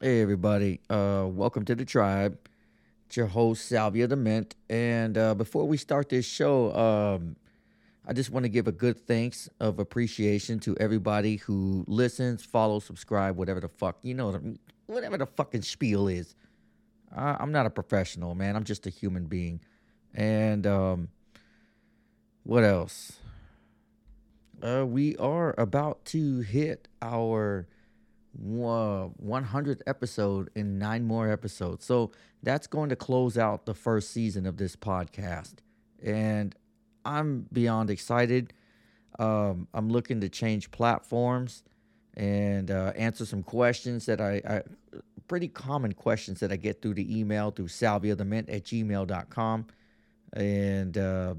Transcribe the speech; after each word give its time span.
Hey 0.00 0.22
everybody, 0.22 0.78
uh, 0.88 1.26
welcome 1.28 1.64
to 1.64 1.74
the 1.74 1.84
tribe. 1.84 2.38
It's 3.06 3.16
your 3.16 3.26
host 3.26 3.66
Salvia 3.66 4.06
the 4.06 4.14
Mint, 4.14 4.54
and 4.70 5.18
uh, 5.18 5.34
before 5.34 5.66
we 5.66 5.76
start 5.76 6.08
this 6.08 6.24
show, 6.24 6.72
um, 6.72 7.34
I 8.06 8.12
just 8.12 8.30
want 8.30 8.44
to 8.44 8.48
give 8.48 8.68
a 8.68 8.72
good 8.72 8.96
thanks 9.08 9.50
of 9.58 9.80
appreciation 9.80 10.60
to 10.60 10.76
everybody 10.78 11.38
who 11.38 11.84
listens, 11.88 12.44
follows, 12.44 12.84
subscribe, 12.84 13.36
whatever 13.36 13.58
the 13.58 13.68
fuck 13.68 13.98
you 14.02 14.14
know, 14.14 14.40
whatever 14.86 15.18
the 15.18 15.26
fucking 15.26 15.62
spiel 15.62 16.06
is. 16.06 16.36
I, 17.12 17.36
I'm 17.40 17.50
not 17.50 17.66
a 17.66 17.70
professional, 17.70 18.36
man. 18.36 18.54
I'm 18.54 18.62
just 18.62 18.86
a 18.86 18.90
human 18.90 19.24
being, 19.24 19.58
and 20.14 20.64
um, 20.64 21.08
what 22.44 22.62
else? 22.62 23.14
Uh, 24.62 24.86
we 24.86 25.16
are 25.16 25.56
about 25.58 26.04
to 26.04 26.38
hit 26.38 26.86
our 27.02 27.66
100th 28.36 29.80
episode 29.86 30.50
in 30.54 30.78
nine 30.78 31.04
more 31.04 31.30
episodes. 31.30 31.84
So 31.84 32.12
that's 32.42 32.66
going 32.66 32.88
to 32.90 32.96
close 32.96 33.38
out 33.38 33.66
the 33.66 33.74
first 33.74 34.10
season 34.10 34.46
of 34.46 34.56
this 34.56 34.76
podcast. 34.76 35.54
And 36.02 36.54
I'm 37.04 37.46
beyond 37.52 37.90
excited. 37.90 38.52
Um, 39.18 39.66
I'm 39.74 39.88
looking 39.88 40.20
to 40.20 40.28
change 40.28 40.70
platforms 40.70 41.64
and 42.14 42.70
uh, 42.70 42.92
answer 42.96 43.24
some 43.24 43.42
questions 43.42 44.06
that 44.06 44.20
I, 44.20 44.40
I, 44.48 44.62
pretty 45.26 45.48
common 45.48 45.92
questions 45.92 46.40
that 46.40 46.52
I 46.52 46.56
get 46.56 46.82
through 46.82 46.94
the 46.94 47.18
email 47.18 47.50
through 47.50 47.68
salviathemint 47.68 48.52
at 48.52 48.64
gmail.com. 48.64 49.66
And, 50.34 50.98
uh, 50.98 51.34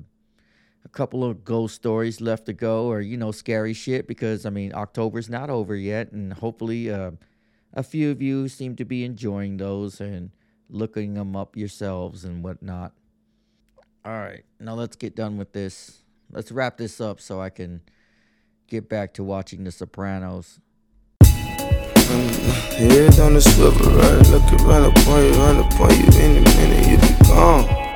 a 0.85 0.89
couple 0.89 1.23
of 1.23 1.43
ghost 1.43 1.75
stories 1.75 2.21
left 2.21 2.45
to 2.45 2.53
go 2.53 2.87
or 2.87 3.01
you 3.01 3.17
know 3.17 3.31
scary 3.31 3.73
shit 3.73 4.07
because 4.07 4.45
i 4.45 4.49
mean 4.49 4.73
october's 4.73 5.29
not 5.29 5.49
over 5.49 5.75
yet 5.75 6.11
and 6.11 6.33
hopefully 6.33 6.89
uh, 6.89 7.11
a 7.73 7.83
few 7.83 8.11
of 8.11 8.21
you 8.21 8.47
seem 8.47 8.75
to 8.75 8.85
be 8.85 9.03
enjoying 9.03 9.57
those 9.57 9.99
and 9.99 10.31
looking 10.69 11.13
them 11.13 11.35
up 11.35 11.55
yourselves 11.55 12.23
and 12.23 12.43
whatnot 12.43 12.93
all 14.05 14.19
right 14.19 14.45
now 14.59 14.73
let's 14.73 14.95
get 14.95 15.15
done 15.15 15.37
with 15.37 15.51
this 15.53 16.03
let's 16.31 16.51
wrap 16.51 16.77
this 16.77 17.01
up 17.01 17.19
so 17.19 17.41
i 17.41 17.49
can 17.49 17.81
get 18.67 18.87
back 18.87 19.13
to 19.13 19.23
watching 19.23 19.63
the 19.63 19.71
sopranos 19.71 20.59
Head 22.09 23.19
on 23.19 23.35
the 23.35 23.41
swivel, 23.41 23.91
right? 23.91 24.27
Look 24.29 24.61
around 24.61 24.85
upon 24.85 25.19
you, 25.21 25.33
you. 25.35 26.41
Minute 26.41 26.87
you 26.87 26.97
be 26.97 27.27
gone. 27.27 27.88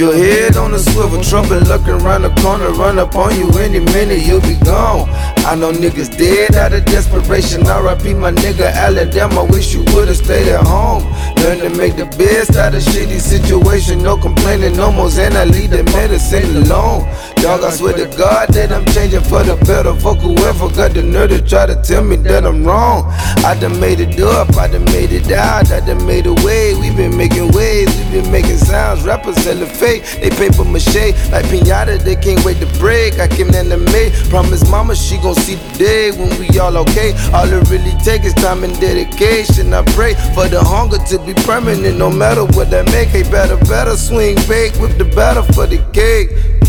Your 0.00 0.14
head 0.14 0.56
on 0.56 0.72
the 0.72 0.78
swivel, 0.78 1.22
trumpet 1.22 1.68
looking 1.68 2.00
around 2.00 2.22
the 2.22 2.30
corner, 2.40 2.70
run 2.70 2.98
up 2.98 3.14
on 3.14 3.36
you 3.36 3.46
any 3.58 3.80
minute, 3.80 4.24
you'll 4.24 4.40
be 4.40 4.56
gone. 4.64 5.06
I 5.46 5.54
know 5.54 5.72
niggas 5.72 6.16
dead 6.16 6.54
out 6.54 6.72
of 6.72 6.84
desperation. 6.84 7.62
RIP 7.62 8.16
my 8.16 8.30
nigga 8.30 8.72
I 8.72 9.42
wish 9.50 9.72
you 9.72 9.80
would've 9.94 10.16
stayed 10.16 10.48
at 10.48 10.66
home. 10.66 11.02
Learn 11.42 11.58
to 11.60 11.70
make 11.78 11.96
the 11.96 12.04
best 12.18 12.56
out 12.56 12.74
of 12.74 12.82
shitty 12.82 13.18
situation, 13.18 14.02
no 14.02 14.16
complaining, 14.16 14.76
no 14.76 14.92
more, 14.92 15.08
and 15.18 15.34
I 15.34 15.44
leave 15.44 15.70
the 15.70 15.82
medicine 15.84 16.56
alone. 16.56 17.08
Dog, 17.36 17.64
I 17.64 17.70
swear 17.70 17.94
to 17.94 18.04
God 18.18 18.50
that 18.50 18.70
I'm 18.70 18.84
changing 18.92 19.22
for 19.22 19.42
the 19.42 19.56
better. 19.64 19.94
Fuck 19.96 20.18
whoever 20.18 20.68
got 20.68 20.92
the 20.92 21.02
nerve 21.02 21.30
to 21.30 21.40
try 21.40 21.64
to 21.64 21.74
tell 21.82 22.04
me 22.04 22.16
that 22.16 22.44
I'm 22.44 22.62
wrong. 22.62 23.06
I 23.42 23.56
done 23.58 23.80
made 23.80 24.00
it 24.00 24.20
up, 24.20 24.54
I 24.56 24.68
done 24.68 24.84
made 24.86 25.12
it 25.12 25.32
out, 25.32 25.72
I 25.72 25.80
done 25.80 26.04
made 26.06 26.26
a 26.26 26.34
way. 26.44 26.74
we 26.74 26.94
been 26.94 27.16
making 27.16 27.52
waves, 27.52 27.96
we 27.96 28.20
been 28.20 28.30
making 28.30 28.58
sounds. 28.58 29.02
Rappers 29.04 29.36
selling 29.36 29.66
fake, 29.66 30.04
they 30.20 30.28
paper 30.28 30.64
mache 30.64 31.16
like 31.32 31.46
pinata. 31.46 31.98
They 31.98 32.16
can't 32.16 32.44
wait 32.44 32.60
to 32.60 32.68
break. 32.78 33.18
I 33.18 33.26
came 33.26 33.48
in 33.48 33.70
the 33.70 33.78
May, 33.78 34.12
promise 34.28 34.68
mama 34.70 34.94
she 34.94 35.16
gon' 35.16 35.29
see 35.34 35.56
the 35.56 35.78
day 35.78 36.10
when 36.12 36.30
we 36.38 36.58
all 36.58 36.76
okay. 36.78 37.12
All 37.32 37.48
it 37.48 37.68
really 37.70 37.92
take 38.04 38.24
is 38.24 38.34
time 38.34 38.64
and 38.64 38.78
dedication. 38.80 39.72
I 39.74 39.82
pray 39.92 40.14
for 40.34 40.48
the 40.48 40.62
hunger 40.62 40.98
to 40.98 41.18
be 41.24 41.34
permanent, 41.34 41.98
no 41.98 42.10
matter 42.10 42.44
what 42.56 42.70
that 42.70 42.86
make. 42.86 43.08
Hey, 43.08 43.22
better, 43.22 43.56
better 43.66 43.96
swing 43.96 44.36
bake 44.48 44.74
with 44.80 44.98
the 44.98 45.04
batter 45.04 45.42
for 45.52 45.66
the 45.66 45.78
cake. 45.92 46.59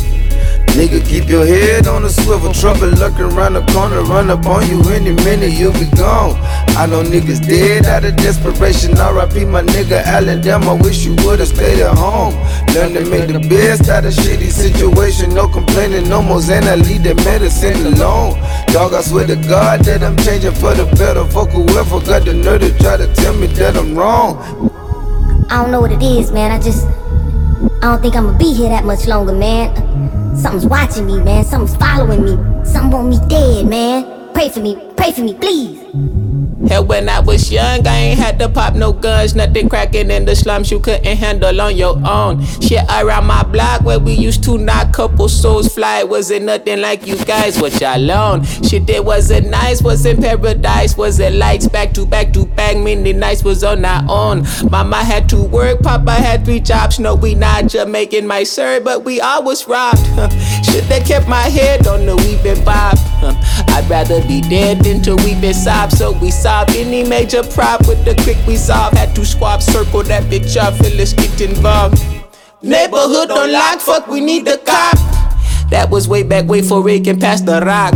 Nigga, 0.72 1.06
keep 1.06 1.28
your 1.28 1.46
head 1.46 1.86
on 1.86 2.04
the 2.04 2.10
swivel. 2.10 2.54
Trouble 2.54 2.88
lurking 2.96 3.28
around 3.36 3.54
the 3.54 3.66
corner, 3.74 4.02
run 4.04 4.30
up 4.30 4.46
on 4.46 4.66
you 4.70 4.82
any 4.90 5.12
minute, 5.12 5.52
you'll 5.52 5.74
be 5.74 5.86
gone. 5.98 6.40
I 6.80 6.86
know 6.86 7.04
niggas 7.04 7.46
dead 7.46 7.86
out 7.86 8.06
of 8.06 8.16
desperation. 8.16 8.92
RIP 8.92 9.48
my 9.50 9.64
nigga 9.64 10.02
Allen, 10.04 10.40
damn, 10.40 10.64
I 10.64 10.74
wish 10.74 11.04
you 11.04 11.14
would've 11.26 11.50
stayed 11.50 11.82
at 11.82 11.98
home. 11.98 12.34
Learn 12.74 12.94
to 12.94 13.04
make 13.10 13.28
the 13.28 13.46
best 13.50 13.90
out 13.90 14.06
of 14.06 14.14
shitty 14.14 14.50
situation. 14.50 15.34
No 15.36 15.46
complaining, 15.50 16.08
no 16.08 16.22
more 16.22 16.40
Zen, 16.40 16.64
I 16.64 16.76
leave 16.76 17.04
the 17.04 17.16
medicine 17.16 17.86
alone. 17.94 18.40
Dog, 18.68 18.94
I 18.94 19.02
swear 19.02 19.28
to 19.28 19.36
God 19.36 19.84
that 19.84 20.02
I'm 20.02 20.16
changing 20.16 20.54
for 20.54 20.74
the 20.74 20.86
better. 20.96 21.26
Fuck 21.26 21.50
whoever 21.50 22.00
got 22.00 22.24
the 22.24 22.34
nerve 22.34 22.62
to 22.62 22.72
try 22.80 22.96
to 22.96 23.14
tell 23.16 23.34
me 23.34 23.48
that 23.60 23.76
I'm 23.76 23.94
wrong. 23.94 24.40
I 25.50 25.62
don't 25.62 25.72
know 25.72 25.82
what 25.82 25.92
it 25.92 26.02
is, 26.02 26.32
man. 26.32 26.50
I 26.50 26.62
just. 26.62 26.88
I 27.84 27.92
don't 27.92 28.02
think 28.02 28.16
I'ma 28.16 28.38
be 28.38 28.54
here 28.54 28.70
that 28.70 28.86
much 28.86 29.06
longer, 29.06 29.34
man. 29.34 29.91
Something's 30.36 30.66
watching 30.66 31.06
me, 31.06 31.20
man. 31.22 31.44
Something's 31.44 31.76
following 31.76 32.24
me. 32.24 32.66
Something 32.66 32.92
want 32.92 33.10
me 33.10 33.20
dead, 33.28 33.68
man. 33.68 34.34
Pray 34.34 34.50
for 34.50 34.60
me. 34.60 34.76
Pray 34.96 35.12
for 35.12 35.22
me, 35.22 35.34
please. 35.34 36.21
Hell, 36.68 36.86
when 36.86 37.10
I 37.10 37.20
was 37.20 37.52
young, 37.52 37.86
I 37.88 37.96
ain't 37.98 38.20
had 38.20 38.40
to 38.40 38.50
pop 38.50 38.76
no 38.76 38.94
guns. 38.94 39.36
Nothing 39.36 39.68
cracking 39.70 40.12
in 40.12 40.26
the 40.26 40.36
slums 40.36 40.72
you 40.72 40.80
couldn't 40.80 41.18
handle 41.18 41.60
on 41.60 41.76
your 41.76 42.00
own. 42.08 42.44
Shit 42.62 42.84
around 42.90 43.26
my 43.26 43.44
block 43.44 43.82
where 43.82 44.00
we 44.00 44.14
used 44.14 44.44
to 44.46 44.58
knock 44.58 44.94
couple 44.94 45.28
souls 45.28 45.74
fly. 45.74 46.04
Wasn't 46.04 46.46
nothing 46.46 46.82
like 46.82 47.08
you 47.08 47.18
guys, 47.26 47.60
what 47.60 47.80
y'all 47.82 48.12
on. 48.12 48.44
Shit 48.44 48.88
that 48.88 49.04
wasn't 49.04 49.50
nice, 49.50 49.82
wasn't 49.82 50.22
paradise. 50.22 50.96
Wasn't 50.98 51.36
lights 51.36 51.68
back 51.68 51.94
to 51.94 52.06
back 52.06 52.34
to 52.34 52.46
back. 52.46 52.78
Many 52.78 53.14
nights 53.14 53.44
was 53.44 53.64
on 53.64 53.84
our 53.84 54.04
own. 54.10 54.46
Mama 54.70 54.98
had 54.98 55.28
to 55.30 55.42
work, 55.44 55.82
Papa 55.82 56.12
had 56.12 56.46
three 56.46 56.60
jobs. 56.60 57.00
No, 57.00 57.16
we 57.16 57.36
not 57.36 57.68
Jamaican, 57.68 58.28
my 58.28 58.44
sir, 58.44 58.80
but 58.80 59.04
we 59.04 59.20
always 59.20 59.68
robbed. 59.68 60.00
Shit 60.66 60.88
that 60.90 61.04
kept 61.06 61.28
my 61.28 61.42
head 61.42 61.88
on 61.88 62.06
the 62.06 62.16
weeping 62.16 62.64
bob. 62.64 62.98
I'd 63.70 63.88
rather 63.90 64.22
be 64.28 64.42
dead 64.42 64.84
than 64.84 65.02
to 65.04 65.16
weep 65.18 65.44
and 65.44 65.56
sob, 65.56 65.92
so 65.92 66.12
we 66.20 66.32
any 66.76 67.04
major 67.08 67.44
prop 67.44 67.88
with 67.88 68.04
the 68.06 68.16
quick 68.24 68.38
resolve. 68.48 68.94
Had 68.94 69.16
to 69.16 69.26
squab 69.26 69.62
circle 69.62 70.04
that 70.04 70.24
bitch 70.24 70.58
up, 70.58 70.80
let's 70.80 71.14
get 71.14 71.42
involved. 71.42 72.02
Neighborhood 72.62 73.32
on 73.32 73.52
lock, 73.52 73.80
fuck, 73.80 74.08
we 74.08 74.20
need 74.20 74.46
the 74.46 74.58
cop. 74.66 74.98
That 75.70 75.90
was 75.90 76.08
way 76.08 76.24
back, 76.24 76.46
way 76.46 76.62
for 76.62 76.84
Rick 76.84 77.06
past 77.20 77.46
the 77.46 77.62
rock. 77.62 77.94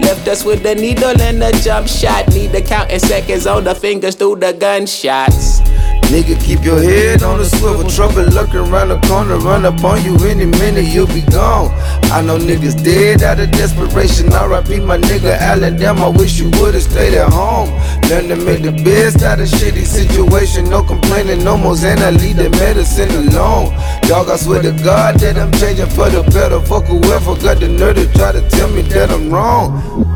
Left 0.00 0.26
us 0.28 0.44
with 0.44 0.62
the 0.62 0.74
needle 0.74 1.20
and 1.20 1.40
the 1.40 1.52
jump 1.62 1.88
shot. 1.88 2.28
Need 2.28 2.52
to 2.52 2.60
count 2.60 2.90
in 2.90 3.00
seconds 3.00 3.46
on 3.46 3.64
the 3.64 3.74
fingers 3.74 4.14
through 4.14 4.36
the 4.36 4.52
gunshots. 4.52 5.65
Nigga, 6.06 6.40
keep 6.40 6.62
your 6.62 6.80
head 6.80 7.24
on 7.24 7.38
the 7.38 7.44
swivel. 7.44 7.82
Trouble 7.90 8.22
lurking 8.30 8.62
around 8.70 8.88
the 8.88 9.00
corner, 9.08 9.38
run 9.38 9.64
up 9.64 9.82
on 9.82 10.04
you 10.04 10.14
any 10.24 10.46
minute, 10.46 10.86
you'll 10.86 11.08
be 11.08 11.22
gone. 11.22 11.70
I 12.14 12.22
know 12.22 12.38
niggas 12.38 12.82
dead 12.82 13.24
out 13.24 13.40
of 13.40 13.50
desperation. 13.50 14.26
RIP 14.26 14.84
my 14.84 14.98
nigga 14.98 15.36
I 15.36 16.08
wish 16.08 16.38
you 16.38 16.48
would've 16.60 16.82
stayed 16.82 17.14
at 17.14 17.32
home. 17.32 17.70
Learn 18.08 18.28
to 18.28 18.36
make 18.36 18.62
the 18.62 18.70
best 18.84 19.24
out 19.24 19.40
of 19.40 19.48
shitty 19.48 19.84
situation. 19.84 20.70
No 20.70 20.84
complaining, 20.84 21.42
no 21.42 21.56
more 21.56 21.74
Zen, 21.74 21.98
I 21.98 22.10
leave 22.10 22.36
the 22.36 22.50
medicine 22.50 23.10
alone. 23.10 23.74
Dog, 24.02 24.30
I 24.30 24.36
swear 24.36 24.62
to 24.62 24.70
God 24.84 25.18
that 25.18 25.36
I'm 25.36 25.50
changing 25.52 25.90
for 25.90 26.08
the 26.08 26.22
better. 26.30 26.60
Fuck 26.60 26.84
whoever 26.84 27.34
got 27.34 27.58
the 27.58 27.68
nerve 27.68 27.96
to 27.96 28.06
try 28.12 28.30
to 28.30 28.48
tell 28.48 28.70
me 28.70 28.82
that 28.82 29.10
I'm 29.10 29.28
wrong. 29.28 30.15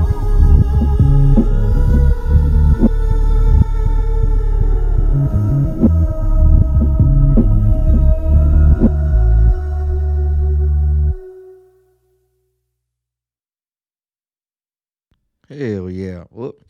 Hell 15.50 15.90
yeah. 15.90 16.24
Whoop. 16.30 16.64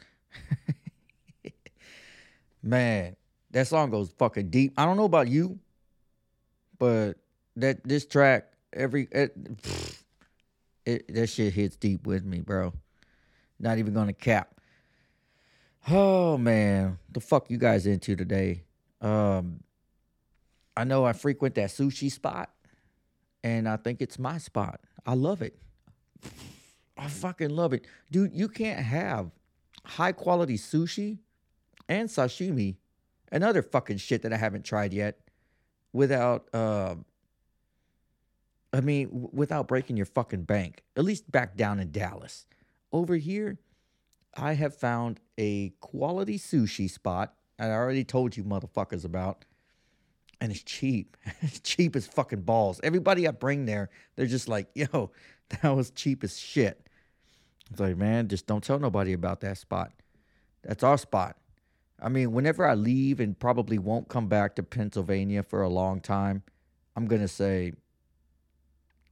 Man, 2.62 3.14
that 3.50 3.66
song 3.66 3.90
goes 3.90 4.10
fucking 4.12 4.48
deep. 4.48 4.72
I 4.78 4.86
don't 4.86 4.96
know 4.96 5.04
about 5.04 5.28
you, 5.28 5.58
but 6.78 7.14
that 7.56 7.84
this 7.84 8.06
track, 8.06 8.52
every 8.72 9.06
it, 9.12 9.36
it 10.86 11.14
that 11.14 11.26
shit 11.26 11.52
hits 11.52 11.76
deep 11.76 12.06
with 12.06 12.24
me, 12.24 12.40
bro. 12.40 12.72
Not 13.58 13.76
even 13.76 13.92
gonna 13.92 14.14
cap. 14.14 14.54
Oh 15.88 16.38
man, 16.38 16.98
the 17.12 17.20
fuck 17.20 17.50
you 17.50 17.58
guys 17.58 17.86
into 17.86 18.16
today? 18.16 18.62
Um, 19.02 19.60
I 20.74 20.84
know 20.84 21.04
I 21.04 21.12
frequent 21.12 21.54
that 21.56 21.68
sushi 21.68 22.10
spot, 22.10 22.50
and 23.44 23.68
I 23.68 23.76
think 23.76 24.00
it's 24.00 24.18
my 24.18 24.38
spot. 24.38 24.80
I 25.04 25.14
love 25.14 25.42
it. 25.42 25.58
I 27.00 27.08
fucking 27.08 27.50
love 27.50 27.72
it. 27.72 27.86
Dude, 28.10 28.34
you 28.34 28.48
can't 28.48 28.78
have 28.78 29.30
high 29.84 30.12
quality 30.12 30.58
sushi 30.58 31.18
and 31.88 32.08
sashimi 32.08 32.76
and 33.32 33.42
other 33.42 33.62
fucking 33.62 33.96
shit 33.96 34.22
that 34.22 34.32
I 34.34 34.36
haven't 34.36 34.64
tried 34.64 34.92
yet 34.92 35.18
without 35.94 36.48
uh, 36.52 36.96
I 38.72 38.80
mean 38.82 39.28
without 39.32 39.66
breaking 39.66 39.96
your 39.96 40.06
fucking 40.06 40.42
bank. 40.42 40.84
At 40.94 41.04
least 41.04 41.30
back 41.30 41.56
down 41.56 41.80
in 41.80 41.90
Dallas. 41.90 42.46
Over 42.92 43.16
here, 43.16 43.58
I 44.36 44.52
have 44.52 44.76
found 44.76 45.20
a 45.38 45.70
quality 45.80 46.38
sushi 46.38 46.90
spot. 46.90 47.34
I 47.58 47.70
already 47.70 48.04
told 48.04 48.36
you 48.36 48.44
motherfuckers 48.44 49.06
about. 49.06 49.46
And 50.42 50.52
it's 50.52 50.62
cheap. 50.62 51.16
it's 51.40 51.60
cheap 51.60 51.96
as 51.96 52.06
fucking 52.06 52.42
balls. 52.42 52.80
Everybody 52.82 53.26
I 53.26 53.30
bring 53.30 53.66
there, 53.66 53.90
they're 54.16 54.26
just 54.26 54.48
like, 54.48 54.68
yo, 54.74 55.12
that 55.62 55.74
was 55.74 55.90
cheap 55.90 56.24
as 56.24 56.38
shit. 56.38 56.88
It's 57.70 57.80
like, 57.80 57.96
man, 57.96 58.28
just 58.28 58.46
don't 58.46 58.64
tell 58.64 58.78
nobody 58.78 59.12
about 59.12 59.40
that 59.40 59.58
spot. 59.58 59.92
That's 60.62 60.82
our 60.82 60.98
spot. 60.98 61.36
I 62.02 62.08
mean, 62.08 62.32
whenever 62.32 62.66
I 62.66 62.74
leave 62.74 63.20
and 63.20 63.38
probably 63.38 63.78
won't 63.78 64.08
come 64.08 64.26
back 64.26 64.56
to 64.56 64.62
Pennsylvania 64.62 65.42
for 65.42 65.62
a 65.62 65.68
long 65.68 66.00
time, 66.00 66.42
I'm 66.96 67.06
going 67.06 67.20
to 67.20 67.28
say 67.28 67.72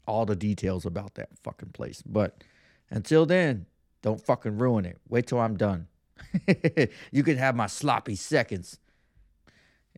all 0.07 0.25
the 0.25 0.37
details 0.37 0.87
about 0.87 1.15
that 1.15 1.29
fucking 1.43 1.71
place. 1.71 2.03
But 2.05 2.43
until 2.91 3.27
then, 3.27 3.67
don't 4.03 4.25
fucking 4.25 4.59
ruin 4.59 4.87
it. 4.87 4.99
Wait 5.09 5.27
till 5.27 5.39
I'm 5.39 5.57
done. 5.57 5.87
you 7.13 7.23
can 7.23 7.37
have 7.37 7.55
my 7.55 7.67
sloppy 7.67 8.17
seconds. 8.17 8.79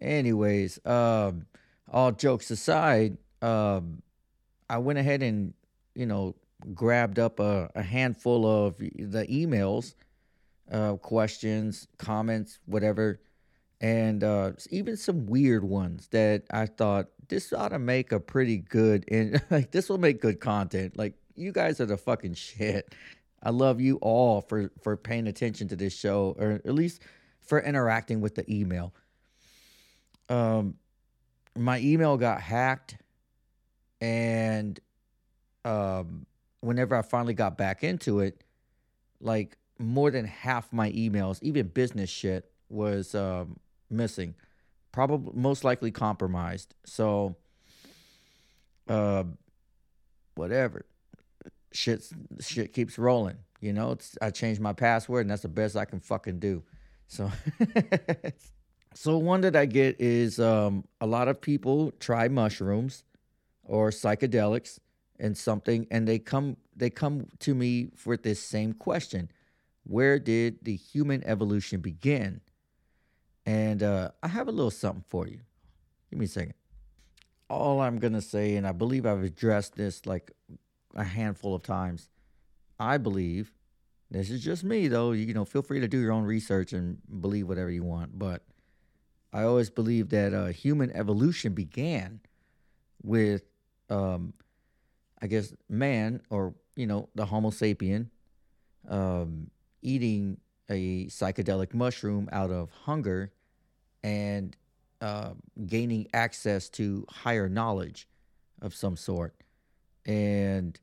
Anyways, 0.00 0.84
um, 0.84 1.46
all 1.90 2.12
jokes 2.12 2.50
aside, 2.50 3.18
um, 3.40 4.02
I 4.68 4.78
went 4.78 4.98
ahead 4.98 5.22
and, 5.22 5.54
you 5.94 6.06
know, 6.06 6.34
grabbed 6.74 7.18
up 7.18 7.40
a, 7.40 7.70
a 7.74 7.82
handful 7.82 8.46
of 8.46 8.78
the 8.78 9.26
emails, 9.30 9.94
uh, 10.70 10.96
questions, 10.96 11.88
comments, 11.98 12.58
whatever, 12.66 13.20
and 13.80 14.22
uh, 14.22 14.52
even 14.70 14.96
some 14.96 15.26
weird 15.26 15.64
ones 15.64 16.08
that 16.08 16.44
I 16.50 16.66
thought 16.66 17.06
this 17.28 17.52
ought 17.52 17.68
to 17.68 17.78
make 17.78 18.12
a 18.12 18.20
pretty 18.20 18.58
good 18.58 19.04
and 19.08 19.42
like 19.50 19.70
this 19.70 19.88
will 19.88 19.98
make 19.98 20.20
good 20.20 20.40
content. 20.40 20.96
Like 20.96 21.14
you 21.34 21.52
guys 21.52 21.80
are 21.80 21.86
the 21.86 21.96
fucking 21.96 22.34
shit. 22.34 22.94
I 23.42 23.50
love 23.50 23.80
you 23.80 23.96
all 23.96 24.42
for 24.42 24.70
for 24.82 24.96
paying 24.96 25.26
attention 25.26 25.68
to 25.68 25.76
this 25.76 25.96
show, 25.96 26.36
or 26.38 26.60
at 26.64 26.74
least 26.74 27.02
for 27.40 27.60
interacting 27.60 28.20
with 28.20 28.34
the 28.34 28.44
email. 28.52 28.92
Um, 30.28 30.74
my 31.56 31.80
email 31.80 32.16
got 32.18 32.40
hacked, 32.40 32.98
and 34.00 34.78
um, 35.64 36.26
whenever 36.60 36.94
I 36.94 37.02
finally 37.02 37.34
got 37.34 37.56
back 37.56 37.82
into 37.82 38.20
it, 38.20 38.42
like 39.20 39.56
more 39.78 40.10
than 40.10 40.24
half 40.24 40.72
my 40.72 40.90
emails, 40.92 41.42
even 41.42 41.68
business 41.68 42.10
shit, 42.10 42.50
was 42.68 43.14
um, 43.14 43.58
missing. 43.88 44.34
Probably 44.92 45.32
most 45.34 45.64
likely 45.64 45.90
compromised. 45.90 46.74
So, 46.84 47.36
uh, 48.88 49.24
whatever. 50.34 50.84
Shit, 51.72 52.04
shit 52.40 52.72
keeps 52.72 52.98
rolling. 52.98 53.36
You 53.60 53.72
know, 53.72 53.92
it's, 53.92 54.16
I 54.20 54.30
changed 54.30 54.60
my 54.60 54.72
password, 54.72 55.22
and 55.22 55.30
that's 55.30 55.42
the 55.42 55.48
best 55.48 55.76
I 55.76 55.84
can 55.84 56.00
fucking 56.00 56.40
do. 56.40 56.62
So, 57.06 57.30
so 58.94 59.18
one 59.18 59.42
that 59.42 59.54
I 59.54 59.66
get 59.66 60.00
is 60.00 60.40
um, 60.40 60.84
a 61.00 61.06
lot 61.06 61.28
of 61.28 61.40
people 61.40 61.92
try 62.00 62.28
mushrooms 62.28 63.04
or 63.64 63.90
psychedelics 63.90 64.78
and 65.20 65.36
something 65.36 65.86
and 65.90 66.08
they 66.08 66.18
come 66.18 66.56
they 66.74 66.90
come 66.90 67.26
to 67.40 67.54
me 67.54 67.90
for 67.94 68.16
this 68.16 68.40
same 68.40 68.72
question. 68.72 69.30
Where 69.84 70.18
did 70.18 70.64
the 70.64 70.76
human 70.76 71.22
evolution 71.24 71.80
begin? 71.80 72.40
And 73.46 73.82
uh, 73.82 74.10
i 74.22 74.28
have 74.28 74.48
a 74.48 74.52
little 74.52 74.70
something 74.70 75.04
for 75.08 75.26
you. 75.26 75.40
Give 76.10 76.18
me 76.18 76.24
a 76.24 76.28
second. 76.28 76.54
All 77.48 77.80
i'm 77.80 77.98
going 77.98 78.14
to 78.14 78.22
say 78.22 78.56
and 78.56 78.66
i 78.66 78.72
believe 78.72 79.06
i've 79.06 79.22
addressed 79.22 79.76
this 79.76 80.06
like 80.06 80.32
a 80.94 81.04
handful 81.04 81.54
of 81.54 81.62
times. 81.62 82.08
I 82.78 82.96
believe 82.96 83.52
this 84.10 84.30
is 84.30 84.42
just 84.42 84.64
me 84.64 84.88
though 84.88 85.12
you 85.12 85.32
know 85.32 85.44
feel 85.44 85.62
free 85.62 85.80
to 85.80 85.88
do 85.88 85.98
your 85.98 86.12
own 86.12 86.24
research 86.24 86.72
and 86.72 86.98
believe 87.20 87.46
whatever 87.46 87.70
you 87.70 87.84
want 87.84 88.18
but 88.18 88.42
i 89.32 89.42
always 89.42 89.70
believe 89.70 90.08
that 90.08 90.34
uh, 90.34 90.46
human 90.46 90.90
evolution 90.90 91.52
began 91.52 92.20
with 93.02 93.44
um, 93.88 94.32
I 95.22 95.26
guess, 95.26 95.52
man 95.68 96.22
or, 96.30 96.54
you 96.76 96.86
know, 96.86 97.08
the 97.14 97.26
Homo 97.26 97.50
sapien 97.50 98.08
um, 98.88 99.50
eating 99.82 100.38
a 100.68 101.06
psychedelic 101.06 101.74
mushroom 101.74 102.28
out 102.32 102.50
of 102.50 102.70
hunger 102.70 103.32
and 104.02 104.56
uh, 105.00 105.32
gaining 105.66 106.06
access 106.14 106.68
to 106.68 107.04
higher 107.10 107.48
knowledge 107.48 108.08
of 108.62 108.74
some 108.74 108.96
sort. 108.96 109.34
And, 110.06 110.78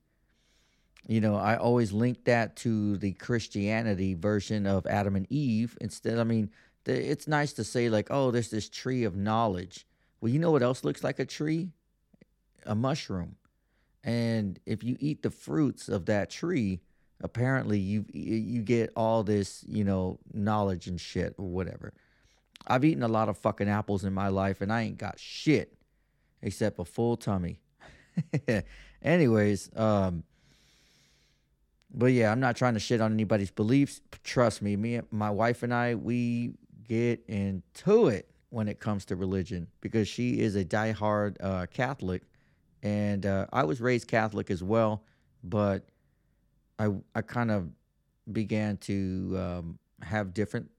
you 1.07 1.21
know, 1.21 1.35
I 1.35 1.55
always 1.55 1.91
link 1.91 2.25
that 2.25 2.55
to 2.57 2.97
the 2.97 3.13
Christianity 3.13 4.13
version 4.13 4.67
of 4.67 4.85
Adam 4.85 5.15
and 5.15 5.25
Eve. 5.31 5.77
Instead, 5.81 6.19
I 6.19 6.23
mean, 6.25 6.51
it's 6.85 7.27
nice 7.27 7.53
to 7.53 7.63
say, 7.63 7.89
like, 7.89 8.07
oh, 8.11 8.29
there's 8.31 8.49
this 8.49 8.69
tree 8.69 9.03
of 9.03 9.15
knowledge. 9.15 9.87
Well, 10.21 10.31
you 10.31 10.39
know 10.39 10.51
what 10.51 10.63
else 10.63 10.83
looks 10.83 11.03
like 11.03 11.19
a 11.19 11.25
tree? 11.25 11.69
A 12.65 12.75
mushroom. 12.75 13.36
And 14.07 14.57
if 14.65 14.86
you 14.86 14.95
eat 15.01 15.21
the 15.21 15.30
fruits 15.30 15.89
of 15.89 16.06
that 16.06 16.30
tree, 16.30 16.80
apparently 17.21 17.77
you 17.77 18.06
you 18.13 18.62
get 18.62 18.94
all 18.95 19.21
this, 19.21 19.65
you 19.68 19.83
know, 19.83 20.18
knowledge 20.33 20.88
and 20.88 21.00
shit 21.00 21.36
or 21.38 21.45
whatever. 21.50 21.94
I've 22.65 22.86
eaten 22.86 23.04
a 23.04 23.09
lot 23.09 23.27
of 23.27 23.38
fucking 23.38 23.68
apples 23.68 24.06
in 24.06 24.13
my 24.13 24.30
life 24.30 24.62
and 24.62 24.71
I 24.71 24.83
ain't 24.83 24.98
got 24.98 25.19
shit 25.19 25.74
except 26.42 26.80
a 26.80 26.86
full 26.86 27.18
tummy. 27.18 27.59
Anyways, 29.01 29.69
um 29.75 30.24
but 31.94 32.07
yeah, 32.07 32.31
I'm 32.31 32.39
not 32.39 32.56
trying 32.56 32.75
to 32.75 32.80
shit 32.80 33.01
on 33.01 33.12
anybody's 33.12 33.51
beliefs. 33.51 34.00
Trust 34.24 34.62
me, 34.62 34.77
me 34.77 35.01
my 35.12 35.31
wife 35.31 35.63
and 35.63 35.74
I 35.74 35.95
we 35.95 36.54
get 36.88 37.25
into 37.27 38.07
it 38.07 38.30
when 38.51 38.69
it 38.69 38.80
comes 38.80 39.04
to 39.06 39.18
religion 39.18 39.68
because 39.81 40.07
she 40.07 40.39
is 40.39 40.56
a 40.56 40.63
diehard 40.63 41.36
uh, 41.42 41.65
Catholic 41.65 42.24
and 42.83 43.25
uh, 43.25 43.47
I 43.51 43.63
was 43.63 43.81
raised 43.81 44.07
Catholic 44.07 44.50
as 44.51 44.63
well, 44.63 45.03
but 45.44 45.89
I 46.79 46.89
I 47.15 47.21
kind 47.21 47.51
of 47.51 47.69
began 48.31 48.77
to 48.77 49.35
um, 49.38 49.79
have 50.01 50.33
different 50.33 50.69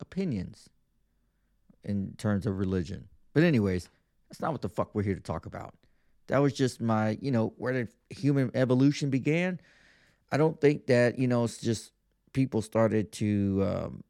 opinions 0.00 0.68
in 1.84 2.14
terms 2.18 2.46
of 2.46 2.58
religion. 2.58 3.08
But 3.32 3.42
anyways, 3.42 3.88
that's 4.28 4.40
not 4.40 4.52
what 4.52 4.62
the 4.62 4.68
fuck 4.68 4.94
we're 4.94 5.02
here 5.02 5.14
to 5.14 5.20
talk 5.20 5.46
about. 5.46 5.74
That 6.26 6.38
was 6.38 6.52
just 6.52 6.80
my, 6.80 7.16
you 7.20 7.30
know, 7.30 7.54
where 7.56 7.72
the 7.72 7.88
human 8.14 8.50
evolution 8.54 9.10
began. 9.10 9.60
I 10.30 10.36
don't 10.36 10.60
think 10.60 10.86
that, 10.86 11.18
you 11.18 11.26
know, 11.26 11.44
it's 11.44 11.58
just 11.58 11.92
people 12.32 12.60
started 12.60 13.12
to 13.12 13.64
um, 13.66 14.04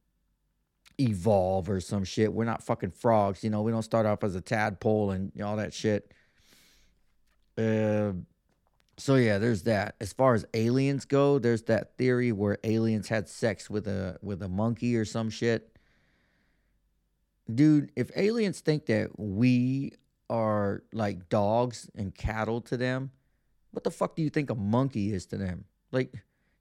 evolve 0.98 1.70
or 1.70 1.80
some 1.80 2.02
shit. 2.02 2.32
We're 2.32 2.44
not 2.44 2.62
fucking 2.62 2.90
frogs, 2.90 3.44
you 3.44 3.50
know. 3.50 3.62
We 3.62 3.70
don't 3.70 3.82
start 3.82 4.04
off 4.06 4.24
as 4.24 4.34
a 4.34 4.40
tadpole 4.40 5.12
and 5.12 5.30
all 5.40 5.56
that 5.56 5.72
shit. 5.72 6.12
Uh, 7.58 8.12
so 8.96 9.16
yeah, 9.16 9.38
there's 9.38 9.62
that. 9.64 9.96
As 10.00 10.12
far 10.12 10.34
as 10.34 10.44
aliens 10.54 11.04
go, 11.04 11.38
there's 11.38 11.62
that 11.62 11.96
theory 11.96 12.32
where 12.32 12.58
aliens 12.64 13.08
had 13.08 13.28
sex 13.28 13.68
with 13.68 13.86
a 13.86 14.18
with 14.22 14.42
a 14.42 14.48
monkey 14.48 14.96
or 14.96 15.04
some 15.04 15.30
shit. 15.30 15.76
Dude, 17.52 17.90
if 17.96 18.10
aliens 18.16 18.60
think 18.60 18.86
that 18.86 19.18
we 19.18 19.92
are 20.30 20.82
like 20.92 21.28
dogs 21.28 21.90
and 21.96 22.14
cattle 22.14 22.60
to 22.62 22.76
them, 22.76 23.10
what 23.70 23.84
the 23.84 23.90
fuck 23.90 24.16
do 24.16 24.22
you 24.22 24.30
think 24.30 24.50
a 24.50 24.54
monkey 24.54 25.12
is 25.12 25.26
to 25.26 25.36
them? 25.36 25.64
Like, 25.90 26.12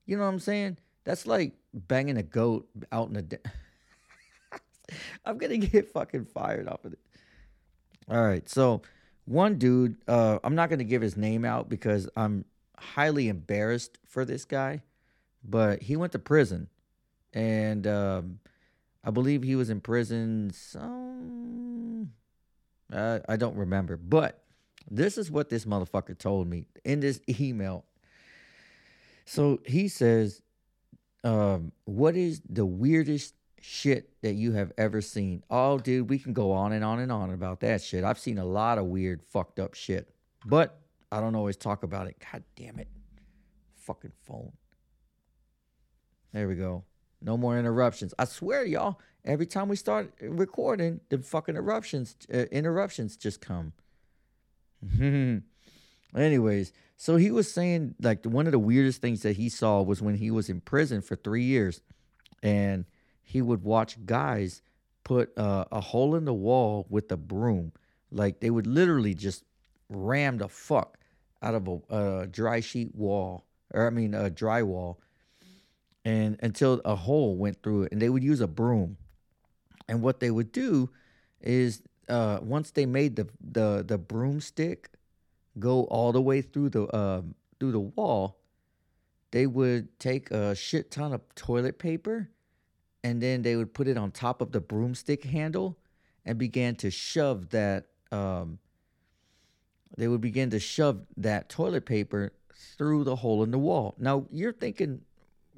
you 0.05 0.15
know 0.15 0.23
what 0.23 0.29
I'm 0.29 0.39
saying? 0.39 0.77
That's 1.03 1.27
like 1.27 1.53
banging 1.73 2.17
a 2.17 2.23
goat 2.23 2.67
out 2.91 3.07
in 3.07 3.13
the. 3.15 3.21
De- 3.23 3.39
I'm 5.25 5.37
gonna 5.37 5.57
get 5.57 5.91
fucking 5.91 6.25
fired 6.25 6.67
off 6.67 6.85
of 6.85 6.93
it. 6.93 6.99
All 8.09 8.23
right, 8.23 8.47
so 8.47 8.83
one 9.27 9.57
dude, 9.57 9.97
uh, 10.07 10.39
I'm 10.41 10.55
not 10.55 10.69
going 10.69 10.79
to 10.79 10.85
give 10.85 11.01
his 11.01 11.17
name 11.17 11.43
out 11.43 11.67
because 11.67 12.07
I'm 12.15 12.45
highly 12.77 13.27
embarrassed 13.27 13.97
for 14.05 14.23
this 14.23 14.45
guy, 14.45 14.81
but 15.43 15.81
he 15.81 15.97
went 15.97 16.13
to 16.13 16.19
prison. 16.19 16.69
And 17.33 17.85
um, 17.85 18.39
I 19.03 19.11
believe 19.11 19.43
he 19.43 19.55
was 19.55 19.69
in 19.69 19.81
prison 19.81 20.51
some. 20.53 22.13
Uh, 22.91 23.19
I 23.27 23.35
don't 23.35 23.57
remember. 23.57 23.97
But 23.97 24.41
this 24.89 25.17
is 25.17 25.29
what 25.29 25.49
this 25.49 25.65
motherfucker 25.65 26.17
told 26.17 26.47
me 26.47 26.65
in 26.85 27.01
this 27.01 27.19
email. 27.27 27.83
So 29.25 29.59
he 29.65 29.89
says, 29.89 30.41
um, 31.25 31.73
What 31.83 32.15
is 32.15 32.41
the 32.47 32.65
weirdest 32.65 33.33
shit 33.61 34.09
that 34.21 34.33
you 34.33 34.53
have 34.53 34.71
ever 34.77 35.01
seen. 35.01 35.43
Oh, 35.49 35.77
dude, 35.79 36.09
we 36.09 36.19
can 36.19 36.33
go 36.33 36.51
on 36.51 36.71
and 36.71 36.83
on 36.83 36.99
and 36.99 37.11
on 37.11 37.31
about 37.31 37.59
that 37.61 37.81
shit. 37.81 38.03
I've 38.03 38.19
seen 38.19 38.37
a 38.37 38.45
lot 38.45 38.77
of 38.77 38.85
weird, 38.85 39.21
fucked 39.23 39.59
up 39.59 39.73
shit, 39.73 40.09
but 40.45 40.79
I 41.11 41.19
don't 41.19 41.35
always 41.35 41.57
talk 41.57 41.83
about 41.83 42.07
it. 42.07 42.17
God 42.31 42.43
damn 42.55 42.79
it. 42.79 42.87
Fucking 43.75 44.13
phone. 44.25 44.51
There 46.33 46.47
we 46.47 46.55
go. 46.55 46.83
No 47.21 47.37
more 47.37 47.57
interruptions. 47.57 48.13
I 48.19 48.25
swear, 48.25 48.65
y'all. 48.65 48.99
Every 49.25 49.45
time 49.45 49.67
we 49.67 49.75
start 49.75 50.13
recording, 50.21 51.01
the 51.09 51.17
fucking 51.17 51.55
eruptions, 51.55 52.15
uh, 52.33 52.45
interruptions 52.51 53.17
just 53.17 53.41
come. 53.41 53.73
Anyways, 56.15 56.73
so 56.95 57.15
he 57.17 57.31
was 57.31 57.51
saying 57.51 57.95
like 58.01 58.25
one 58.25 58.45
of 58.45 58.51
the 58.51 58.59
weirdest 58.59 59.01
things 59.01 59.23
that 59.23 59.35
he 59.35 59.49
saw 59.49 59.81
was 59.81 60.01
when 60.01 60.15
he 60.15 60.31
was 60.31 60.49
in 60.49 60.61
prison 60.61 61.01
for 61.01 61.15
three 61.15 61.43
years, 61.43 61.81
and 62.41 62.85
he 63.27 63.41
would 63.41 63.61
watch 63.61 63.97
guys 64.05 64.61
put 65.03 65.37
uh, 65.37 65.65
a 65.69 65.81
hole 65.81 66.15
in 66.15 66.23
the 66.23 66.33
wall 66.33 66.87
with 66.89 67.11
a 67.11 67.17
broom. 67.17 67.73
Like 68.09 68.39
they 68.39 68.49
would 68.49 68.65
literally 68.65 69.13
just 69.13 69.43
ram 69.89 70.37
the 70.37 70.47
fuck 70.47 70.97
out 71.41 71.53
of 71.53 71.83
a, 71.89 72.27
dry 72.27 72.61
sheet 72.61 72.95
wall, 72.95 73.43
or 73.73 73.85
I 73.85 73.89
mean 73.89 74.13
a 74.13 74.29
dry 74.29 74.63
wall, 74.63 75.01
and 76.05 76.39
until 76.41 76.81
a 76.85 76.95
hole 76.95 77.35
went 77.35 77.61
through 77.61 77.83
it, 77.83 77.91
and 77.91 78.01
they 78.01 78.07
would 78.07 78.23
use 78.23 78.39
a 78.39 78.47
broom. 78.47 78.95
And 79.89 80.01
what 80.01 80.21
they 80.21 80.31
would 80.31 80.53
do 80.53 80.89
is 81.41 81.81
uh, 82.07 82.39
once 82.41 82.71
they 82.71 82.85
made 82.85 83.17
the 83.17 83.27
the 83.41 83.83
the 83.85 83.97
broomstick 83.97 84.89
go 85.59 85.83
all 85.83 86.13
the 86.13 86.21
way 86.21 86.41
through 86.41 86.69
the 86.69 86.83
uh, 86.83 87.23
through 87.59 87.73
the 87.73 87.81
wall, 87.81 88.39
they 89.31 89.47
would 89.47 89.99
take 89.99 90.31
a 90.31 90.55
shit 90.55 90.91
ton 90.91 91.11
of 91.11 91.21
toilet 91.35 91.77
paper, 91.77 92.29
and 93.03 93.21
then 93.21 93.41
they 93.41 93.55
would 93.55 93.73
put 93.73 93.87
it 93.87 93.97
on 93.97 94.11
top 94.11 94.41
of 94.41 94.51
the 94.51 94.61
broomstick 94.61 95.23
handle, 95.23 95.77
and 96.25 96.37
began 96.37 96.75
to 96.75 96.91
shove 96.91 97.49
that. 97.49 97.85
Um, 98.11 98.59
they 99.97 100.07
would 100.07 100.21
begin 100.21 100.49
to 100.51 100.59
shove 100.59 101.05
that 101.17 101.49
toilet 101.49 101.85
paper 101.85 102.33
through 102.77 103.03
the 103.03 103.15
hole 103.15 103.43
in 103.43 103.51
the 103.51 103.57
wall. 103.57 103.95
Now 103.97 104.25
you're 104.31 104.53
thinking, 104.53 105.01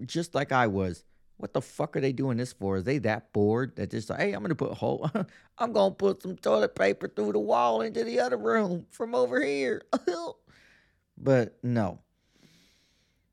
just 0.05 0.35
like 0.35 0.51
I 0.51 0.67
was, 0.67 1.03
what 1.37 1.53
the 1.53 1.61
fuck 1.61 1.95
are 1.95 2.01
they 2.01 2.11
doing 2.11 2.37
this 2.37 2.53
for? 2.53 2.77
Are 2.77 2.81
they 2.81 2.97
that 2.99 3.31
bored 3.31 3.75
that 3.77 3.91
just 3.91 4.09
like, 4.09 4.19
hey, 4.19 4.33
I'm 4.33 4.41
gonna 4.41 4.55
put 4.55 4.73
hole, 4.73 5.09
I'm 5.57 5.73
gonna 5.73 5.95
put 5.95 6.21
some 6.21 6.35
toilet 6.35 6.75
paper 6.75 7.07
through 7.07 7.31
the 7.33 7.39
wall 7.39 7.81
into 7.81 8.03
the 8.03 8.19
other 8.19 8.37
room 8.37 8.85
from 8.91 9.15
over 9.15 9.41
here. 9.41 9.83
but 11.17 11.57
no. 11.63 11.99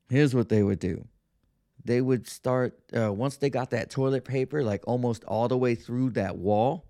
Here's 0.09 0.35
what 0.35 0.49
they 0.49 0.63
would 0.63 0.79
do. 0.79 1.05
They 1.87 2.01
would 2.01 2.27
start 2.27 2.77
uh, 2.97 3.13
once 3.13 3.37
they 3.37 3.49
got 3.49 3.71
that 3.71 3.91
toilet 3.91 4.25
paper 4.25 4.65
like 4.65 4.83
almost 4.89 5.23
all 5.25 5.47
the 5.47 5.57
way 5.57 5.77
through 5.77 6.11
that 6.11 6.37
wall. 6.37 6.85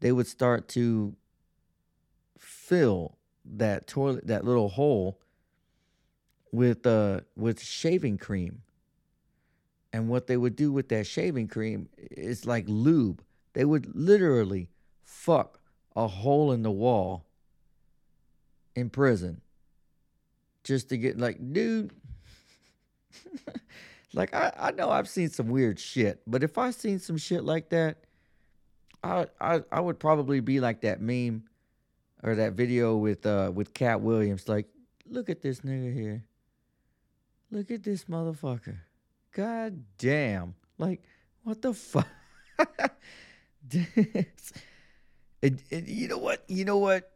They 0.00 0.12
would 0.12 0.26
start 0.26 0.68
to 0.70 1.16
fill 2.38 3.16
that 3.44 3.86
toilet 3.86 4.26
that 4.26 4.44
little 4.44 4.68
hole 4.68 5.18
with 6.52 6.86
uh 6.86 7.20
with 7.36 7.62
shaving 7.62 8.18
cream. 8.18 8.60
And 9.94 10.10
what 10.10 10.26
they 10.26 10.36
would 10.36 10.56
do 10.56 10.72
with 10.72 10.90
that 10.90 11.06
shaving 11.06 11.48
cream 11.48 11.88
is 11.96 12.44
like 12.44 12.66
lube. 12.68 13.22
They 13.54 13.64
would 13.64 13.96
literally 13.96 14.68
fuck 15.02 15.58
a 15.96 16.06
hole 16.06 16.52
in 16.52 16.62
the 16.62 16.70
wall 16.70 17.24
in 18.76 18.90
prison 18.90 19.40
just 20.64 20.90
to 20.90 20.98
get 20.98 21.16
like, 21.16 21.38
dude. 21.54 21.92
like 24.14 24.34
I, 24.34 24.52
I 24.58 24.70
know 24.72 24.90
I've 24.90 25.08
seen 25.08 25.30
some 25.30 25.48
weird 25.48 25.78
shit, 25.78 26.22
but 26.26 26.42
if 26.42 26.58
I 26.58 26.70
seen 26.70 26.98
some 26.98 27.16
shit 27.16 27.44
like 27.44 27.70
that, 27.70 27.98
I 29.02 29.26
I 29.40 29.62
I 29.70 29.80
would 29.80 29.98
probably 29.98 30.40
be 30.40 30.60
like 30.60 30.80
that 30.82 31.00
meme 31.00 31.44
or 32.22 32.34
that 32.36 32.54
video 32.54 32.96
with 32.96 33.26
uh 33.26 33.50
with 33.54 33.74
Katt 33.74 34.00
Williams. 34.00 34.48
Like, 34.48 34.66
look 35.06 35.28
at 35.28 35.42
this 35.42 35.60
nigga 35.60 35.92
here. 35.92 36.24
Look 37.50 37.70
at 37.70 37.82
this 37.82 38.04
motherfucker. 38.04 38.78
God 39.32 39.84
damn. 39.96 40.54
Like, 40.78 41.02
what 41.42 41.62
the 41.62 41.74
fuck? 41.74 42.08
and, 45.42 45.62
and 45.70 45.88
you 45.88 46.08
know 46.08 46.18
what? 46.18 46.44
You 46.48 46.64
know 46.64 46.78
what? 46.78 47.10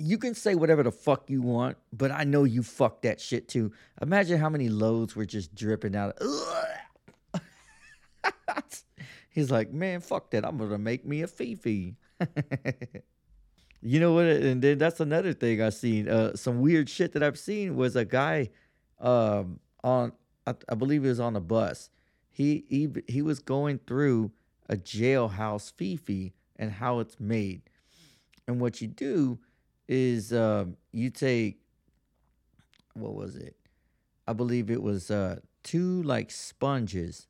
You 0.00 0.16
can 0.16 0.34
say 0.34 0.54
whatever 0.54 0.82
the 0.82 0.90
fuck 0.90 1.28
you 1.28 1.42
want, 1.42 1.76
but 1.92 2.10
I 2.10 2.24
know 2.24 2.44
you 2.44 2.62
fucked 2.62 3.02
that 3.02 3.20
shit 3.20 3.48
too. 3.48 3.72
Imagine 4.00 4.38
how 4.38 4.48
many 4.48 4.70
loads 4.70 5.14
were 5.14 5.26
just 5.26 5.54
dripping 5.54 5.94
out. 5.94 6.16
He's 9.28 9.50
like, 9.50 9.72
man, 9.72 10.00
fuck 10.00 10.30
that. 10.30 10.46
I'm 10.46 10.56
gonna 10.56 10.78
make 10.78 11.04
me 11.04 11.20
a 11.20 11.26
Fifi. 11.26 11.96
you 13.82 14.00
know 14.00 14.14
what? 14.14 14.24
And 14.24 14.62
then 14.62 14.78
that's 14.78 15.00
another 15.00 15.34
thing 15.34 15.60
I've 15.60 15.74
seen. 15.74 16.08
Uh, 16.08 16.34
some 16.34 16.60
weird 16.60 16.88
shit 16.88 17.12
that 17.12 17.22
I've 17.22 17.38
seen 17.38 17.76
was 17.76 17.94
a 17.94 18.06
guy 18.06 18.48
um, 19.00 19.60
on, 19.84 20.12
I, 20.46 20.54
I 20.68 20.74
believe 20.76 21.04
it 21.04 21.08
was 21.08 21.20
on 21.20 21.36
a 21.36 21.40
bus. 21.40 21.90
He 22.30 22.64
he 22.70 22.88
he 23.06 23.20
was 23.20 23.38
going 23.38 23.80
through 23.86 24.32
a 24.68 24.76
jailhouse 24.76 25.72
Fifi 25.72 26.32
and 26.56 26.72
how 26.72 27.00
it's 27.00 27.20
made. 27.20 27.62
And 28.46 28.60
what 28.60 28.80
you 28.80 28.88
do 28.88 29.38
is 29.90 30.32
um, 30.32 30.76
you 30.92 31.10
take 31.10 31.58
what 32.94 33.14
was 33.14 33.34
it? 33.36 33.56
I 34.26 34.32
believe 34.32 34.70
it 34.70 34.82
was 34.82 35.10
uh, 35.10 35.40
two 35.64 36.02
like 36.04 36.30
sponges, 36.30 37.26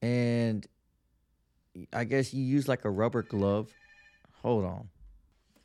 and 0.00 0.66
I 1.92 2.04
guess 2.04 2.32
you 2.32 2.42
use 2.42 2.66
like 2.66 2.86
a 2.86 2.90
rubber 2.90 3.22
glove. 3.22 3.70
Hold 4.42 4.64
on, 4.64 4.88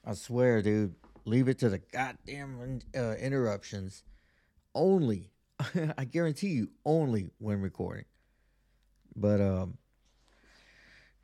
I 0.05 0.13
swear, 0.13 0.61
dude. 0.61 0.95
Leave 1.23 1.47
it 1.47 1.59
to 1.59 1.69
the 1.69 1.79
goddamn 1.79 2.79
uh, 2.95 3.13
interruptions. 3.13 4.03
Only, 4.75 5.31
I 5.97 6.03
guarantee 6.05 6.49
you, 6.49 6.69
only 6.85 7.29
when 7.37 7.61
recording. 7.61 8.05
But 9.15 9.39
um, 9.39 9.77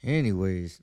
anyways, 0.03 0.81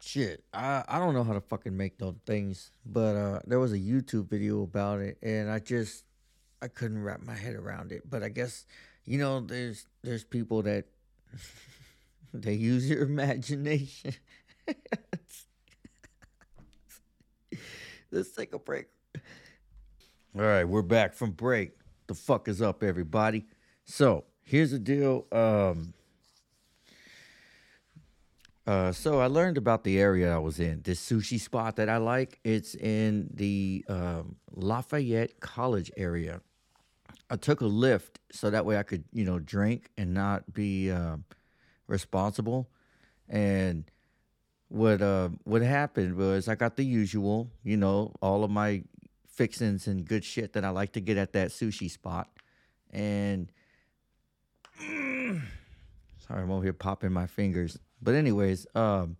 shit, 0.00 0.44
I 0.52 0.82
I 0.88 0.98
don't 0.98 1.14
know 1.14 1.24
how 1.24 1.34
to 1.34 1.40
fucking 1.40 1.76
make 1.76 1.98
those 1.98 2.16
things, 2.26 2.70
but 2.84 3.16
uh, 3.16 3.40
there 3.46 3.58
was 3.58 3.72
a 3.72 3.78
YouTube 3.78 4.28
video 4.28 4.62
about 4.62 5.00
it, 5.00 5.18
and 5.22 5.50
I 5.50 5.58
just 5.58 6.04
I 6.60 6.68
couldn't 6.68 7.02
wrap 7.02 7.22
my 7.22 7.34
head 7.34 7.54
around 7.54 7.92
it. 7.92 8.08
But 8.08 8.22
I 8.22 8.28
guess 8.28 8.66
you 9.04 9.18
know, 9.18 9.40
there's 9.40 9.86
there's 10.02 10.24
people 10.24 10.62
that 10.62 10.86
they 12.34 12.54
use 12.54 12.88
your 12.88 13.02
imagination. 13.02 14.14
Let's 18.12 18.30
take 18.32 18.52
a 18.52 18.58
break. 18.58 18.86
All 20.36 20.42
right, 20.42 20.64
we're 20.64 20.82
back 20.82 21.14
from 21.14 21.32
break. 21.32 21.72
The 22.06 22.14
fuck 22.14 22.48
is 22.48 22.60
up, 22.62 22.82
everybody? 22.82 23.46
So 23.84 24.24
here's 24.42 24.70
the 24.72 24.78
deal. 24.78 25.26
Um, 25.32 25.94
uh, 28.70 28.92
so 28.92 29.18
I 29.18 29.26
learned 29.26 29.58
about 29.58 29.82
the 29.82 29.98
area 29.98 30.32
I 30.32 30.38
was 30.38 30.60
in. 30.60 30.82
This 30.82 31.04
sushi 31.04 31.40
spot 31.40 31.74
that 31.74 31.88
I 31.88 31.96
like. 31.96 32.38
It's 32.44 32.76
in 32.76 33.28
the 33.34 33.84
um, 33.88 34.36
Lafayette 34.52 35.40
College 35.40 35.90
area. 35.96 36.40
I 37.28 37.34
took 37.34 37.62
a 37.62 37.64
Lyft 37.64 38.18
so 38.30 38.48
that 38.48 38.64
way 38.64 38.78
I 38.78 38.84
could, 38.84 39.02
you 39.12 39.24
know, 39.24 39.40
drink 39.40 39.90
and 39.98 40.14
not 40.14 40.54
be 40.54 40.88
um, 40.88 41.24
responsible. 41.88 42.70
And 43.28 43.90
what 44.68 45.02
uh, 45.02 45.30
what 45.42 45.62
happened 45.62 46.14
was 46.14 46.46
I 46.46 46.54
got 46.54 46.76
the 46.76 46.84
usual, 46.84 47.50
you 47.64 47.76
know, 47.76 48.12
all 48.22 48.44
of 48.44 48.52
my 48.52 48.84
fixings 49.26 49.88
and 49.88 50.04
good 50.04 50.24
shit 50.24 50.52
that 50.52 50.64
I 50.64 50.70
like 50.70 50.92
to 50.92 51.00
get 51.00 51.16
at 51.16 51.32
that 51.32 51.48
sushi 51.48 51.90
spot. 51.90 52.28
And 52.92 53.50
sorry, 54.78 55.40
I'm 56.30 56.52
over 56.52 56.62
here 56.62 56.72
popping 56.72 57.10
my 57.10 57.26
fingers. 57.26 57.76
But 58.02 58.14
anyways, 58.14 58.66
um, 58.74 59.16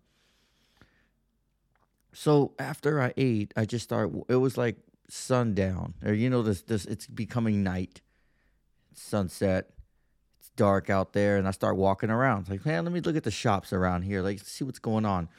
so 2.13 2.53
after 2.59 3.01
I 3.01 3.13
ate, 3.17 3.53
I 3.55 3.65
just 3.65 3.83
started. 3.83 4.23
It 4.27 4.35
was 4.35 4.57
like 4.57 4.77
sundown, 5.07 5.93
or 6.03 6.13
you 6.13 6.29
know, 6.29 6.41
this 6.41 6.61
this 6.61 6.85
it's 6.85 7.07
becoming 7.07 7.63
night, 7.63 8.01
sunset. 8.93 9.69
It's 10.39 10.49
dark 10.55 10.89
out 10.89 11.13
there, 11.13 11.37
and 11.37 11.47
I 11.47 11.51
start 11.51 11.77
walking 11.77 12.09
around. 12.09 12.41
It's 12.41 12.49
like, 12.49 12.65
man, 12.65 12.83
let 12.83 12.93
me 12.93 13.01
look 13.01 13.15
at 13.15 13.23
the 13.23 13.31
shops 13.31 13.71
around 13.71 14.03
here, 14.03 14.21
like 14.21 14.39
see 14.39 14.63
what's 14.63 14.79
going 14.79 15.05
on. 15.05 15.29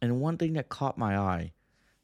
And 0.00 0.20
one 0.20 0.38
thing 0.38 0.54
that 0.54 0.68
caught 0.68 0.96
my 0.96 1.16
eye 1.16 1.52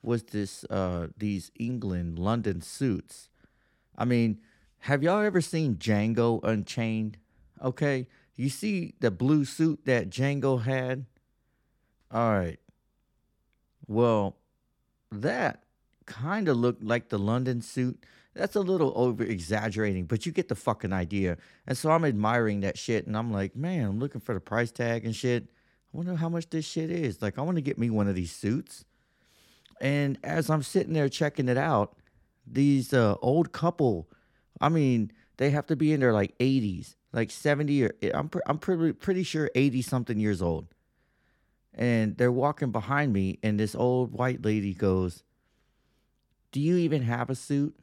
was 0.03 0.25
this 0.25 0.65
uh 0.65 1.09
these 1.17 1.51
England 1.59 2.19
London 2.19 2.61
suits. 2.61 3.29
I 3.97 4.05
mean, 4.05 4.41
have 4.81 5.03
y'all 5.03 5.23
ever 5.23 5.41
seen 5.41 5.77
Django 5.77 6.43
Unchained? 6.43 7.19
Okay, 7.63 8.09
you 8.41 8.49
see 8.49 8.95
the 9.01 9.11
blue 9.11 9.45
suit 9.45 9.85
that 9.85 10.09
Django 10.09 10.63
had? 10.63 11.05
All 12.11 12.33
right. 12.33 12.59
Well, 13.87 14.37
that 15.13 15.65
kind 16.07 16.49
of 16.49 16.57
looked 16.57 16.83
like 16.83 17.09
the 17.09 17.19
London 17.19 17.61
suit. 17.61 18.03
That's 18.35 18.57
a 18.57 18.61
little 18.61 18.93
over 18.97 19.25
exaggerating, 19.25 20.07
but 20.07 20.25
you 20.25 20.33
get 20.33 20.49
the 20.49 20.55
fucking 20.55 20.93
idea. 20.93 21.37
And 21.67 21.77
so 21.77 21.91
I'm 21.91 22.05
admiring 22.05 22.61
that 22.61 22.79
shit, 22.79 23.07
and 23.07 23.17
I'm 23.17 23.33
like, 23.33 23.57
man, 23.57 23.87
I'm 23.87 23.99
looking 23.99 24.21
for 24.21 24.35
the 24.35 24.41
price 24.41 24.71
tag 24.71 25.05
and 25.05 25.15
shit. 25.15 25.45
I 25.93 25.97
wonder 25.97 26.15
how 26.15 26.29
much 26.29 26.49
this 26.49 26.65
shit 26.65 26.91
is. 26.91 27.21
Like, 27.21 27.39
I 27.39 27.43
want 27.43 27.57
to 27.57 27.63
get 27.63 27.79
me 27.79 27.91
one 27.91 28.09
of 28.09 28.15
these 28.15 28.33
suits. 28.33 28.85
And 29.81 30.19
as 30.23 30.49
I'm 30.49 30.63
sitting 30.63 30.93
there 30.93 31.09
checking 31.09 31.49
it 31.49 31.59
out, 31.59 31.97
these 32.47 32.93
uh, 32.93 33.17
old 33.21 33.53
couple, 33.53 34.09
I 34.61 34.69
mean, 34.69 35.13
they 35.37 35.51
have 35.51 35.67
to 35.67 35.77
be 35.77 35.93
in 35.93 36.01
their 36.01 36.13
like 36.13 36.37
80s, 36.39 36.95
like 37.13 37.31
70 37.31 37.85
or 37.85 37.95
eh, 38.03 38.11
I'm 38.15 38.29
pre- 38.29 38.43
I'm 38.47 38.59
pretty 38.59 38.93
pretty 38.93 39.23
sure 39.23 39.51
80 39.55 39.83
something 39.83 40.19
years 40.19 40.41
old. 40.43 40.67
And 41.75 42.17
they're 42.17 42.33
walking 42.33 42.73
behind 42.73 43.13
me 43.13 43.39
and 43.43 43.59
this 43.59 43.75
old 43.75 44.13
white 44.13 44.45
lady 44.45 44.75
goes, 44.75 45.23
"Do 46.53 46.61
you 46.61 46.77
even 46.77 47.03
have 47.03 47.31
a 47.31 47.35
suit?" 47.35 47.77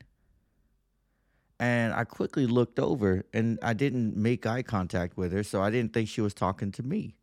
And 1.60 1.94
I 1.94 2.04
quickly 2.04 2.46
looked 2.46 2.80
over 2.80 3.26
and 3.34 3.58
I 3.62 3.74
didn't 3.74 4.16
make 4.16 4.46
eye 4.46 4.62
contact 4.62 5.18
with 5.18 5.32
her, 5.32 5.44
so 5.44 5.62
I 5.62 5.72
didn't 5.72 5.94
think 5.94 6.08
she 6.08 6.22
was 6.22 6.34
talking 6.34 6.72
to 6.74 6.84
me. 6.84 7.16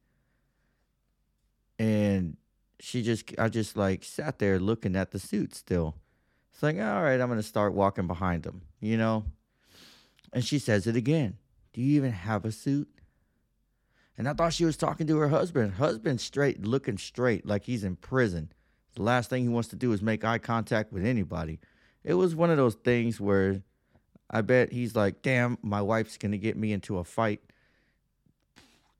And 1.78 2.36
she 2.80 3.02
just 3.02 3.32
I 3.38 3.48
just 3.48 3.76
like 3.76 4.04
sat 4.04 4.38
there 4.38 4.58
looking 4.58 4.96
at 4.96 5.10
the 5.12 5.18
suit 5.18 5.54
still. 5.54 5.96
It's 6.52 6.62
like, 6.62 6.76
all 6.76 7.02
right, 7.02 7.20
I'm 7.20 7.28
gonna 7.28 7.42
start 7.42 7.74
walking 7.74 8.06
behind 8.06 8.42
them, 8.42 8.62
you 8.80 8.96
know? 8.96 9.24
And 10.32 10.44
she 10.44 10.58
says 10.58 10.86
it 10.86 10.96
again. 10.96 11.38
Do 11.74 11.82
you 11.82 11.96
even 11.96 12.12
have 12.12 12.44
a 12.44 12.52
suit? 12.52 12.88
And 14.16 14.28
I 14.28 14.32
thought 14.32 14.52
she 14.52 14.64
was 14.64 14.76
talking 14.76 15.08
to 15.08 15.18
her 15.18 15.28
husband. 15.28 15.74
Husband 15.74 16.20
straight, 16.20 16.64
looking 16.64 16.98
straight, 16.98 17.44
like 17.44 17.64
he's 17.64 17.82
in 17.84 17.96
prison. 17.96 18.52
The 18.94 19.02
last 19.02 19.28
thing 19.28 19.42
he 19.42 19.48
wants 19.48 19.68
to 19.70 19.76
do 19.76 19.92
is 19.92 20.00
make 20.00 20.24
eye 20.24 20.38
contact 20.38 20.92
with 20.92 21.04
anybody. 21.04 21.58
It 22.04 22.14
was 22.14 22.36
one 22.36 22.50
of 22.50 22.56
those 22.56 22.76
things 22.76 23.20
where 23.20 23.62
I 24.30 24.42
bet 24.42 24.72
he's 24.72 24.94
like, 24.94 25.20
damn, 25.22 25.58
my 25.62 25.82
wife's 25.82 26.16
gonna 26.16 26.38
get 26.38 26.56
me 26.56 26.72
into 26.72 26.98
a 26.98 27.04
fight. 27.04 27.40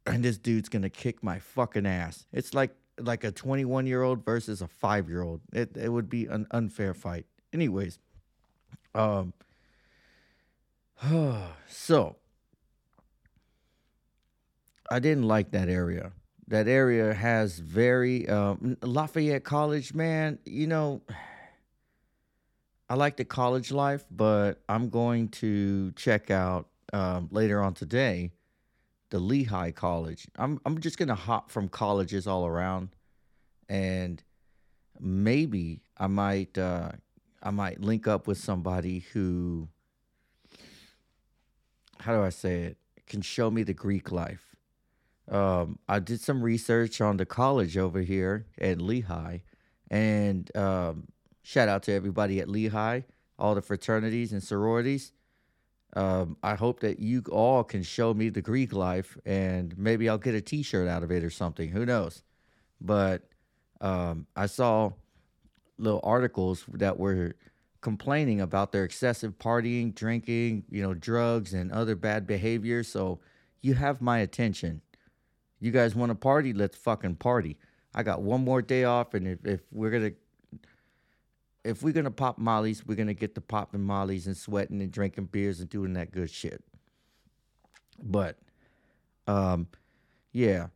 And 0.04 0.24
this 0.24 0.36
dude's 0.36 0.68
gonna 0.68 0.90
kick 0.90 1.22
my 1.22 1.38
fucking 1.38 1.86
ass. 1.86 2.26
It's 2.32 2.52
like 2.52 2.74
like 2.98 3.24
a 3.24 3.32
21 3.32 3.86
year 3.86 4.02
old 4.02 4.24
versus 4.24 4.62
a 4.62 4.68
five 4.68 5.08
year 5.08 5.22
old. 5.22 5.42
It 5.52 5.76
it 5.76 5.90
would 5.90 6.08
be 6.08 6.26
an 6.26 6.46
unfair 6.50 6.92
fight. 6.92 7.26
Anyways, 7.52 8.00
um, 8.96 9.32
so 11.68 12.16
I 14.94 15.00
didn't 15.00 15.24
like 15.24 15.50
that 15.50 15.68
area. 15.68 16.12
That 16.46 16.68
area 16.68 17.12
has 17.12 17.58
very 17.58 18.28
um, 18.28 18.76
Lafayette 18.80 19.42
College, 19.42 19.92
man. 19.92 20.38
You 20.44 20.68
know, 20.68 21.02
I 22.88 22.94
like 22.94 23.16
the 23.16 23.24
college 23.24 23.72
life, 23.72 24.04
but 24.08 24.62
I'm 24.68 24.90
going 24.90 25.30
to 25.30 25.90
check 25.96 26.30
out 26.30 26.68
um, 26.92 27.26
later 27.32 27.60
on 27.60 27.74
today 27.74 28.30
the 29.10 29.18
Lehigh 29.18 29.72
College. 29.72 30.28
I'm 30.36 30.60
I'm 30.64 30.80
just 30.80 30.96
gonna 30.96 31.16
hop 31.16 31.50
from 31.50 31.68
colleges 31.68 32.28
all 32.28 32.46
around, 32.46 32.90
and 33.68 34.22
maybe 35.00 35.82
I 35.98 36.06
might 36.06 36.56
uh, 36.56 36.92
I 37.42 37.50
might 37.50 37.80
link 37.80 38.06
up 38.06 38.28
with 38.28 38.38
somebody 38.38 39.00
who, 39.12 39.66
how 41.98 42.12
do 42.14 42.22
I 42.22 42.28
say 42.30 42.62
it, 42.62 42.76
can 43.08 43.22
show 43.22 43.50
me 43.50 43.64
the 43.64 43.74
Greek 43.74 44.12
life. 44.12 44.53
Um, 45.28 45.78
I 45.88 46.00
did 46.00 46.20
some 46.20 46.42
research 46.42 47.00
on 47.00 47.16
the 47.16 47.26
college 47.26 47.76
over 47.76 48.00
here 48.00 48.46
at 48.60 48.80
Lehigh, 48.80 49.38
and 49.90 50.54
um, 50.56 51.08
shout 51.42 51.68
out 51.68 51.82
to 51.84 51.92
everybody 51.92 52.40
at 52.40 52.48
Lehigh, 52.48 53.02
all 53.38 53.54
the 53.54 53.62
fraternities 53.62 54.32
and 54.32 54.42
sororities. 54.42 55.12
Um, 55.96 56.36
I 56.42 56.56
hope 56.56 56.80
that 56.80 56.98
you 56.98 57.22
all 57.30 57.62
can 57.64 57.82
show 57.82 58.12
me 58.12 58.28
the 58.28 58.42
Greek 58.42 58.72
life, 58.72 59.16
and 59.24 59.76
maybe 59.78 60.08
I'll 60.08 60.18
get 60.18 60.34
a 60.34 60.40
T-shirt 60.40 60.88
out 60.88 61.02
of 61.02 61.10
it 61.10 61.22
or 61.22 61.30
something. 61.30 61.70
Who 61.70 61.86
knows? 61.86 62.22
But 62.80 63.22
um, 63.80 64.26
I 64.36 64.46
saw 64.46 64.92
little 65.78 66.00
articles 66.02 66.64
that 66.72 66.98
were 66.98 67.34
complaining 67.80 68.40
about 68.40 68.72
their 68.72 68.84
excessive 68.84 69.38
partying, 69.38 69.94
drinking, 69.94 70.64
you 70.70 70.82
know, 70.82 70.94
drugs, 70.94 71.54
and 71.54 71.70
other 71.70 71.94
bad 71.94 72.26
behavior. 72.26 72.82
So 72.82 73.20
you 73.60 73.74
have 73.74 74.00
my 74.00 74.18
attention. 74.18 74.80
You 75.64 75.70
guys 75.70 75.94
want 75.94 76.10
to 76.10 76.14
party? 76.14 76.52
Let's 76.52 76.76
fucking 76.76 77.14
party. 77.14 77.56
I 77.94 78.02
got 78.02 78.20
one 78.20 78.44
more 78.44 78.60
day 78.60 78.84
off, 78.84 79.14
and 79.14 79.26
if, 79.26 79.38
if 79.46 79.60
we're 79.72 79.90
gonna 79.90 80.10
if 81.64 81.82
we're 81.82 81.94
gonna 81.94 82.10
pop 82.10 82.36
mollies, 82.36 82.84
we're 82.84 82.96
gonna 82.96 83.14
get 83.14 83.34
the 83.34 83.40
popping 83.40 83.80
mollies 83.80 84.26
and 84.26 84.36
sweating 84.36 84.82
and 84.82 84.92
drinking 84.92 85.30
beers 85.32 85.60
and 85.60 85.70
doing 85.70 85.94
that 85.94 86.12
good 86.12 86.28
shit. 86.28 86.62
But, 87.98 88.36
um, 89.26 89.68
yeah, 90.32 90.66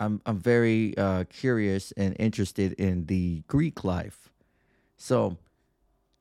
I'm 0.00 0.22
I'm 0.24 0.38
very 0.38 0.96
uh, 0.96 1.24
curious 1.24 1.92
and 1.92 2.16
interested 2.18 2.72
in 2.80 3.04
the 3.04 3.42
Greek 3.46 3.84
life, 3.84 4.30
so 4.96 5.36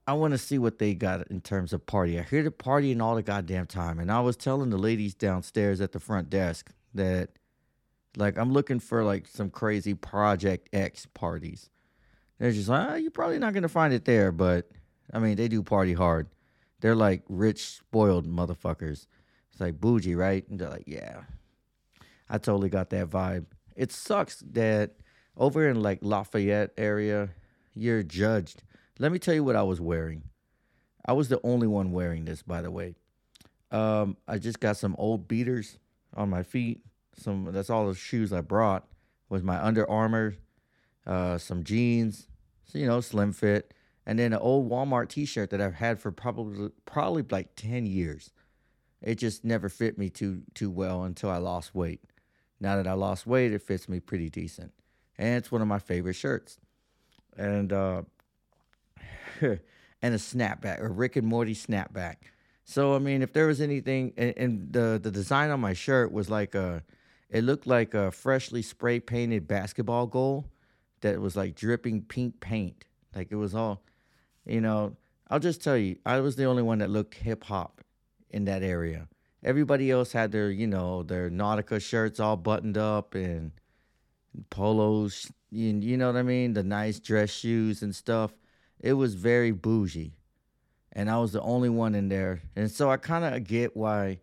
I 0.05 0.11
want 0.11 0.33
to 0.33 0.37
see 0.37 0.57
what 0.57 0.77
they 0.77 0.93
got 0.93 1.25
in 1.31 1.39
terms 1.39 1.71
of 1.71 1.85
party. 1.85 2.19
I 2.19 2.23
hear 2.23 2.43
the 2.43 2.51
partying 2.51 3.01
all 3.01 3.15
the 3.15 3.23
goddamn 3.23 3.67
time, 3.67 3.97
and 3.97 4.11
I 4.11 4.19
was 4.19 4.35
telling 4.35 4.71
the 4.71 4.77
ladies 4.77 5.13
downstairs 5.13 5.79
at 5.79 5.93
the 5.93 6.01
front 6.01 6.29
desk 6.29 6.73
that 6.93 7.29
like 8.17 8.37
I'm 8.37 8.51
looking 8.51 8.79
for 8.79 9.03
like 9.03 9.27
some 9.27 9.49
crazy 9.49 9.93
Project 9.93 10.69
X 10.73 11.05
parties. 11.13 11.69
They're 12.39 12.51
just 12.51 12.67
like, 12.67 12.89
oh, 12.89 12.95
you're 12.95 13.11
probably 13.11 13.39
not 13.39 13.53
gonna 13.53 13.69
find 13.69 13.93
it 13.93 14.05
there, 14.05 14.31
but 14.31 14.69
I 15.13 15.19
mean, 15.19 15.35
they 15.35 15.47
do 15.47 15.63
party 15.63 15.93
hard. 15.93 16.27
They're 16.81 16.95
like 16.95 17.23
rich, 17.29 17.63
spoiled 17.63 18.27
motherfuckers. 18.27 19.07
It's 19.51 19.59
like 19.59 19.79
bougie, 19.79 20.15
right? 20.15 20.47
And 20.49 20.59
they're 20.59 20.69
like, 20.69 20.87
yeah. 20.87 21.21
I 22.29 22.37
totally 22.37 22.69
got 22.69 22.89
that 22.89 23.09
vibe. 23.09 23.45
It 23.75 23.91
sucks 23.91 24.43
that 24.51 24.95
over 25.37 25.67
in 25.67 25.81
like 25.81 25.99
Lafayette 26.01 26.71
area, 26.77 27.29
you're 27.73 28.03
judged. 28.03 28.63
Let 28.99 29.11
me 29.11 29.19
tell 29.19 29.33
you 29.33 29.43
what 29.43 29.55
I 29.55 29.63
was 29.63 29.79
wearing. 29.79 30.23
I 31.05 31.13
was 31.13 31.29
the 31.29 31.39
only 31.43 31.67
one 31.67 31.91
wearing 31.91 32.25
this, 32.25 32.41
by 32.41 32.61
the 32.61 32.71
way. 32.71 32.95
Um, 33.71 34.17
I 34.27 34.39
just 34.39 34.59
got 34.59 34.77
some 34.77 34.95
old 34.97 35.27
beaters 35.27 35.77
on 36.15 36.29
my 36.29 36.43
feet 36.43 36.81
some 37.17 37.51
that's 37.51 37.69
all 37.69 37.87
the 37.87 37.95
shoes 37.95 38.31
I 38.31 38.41
brought 38.41 38.87
was 39.29 39.43
my 39.43 39.63
Under 39.63 39.89
Armour, 39.89 40.35
uh, 41.05 41.37
some 41.37 41.63
jeans, 41.63 42.27
so, 42.65 42.77
you 42.79 42.85
know, 42.85 43.01
slim 43.01 43.33
fit, 43.33 43.73
and 44.05 44.17
then 44.17 44.33
an 44.33 44.39
old 44.39 44.69
Walmart 44.69 45.09
T-shirt 45.09 45.49
that 45.49 45.61
I've 45.61 45.75
had 45.75 45.99
for 45.99 46.11
probably 46.11 46.69
probably 46.85 47.23
like 47.29 47.55
ten 47.55 47.85
years. 47.85 48.31
It 49.01 49.15
just 49.15 49.43
never 49.43 49.69
fit 49.69 49.97
me 49.97 50.09
too 50.09 50.43
too 50.53 50.71
well 50.71 51.03
until 51.03 51.29
I 51.29 51.37
lost 51.37 51.75
weight. 51.75 52.01
Now 52.59 52.75
that 52.77 52.87
I 52.87 52.93
lost 52.93 53.27
weight, 53.27 53.53
it 53.53 53.61
fits 53.61 53.87
me 53.87 53.99
pretty 53.99 54.29
decent, 54.29 54.73
and 55.17 55.37
it's 55.37 55.51
one 55.51 55.61
of 55.61 55.67
my 55.67 55.79
favorite 55.79 56.15
shirts. 56.15 56.59
And 57.35 57.71
uh, 57.71 58.03
and 59.41 59.59
a 60.01 60.17
snapback, 60.17 60.81
a 60.81 60.87
Rick 60.87 61.15
and 61.15 61.27
Morty 61.27 61.53
snapback. 61.53 62.15
So 62.63 62.95
I 62.95 62.99
mean, 62.99 63.21
if 63.21 63.33
there 63.33 63.47
was 63.47 63.61
anything, 63.61 64.13
and, 64.17 64.33
and 64.37 64.73
the 64.73 64.99
the 65.01 65.11
design 65.11 65.51
on 65.51 65.59
my 65.59 65.73
shirt 65.73 66.11
was 66.11 66.29
like 66.29 66.55
a 66.55 66.83
it 67.29 67.43
looked 67.43 67.67
like 67.67 67.93
a 67.93 68.11
freshly 68.11 68.61
spray 68.61 68.99
painted 68.99 69.47
basketball 69.47 70.07
goal 70.07 70.49
that 71.01 71.19
was 71.19 71.35
like 71.35 71.55
dripping 71.55 72.03
pink 72.03 72.39
paint. 72.39 72.85
Like 73.15 73.31
it 73.31 73.35
was 73.35 73.53
all, 73.53 73.83
you 74.45 74.61
know. 74.61 74.95
I'll 75.29 75.39
just 75.39 75.61
tell 75.61 75.77
you, 75.77 75.97
I 76.05 76.21
was 76.21 76.37
the 76.37 76.45
only 76.45 76.63
one 76.63 76.79
that 76.79 76.89
looked 76.89 77.15
hip 77.15 77.43
hop 77.43 77.81
in 78.29 78.45
that 78.45 78.63
area. 78.63 79.09
Everybody 79.43 79.91
else 79.91 80.13
had 80.13 80.31
their, 80.31 80.49
you 80.49 80.67
know, 80.67 81.03
their 81.03 81.29
Nautica 81.29 81.81
shirts 81.81 82.19
all 82.19 82.37
buttoned 82.37 82.77
up 82.77 83.13
and 83.13 83.51
polos, 84.49 85.29
you, 85.49 85.73
you 85.75 85.97
know 85.97 86.07
what 86.07 86.15
I 86.15 86.23
mean? 86.23 86.53
The 86.53 86.63
nice 86.63 86.99
dress 86.99 87.29
shoes 87.29 87.81
and 87.81 87.95
stuff. 87.95 88.31
It 88.79 88.93
was 88.93 89.15
very 89.15 89.51
bougie. 89.51 90.13
And 90.93 91.09
I 91.09 91.19
was 91.19 91.33
the 91.33 91.41
only 91.41 91.69
one 91.69 91.93
in 91.93 92.09
there. 92.09 92.41
And 92.55 92.71
so 92.71 92.89
I 92.89 92.97
kind 92.97 93.25
of 93.25 93.43
get 93.43 93.75
why 93.75 94.19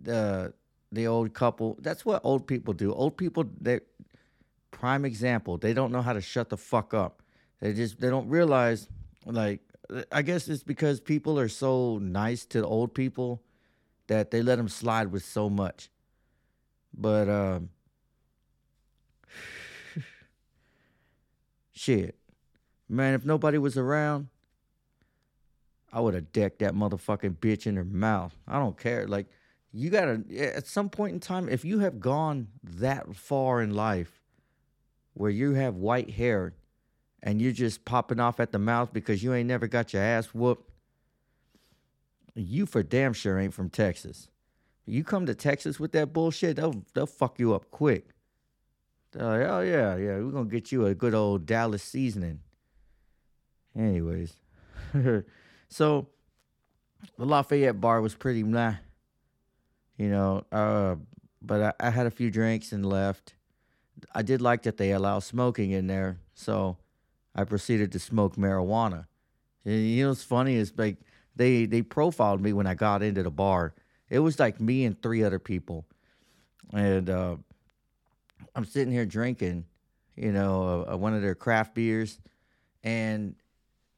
the 0.00 0.52
the 0.92 1.06
old 1.06 1.34
couple. 1.34 1.76
That's 1.80 2.04
what 2.04 2.20
old 2.24 2.46
people 2.46 2.74
do. 2.74 2.92
Old 2.92 3.16
people, 3.16 3.44
they 3.60 3.80
prime 4.70 5.04
example. 5.04 5.58
They 5.58 5.74
don't 5.74 5.92
know 5.92 6.02
how 6.02 6.12
to 6.12 6.20
shut 6.20 6.48
the 6.48 6.56
fuck 6.56 6.94
up. 6.94 7.22
They 7.60 7.72
just 7.72 8.00
they 8.00 8.08
don't 8.08 8.28
realize 8.28 8.88
like 9.26 9.60
I 10.12 10.22
guess 10.22 10.48
it's 10.48 10.62
because 10.62 11.00
people 11.00 11.38
are 11.38 11.48
so 11.48 11.98
nice 11.98 12.44
to 12.46 12.64
old 12.64 12.94
people 12.94 13.42
that 14.06 14.30
they 14.30 14.42
let 14.42 14.56
them 14.56 14.68
slide 14.68 15.10
with 15.10 15.24
so 15.24 15.50
much. 15.50 15.90
But 16.94 17.28
um 17.28 17.70
shit. 21.72 22.16
Man, 22.88 23.12
if 23.12 23.24
nobody 23.24 23.58
was 23.58 23.76
around, 23.76 24.28
I 25.92 26.00
would 26.00 26.14
have 26.14 26.32
decked 26.32 26.60
that 26.60 26.74
motherfucking 26.74 27.36
bitch 27.36 27.66
in 27.66 27.76
her 27.76 27.84
mouth. 27.84 28.34
I 28.46 28.58
don't 28.58 28.78
care. 28.78 29.06
Like 29.06 29.26
you 29.72 29.90
gotta 29.90 30.22
at 30.38 30.66
some 30.66 30.88
point 30.88 31.12
in 31.12 31.20
time 31.20 31.48
if 31.48 31.64
you 31.64 31.80
have 31.80 32.00
gone 32.00 32.48
that 32.62 33.14
far 33.14 33.60
in 33.62 33.74
life 33.74 34.22
where 35.14 35.30
you 35.30 35.54
have 35.54 35.74
white 35.74 36.10
hair 36.10 36.54
and 37.22 37.42
you're 37.42 37.52
just 37.52 37.84
popping 37.84 38.20
off 38.20 38.40
at 38.40 38.52
the 38.52 38.58
mouth 38.58 38.92
because 38.92 39.22
you 39.22 39.34
ain't 39.34 39.48
never 39.48 39.66
got 39.66 39.92
your 39.92 40.02
ass 40.02 40.26
whooped 40.26 40.70
you 42.34 42.66
for 42.66 42.82
damn 42.82 43.12
sure 43.12 43.38
ain't 43.38 43.52
from 43.52 43.68
texas. 43.68 44.28
You 44.86 45.04
come 45.04 45.26
to 45.26 45.34
texas 45.34 45.78
with 45.78 45.92
that 45.92 46.12
bullshit 46.12 46.56
they'll, 46.56 46.82
they'll 46.94 47.06
fuck 47.06 47.38
you 47.38 47.54
up 47.54 47.70
quick. 47.70 48.08
They're 49.12 49.26
like 49.26 49.48
oh 49.48 49.60
yeah 49.60 49.96
yeah 49.96 50.16
we're 50.18 50.30
gonna 50.30 50.48
get 50.48 50.72
you 50.72 50.86
a 50.86 50.94
good 50.94 51.14
old 51.14 51.44
dallas 51.44 51.82
seasoning. 51.82 52.40
Anyways 53.76 54.34
so 55.68 56.06
the 57.18 57.26
lafayette 57.26 57.80
bar 57.80 58.00
was 58.00 58.14
pretty 58.14 58.42
nah 58.42 58.74
you 59.98 60.08
know. 60.08 60.44
Uh, 60.50 60.96
but 61.42 61.76
I, 61.80 61.88
I 61.88 61.90
had 61.90 62.06
a 62.06 62.10
few 62.10 62.30
drinks 62.30 62.72
and 62.72 62.86
left. 62.86 63.34
I 64.14 64.22
did 64.22 64.40
like 64.40 64.62
that 64.62 64.76
they 64.76 64.92
allow 64.92 65.18
smoking 65.18 65.72
in 65.72 65.88
there, 65.88 66.20
so 66.34 66.78
I 67.34 67.44
proceeded 67.44 67.92
to 67.92 67.98
smoke 67.98 68.36
marijuana. 68.36 69.06
And 69.64 69.86
you 69.86 70.04
know 70.04 70.10
what's 70.10 70.22
funny 70.22 70.54
is 70.54 70.72
like 70.76 70.96
they 71.36 71.66
they 71.66 71.82
profiled 71.82 72.40
me 72.40 72.52
when 72.52 72.66
I 72.66 72.74
got 72.74 73.02
into 73.02 73.22
the 73.22 73.30
bar. 73.30 73.74
It 74.08 74.20
was 74.20 74.38
like 74.38 74.60
me 74.60 74.84
and 74.84 75.00
three 75.02 75.22
other 75.22 75.38
people, 75.38 75.84
and 76.72 77.10
uh, 77.10 77.36
I'm 78.54 78.64
sitting 78.64 78.92
here 78.92 79.04
drinking, 79.04 79.66
you 80.16 80.32
know, 80.32 80.86
uh, 80.90 80.96
one 80.96 81.14
of 81.14 81.22
their 81.22 81.34
craft 81.34 81.74
beers, 81.74 82.18
and 82.82 83.34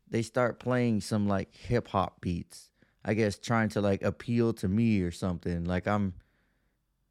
they 0.08 0.22
start 0.22 0.58
playing 0.58 1.00
some 1.00 1.28
like 1.28 1.54
hip 1.54 1.88
hop 1.88 2.20
beats. 2.20 2.70
I 3.04 3.14
guess 3.14 3.38
trying 3.38 3.70
to 3.70 3.80
like 3.80 4.02
appeal 4.02 4.52
to 4.54 4.68
me 4.68 5.00
or 5.00 5.10
something. 5.10 5.64
Like 5.64 5.86
I'm 5.86 6.14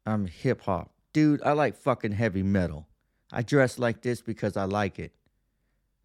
I'm 0.06 0.26
hip 0.26 0.62
hop. 0.62 0.92
Dude, 1.12 1.42
I 1.42 1.52
like 1.52 1.76
fucking 1.76 2.12
heavy 2.12 2.42
metal. 2.42 2.86
I 3.32 3.42
dress 3.42 3.78
like 3.78 4.02
this 4.02 4.22
because 4.22 4.56
I 4.56 4.64
like 4.64 4.98
it. 4.98 5.12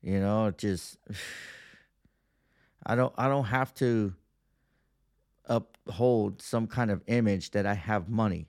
You 0.02 0.20
know, 0.20 0.52
just 0.52 0.98
I 2.86 2.96
don't 2.96 3.14
I 3.18 3.28
don't 3.28 3.46
have 3.46 3.74
to 3.76 4.14
uphold 5.46 6.42
some 6.42 6.68
kind 6.68 6.90
of 6.90 7.02
image 7.08 7.52
that 7.52 7.66
I 7.66 7.76
have 7.76 8.10
money. 8.10 8.48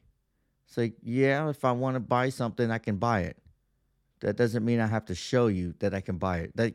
It's 0.67 0.77
like, 0.77 0.95
yeah, 1.03 1.49
if 1.49 1.65
I 1.65 1.73
want 1.73 1.95
to 1.95 2.01
buy 2.01 2.31
something, 2.31 2.71
I 2.71 2.79
can 2.79 2.97
buy 2.97 3.21
it. 3.21 3.37
That 4.21 4.37
doesn't 4.37 4.65
mean 4.65 4.81
I 4.81 4.87
have 4.87 5.05
to 5.07 5.15
show 5.15 5.47
you 5.47 5.75
that 5.79 5.95
I 5.95 6.01
can 6.01 6.17
buy 6.17 6.39
it. 6.39 6.57
That 6.57 6.75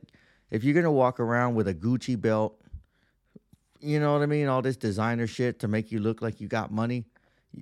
if 0.51 0.63
you're 0.63 0.75
gonna 0.75 0.91
walk 0.91 1.19
around 1.19 1.55
with 1.55 1.67
a 1.67 1.73
Gucci 1.73 2.19
belt, 2.19 2.60
you 3.81 3.99
know 3.99 4.13
what 4.13 4.21
I 4.21 4.25
mean, 4.25 4.47
all 4.47 4.61
this 4.61 4.77
designer 4.77 5.27
shit 5.27 5.59
to 5.59 5.67
make 5.67 5.91
you 5.91 5.99
look 5.99 6.21
like 6.21 6.39
you 6.39 6.47
got 6.47 6.71
money, 6.71 7.05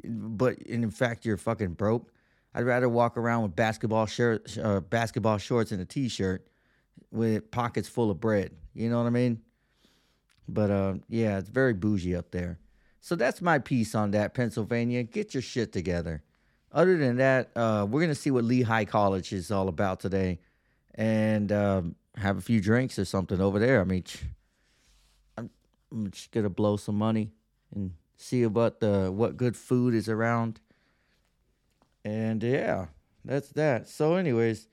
but 0.03 0.57
in 0.59 0.89
fact 0.91 1.25
you're 1.25 1.37
fucking 1.37 1.73
broke. 1.73 2.11
I'd 2.53 2.65
rather 2.65 2.89
walk 2.89 3.17
around 3.17 3.43
with 3.43 3.55
basketball 3.55 4.05
shirt, 4.05 4.57
uh, 4.57 4.79
basketball 4.79 5.37
shorts 5.37 5.71
and 5.71 5.81
a 5.81 5.85
t-shirt 5.85 6.47
with 7.11 7.51
pockets 7.51 7.87
full 7.87 8.11
of 8.11 8.19
bread. 8.19 8.51
You 8.73 8.89
know 8.89 8.97
what 8.97 9.07
I 9.07 9.11
mean? 9.11 9.41
But 10.47 10.71
uh, 10.71 10.93
yeah, 11.09 11.37
it's 11.37 11.49
very 11.49 11.73
bougie 11.73 12.15
up 12.15 12.31
there. 12.31 12.59
So 13.01 13.15
that's 13.15 13.41
my 13.41 13.59
piece 13.59 13.95
on 13.95 14.11
that, 14.11 14.33
Pennsylvania. 14.33 15.03
Get 15.03 15.33
your 15.33 15.41
shit 15.41 15.71
together. 15.71 16.23
Other 16.71 16.97
than 16.97 17.17
that, 17.17 17.49
uh, 17.55 17.87
we're 17.89 18.01
gonna 18.01 18.15
see 18.15 18.31
what 18.31 18.43
Lehigh 18.43 18.85
College 18.85 19.31
is 19.33 19.51
all 19.51 19.69
about 19.69 19.99
today, 19.99 20.39
and 20.95 21.51
um, 21.51 21.95
have 22.15 22.37
a 22.37 22.41
few 22.41 22.61
drinks 22.61 22.99
or 22.99 23.05
something 23.05 23.41
over 23.41 23.57
there. 23.57 23.81
I 23.81 23.85
mean, 23.85 24.03
I'm, 24.03 24.19
I'm 25.91 26.11
just 26.11 26.31
gonna 26.31 26.49
blow 26.49 26.77
some 26.77 26.95
money 26.95 27.31
and 27.73 27.93
see 28.17 28.45
what 28.45 28.79
the 28.79 29.11
what 29.11 29.37
good 29.37 29.55
food 29.55 29.93
is 29.93 30.09
around. 30.09 30.59
And 32.05 32.41
yeah, 32.43 32.87
that's 33.25 33.49
that. 33.49 33.87
So, 33.89 34.15
anyways, 34.15 34.67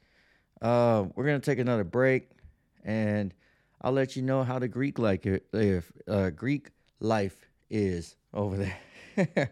uh, 0.62 1.04
we're 1.14 1.24
gonna 1.24 1.40
take 1.40 1.58
another 1.58 1.84
break, 1.84 2.28
and 2.84 3.34
I'll 3.80 3.92
let 3.92 4.16
you 4.16 4.22
know 4.22 4.42
how 4.42 4.58
the 4.58 4.68
Greek 4.68 4.98
like 4.98 5.26
if 5.26 5.92
uh, 6.08 6.30
Greek 6.30 6.70
life 7.00 7.46
is 7.70 8.16
over 8.32 8.70
there. 9.16 9.50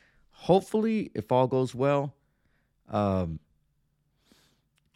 Hopefully, 0.30 1.10
if 1.14 1.30
all 1.30 1.46
goes 1.46 1.74
well, 1.74 2.14
um, 2.90 3.38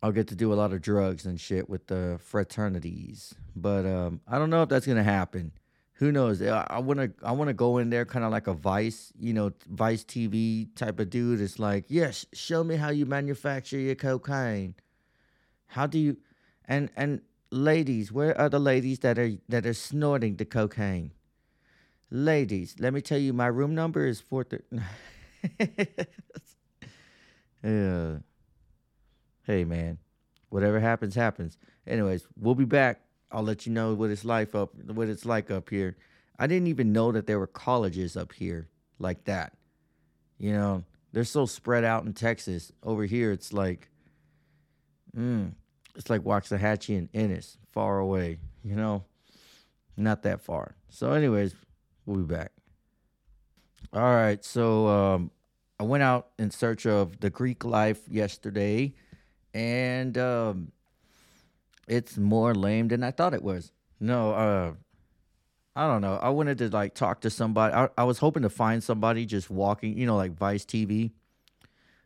I'll 0.03 0.13
get 0.13 0.29
to 0.29 0.35
do 0.35 0.53
a 0.53 0.55
lot 0.55 0.73
of 0.73 0.83
drugs 0.83 1.27
and 1.27 1.41
shit 1.41 1.69
with 1.69 1.87
the 1.87 2.19
fraternities. 2.23 3.35
But 3.55 3.87
um, 3.87 4.21
I 4.29 4.39
don't 4.39 4.51
know 4.51 4.63
if 4.63 4.69
that's 4.69 4.87
gonna 4.87 5.03
happen. 5.03 5.53
Who 5.97 6.13
knows? 6.13 6.43
I 6.43 6.79
wanna 6.79 7.09
I 7.23 7.33
wanna 7.33 7.55
go 7.55 7.79
in 7.79 7.89
there 7.89 8.05
kind 8.05 8.23
of 8.25 8.31
like 8.31 8.47
a 8.47 8.53
Vice, 8.53 9.15
you 9.19 9.33
know, 9.33 9.53
Vice 9.67 10.05
TV 10.05 10.69
type 10.77 11.01
of 11.01 11.09
dude. 11.09 11.41
It's 11.41 11.59
like, 11.59 11.87
yes, 11.89 12.27
show 12.35 12.63
me 12.63 12.77
how 12.77 12.91
you 12.91 13.07
manufacture 13.07 13.79
your 13.79 13.95
cocaine. 13.95 14.75
How 15.69 15.87
do 15.87 15.99
you? 15.99 16.19
And 16.67 16.91
and 16.97 17.23
ladies, 17.51 18.13
where 18.13 18.39
are 18.39 18.51
the 18.51 18.59
ladies 18.59 18.99
that 19.01 19.19
are 19.19 19.33
that 19.49 19.65
are 19.65 19.73
snorting 19.73 20.37
the 20.37 20.45
cocaine? 20.45 21.13
Ladies, 22.11 22.77
let 22.79 22.93
me 22.93 23.01
tell 23.01 23.19
you, 23.19 23.33
my 23.33 23.47
room 23.47 23.75
number 23.75 24.05
is 24.07 24.21
four 24.21 24.45
thirty. 24.45 24.65
yeah. 27.65 28.17
Hey 29.45 29.65
man, 29.65 29.97
whatever 30.51 30.79
happens, 30.79 31.15
happens. 31.15 31.57
Anyways, 31.87 32.27
we'll 32.39 32.55
be 32.55 32.67
back. 32.67 33.01
I'll 33.31 33.43
let 33.43 33.67
you 33.67 33.73
know 33.73 33.95
what 33.95 34.11
it's 34.11 34.25
like 34.25 34.55
up, 34.55 34.75
what 34.75 35.09
it's 35.09 35.27
like 35.27 35.51
up 35.51 35.71
here. 35.71 35.97
I 36.39 36.47
didn't 36.47 36.69
even 36.69 36.93
know 36.93 37.13
that 37.13 37.27
there 37.27 37.39
were 37.39 37.47
colleges 37.47 38.17
up 38.17 38.33
here 38.33 38.69
like 38.99 39.25
that. 39.25 39.53
You 40.39 40.53
know, 40.53 40.85
they're 41.13 41.25
so 41.25 41.47
spread 41.47 41.85
out 41.85 42.05
in 42.05 42.13
Texas. 42.13 42.73
Over 42.83 43.05
here, 43.05 43.33
it's 43.33 43.53
like, 43.53 43.89
mm, 45.17 45.53
it's 45.95 46.11
like 46.11 46.23
Waxahachie 46.23 46.99
and 46.99 47.09
Ennis, 47.15 47.57
far 47.73 47.99
away. 47.99 48.39
You 48.63 48.77
know, 48.77 49.05
not 49.97 50.23
that 50.25 50.43
far. 50.43 50.77
So, 50.91 51.13
anyways, 51.13 51.55
we'll 52.05 52.19
be 52.19 52.35
back. 52.35 52.53
All 53.93 54.03
right, 54.03 54.45
so 54.45 54.89
um, 54.89 55.31
I 55.79 55.85
went 55.85 56.03
out 56.03 56.29
in 56.39 56.51
search 56.51 56.87
of 56.87 57.21
the 57.21 57.31
Greek 57.31 57.65
life 57.65 58.01
yesterday, 58.09 58.95
and 59.55 60.19
um, 60.19 60.73
it's 61.87 62.17
more 62.17 62.55
lame 62.55 62.89
than 62.89 63.03
I 63.03 63.11
thought 63.11 63.35
it 63.35 63.43
was. 63.43 63.73
No, 64.01 64.33
uh, 64.33 64.73
I 65.75 65.87
don't 65.87 66.01
know. 66.01 66.17
I 66.17 66.31
wanted 66.31 66.59
to 66.59 66.69
like 66.69 66.95
talk 66.95 67.21
to 67.21 67.31
somebody. 67.31 67.75
I, 67.75 67.89
I 67.99 68.05
was 68.05 68.19
hoping 68.19 68.43
to 68.43 68.51
find 68.51 68.83
somebody 68.83 69.27
just 69.27 69.51
walking, 69.51 69.97
you 69.97 70.07
know, 70.07 70.17
like 70.17 70.33
Vice 70.33 70.65
TV, 70.65 71.13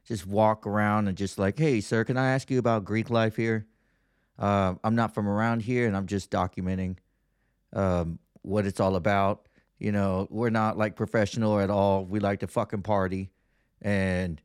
just 0.04 0.26
walk 0.26 0.66
around 0.66 1.08
and 1.08 1.16
just 1.16 1.38
like, 1.38 1.58
hey, 1.58 1.80
sir, 1.80 2.04
can 2.04 2.16
I 2.16 2.32
ask 2.32 2.50
you 2.50 2.58
about 2.58 2.84
Greek 2.84 3.10
life 3.10 3.36
here? 3.36 3.66
Uh, 4.38 4.74
I'm 4.82 4.94
not 4.94 5.14
from 5.14 5.28
around 5.28 5.62
here, 5.62 5.86
and 5.86 5.96
I'm 5.96 6.06
just 6.06 6.30
documenting 6.30 6.96
um, 7.72 8.18
what 8.42 8.66
it's 8.66 8.80
all 8.80 8.96
about. 8.96 9.46
You 9.78 9.92
know, 9.92 10.26
we're 10.30 10.50
not 10.50 10.76
like 10.76 10.96
professional 10.96 11.60
at 11.60 11.70
all. 11.70 12.04
We 12.04 12.20
like 12.20 12.40
to 12.40 12.46
fucking 12.46 12.82
party, 12.82 13.30
and 13.80 14.40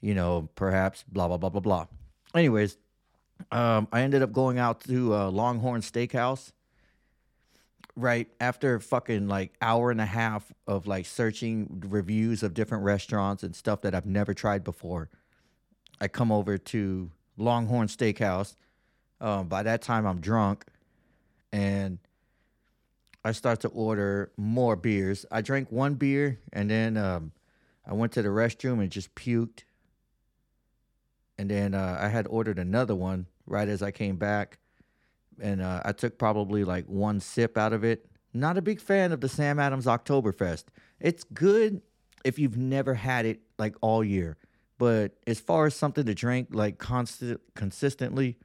you 0.00 0.14
know, 0.14 0.48
perhaps 0.54 1.04
blah 1.06 1.28
blah 1.28 1.36
blah 1.36 1.50
blah 1.50 1.60
blah. 1.60 1.86
Anyways, 2.34 2.76
um, 3.50 3.88
I 3.92 4.02
ended 4.02 4.22
up 4.22 4.32
going 4.32 4.58
out 4.58 4.80
to 4.82 5.14
uh, 5.14 5.30
Longhorn 5.30 5.80
Steakhouse. 5.80 6.52
Right 7.96 8.28
after 8.40 8.78
fucking 8.78 9.26
like 9.26 9.54
hour 9.60 9.90
and 9.90 10.00
a 10.00 10.06
half 10.06 10.52
of 10.68 10.86
like 10.86 11.04
searching 11.04 11.82
reviews 11.88 12.44
of 12.44 12.54
different 12.54 12.84
restaurants 12.84 13.42
and 13.42 13.56
stuff 13.56 13.80
that 13.80 13.92
I've 13.92 14.06
never 14.06 14.34
tried 14.34 14.62
before, 14.62 15.08
I 16.00 16.06
come 16.06 16.30
over 16.30 16.58
to 16.58 17.10
Longhorn 17.36 17.88
Steakhouse. 17.88 18.54
Um, 19.20 19.48
by 19.48 19.64
that 19.64 19.82
time, 19.82 20.06
I'm 20.06 20.20
drunk, 20.20 20.64
and 21.52 21.98
I 23.24 23.32
start 23.32 23.60
to 23.60 23.68
order 23.68 24.30
more 24.36 24.76
beers. 24.76 25.26
I 25.30 25.40
drank 25.40 25.72
one 25.72 25.94
beer, 25.94 26.38
and 26.52 26.70
then 26.70 26.96
um, 26.96 27.32
I 27.84 27.94
went 27.94 28.12
to 28.12 28.22
the 28.22 28.28
restroom 28.28 28.80
and 28.80 28.90
just 28.90 29.14
puked. 29.14 29.64
And 31.38 31.48
then 31.48 31.74
uh, 31.74 31.98
I 32.00 32.08
had 32.08 32.26
ordered 32.26 32.58
another 32.58 32.94
one 32.94 33.26
right 33.46 33.68
as 33.68 33.82
I 33.82 33.90
came 33.90 34.16
back, 34.16 34.58
and 35.40 35.62
uh, 35.62 35.82
I 35.84 35.92
took 35.92 36.18
probably 36.18 36.64
like 36.64 36.86
one 36.86 37.20
sip 37.20 37.56
out 37.56 37.72
of 37.72 37.84
it. 37.84 38.06
Not 38.34 38.58
a 38.58 38.62
big 38.62 38.80
fan 38.80 39.12
of 39.12 39.20
the 39.20 39.28
Sam 39.28 39.58
Adams 39.58 39.86
Oktoberfest. 39.86 40.64
It's 41.00 41.24
good 41.24 41.80
if 42.24 42.38
you've 42.38 42.56
never 42.56 42.94
had 42.94 43.24
it 43.24 43.40
like 43.58 43.76
all 43.80 44.02
year, 44.02 44.36
but 44.78 45.12
as 45.26 45.38
far 45.38 45.66
as 45.66 45.74
something 45.74 46.04
to 46.04 46.14
drink 46.14 46.48
like 46.50 46.78
constant 46.78 47.40
consistently, 47.54 48.36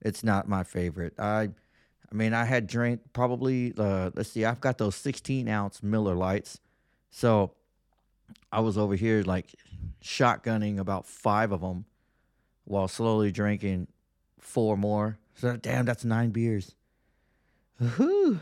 it's 0.00 0.24
not 0.24 0.48
my 0.48 0.64
favorite. 0.64 1.14
I, 1.18 1.50
I 2.10 2.14
mean, 2.14 2.32
I 2.32 2.44
had 2.44 2.66
drank 2.66 3.00
probably. 3.12 3.74
Uh, 3.76 4.10
let's 4.14 4.30
see, 4.30 4.44
I've 4.44 4.60
got 4.60 4.78
those 4.78 4.94
16 4.96 5.46
ounce 5.48 5.82
Miller 5.82 6.14
Lites, 6.14 6.58
so 7.10 7.52
I 8.50 8.60
was 8.60 8.78
over 8.78 8.96
here 8.96 9.22
like 9.22 9.54
shotgunning 10.02 10.78
about 10.78 11.06
five 11.06 11.52
of 11.52 11.60
them 11.60 11.84
while 12.64 12.88
slowly 12.88 13.30
drinking 13.30 13.88
four 14.40 14.76
more. 14.76 15.18
So 15.34 15.56
damn, 15.56 15.84
that's 15.84 16.04
nine 16.04 16.30
beers. 16.30 16.74
Whew. 17.78 18.40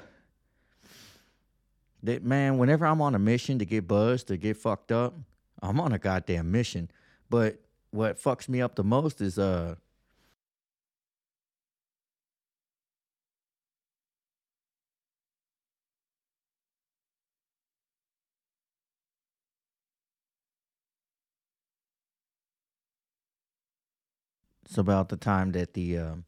That 2.03 2.25
man, 2.25 2.59
whenever 2.59 2.85
I'm 2.87 3.01
on 3.01 3.15
a 3.15 3.19
mission 3.19 3.59
to 3.61 3.65
get 3.65 3.87
buzzed, 3.87 4.29
to 4.29 4.37
get 4.37 4.57
fucked 4.57 4.91
up, 4.91 5.15
I'm 5.63 5.81
on 5.81 5.93
a 5.93 5.99
goddamn 5.99 6.51
mission. 6.51 6.91
But 7.31 7.61
what 7.91 8.21
fucks 8.21 8.49
me 8.49 8.61
up 8.61 8.75
the 8.75 8.85
most 8.85 9.21
is 9.21 9.39
uh 9.39 9.77
it's 24.73 24.79
about 24.79 25.11
the 25.11 25.19
time 25.19 25.53
that 25.53 25.75
the 25.75 25.99
um 25.99 26.25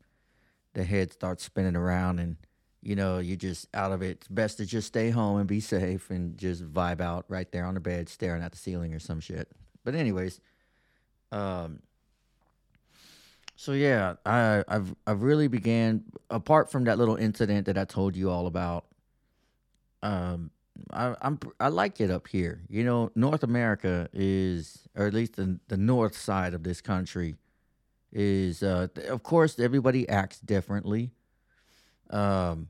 the 0.74 0.84
head 0.84 1.10
starts 1.10 1.42
spinning 1.42 1.76
around 1.76 2.18
and 2.18 2.36
you 2.82 2.94
know, 2.94 3.18
you're 3.18 3.38
just 3.38 3.66
out 3.72 3.92
of 3.92 4.02
it. 4.02 4.18
It's 4.18 4.28
best 4.28 4.58
to 4.58 4.66
just 4.66 4.86
stay 4.88 5.08
home 5.08 5.38
and 5.38 5.48
be 5.48 5.60
safe 5.60 6.10
and 6.10 6.36
just 6.36 6.62
vibe 6.70 7.00
out 7.00 7.24
right 7.28 7.50
there 7.50 7.64
on 7.64 7.72
the 7.72 7.80
bed, 7.80 8.10
staring 8.10 8.42
at 8.42 8.52
the 8.52 8.58
ceiling 8.58 8.92
or 8.92 8.98
some 8.98 9.20
shit. 9.20 9.50
But 9.82 9.94
anyways, 9.94 10.42
um, 11.32 11.78
so 13.56 13.72
yeah, 13.72 14.16
I, 14.26 14.62
I've 14.68 14.94
I've 15.06 15.22
really 15.22 15.48
began 15.48 16.04
apart 16.28 16.70
from 16.70 16.84
that 16.84 16.98
little 16.98 17.16
incident 17.16 17.64
that 17.64 17.78
I 17.78 17.86
told 17.86 18.14
you 18.14 18.28
all 18.28 18.46
about. 18.46 18.84
Um, 20.02 20.50
I, 20.90 21.14
I'm 21.22 21.38
I 21.58 21.68
like 21.68 21.98
it 22.02 22.10
up 22.10 22.28
here. 22.28 22.60
You 22.68 22.84
know, 22.84 23.10
North 23.14 23.42
America 23.42 24.10
is, 24.12 24.86
or 24.94 25.06
at 25.06 25.14
least 25.14 25.36
the 25.36 25.58
the 25.68 25.78
north 25.78 26.14
side 26.18 26.52
of 26.52 26.62
this 26.62 26.82
country, 26.82 27.36
is. 28.14 28.62
Uh, 28.62 28.88
of 29.08 29.22
course, 29.22 29.58
everybody 29.58 30.08
acts 30.08 30.40
differently. 30.40 31.10
Um, 32.10 32.68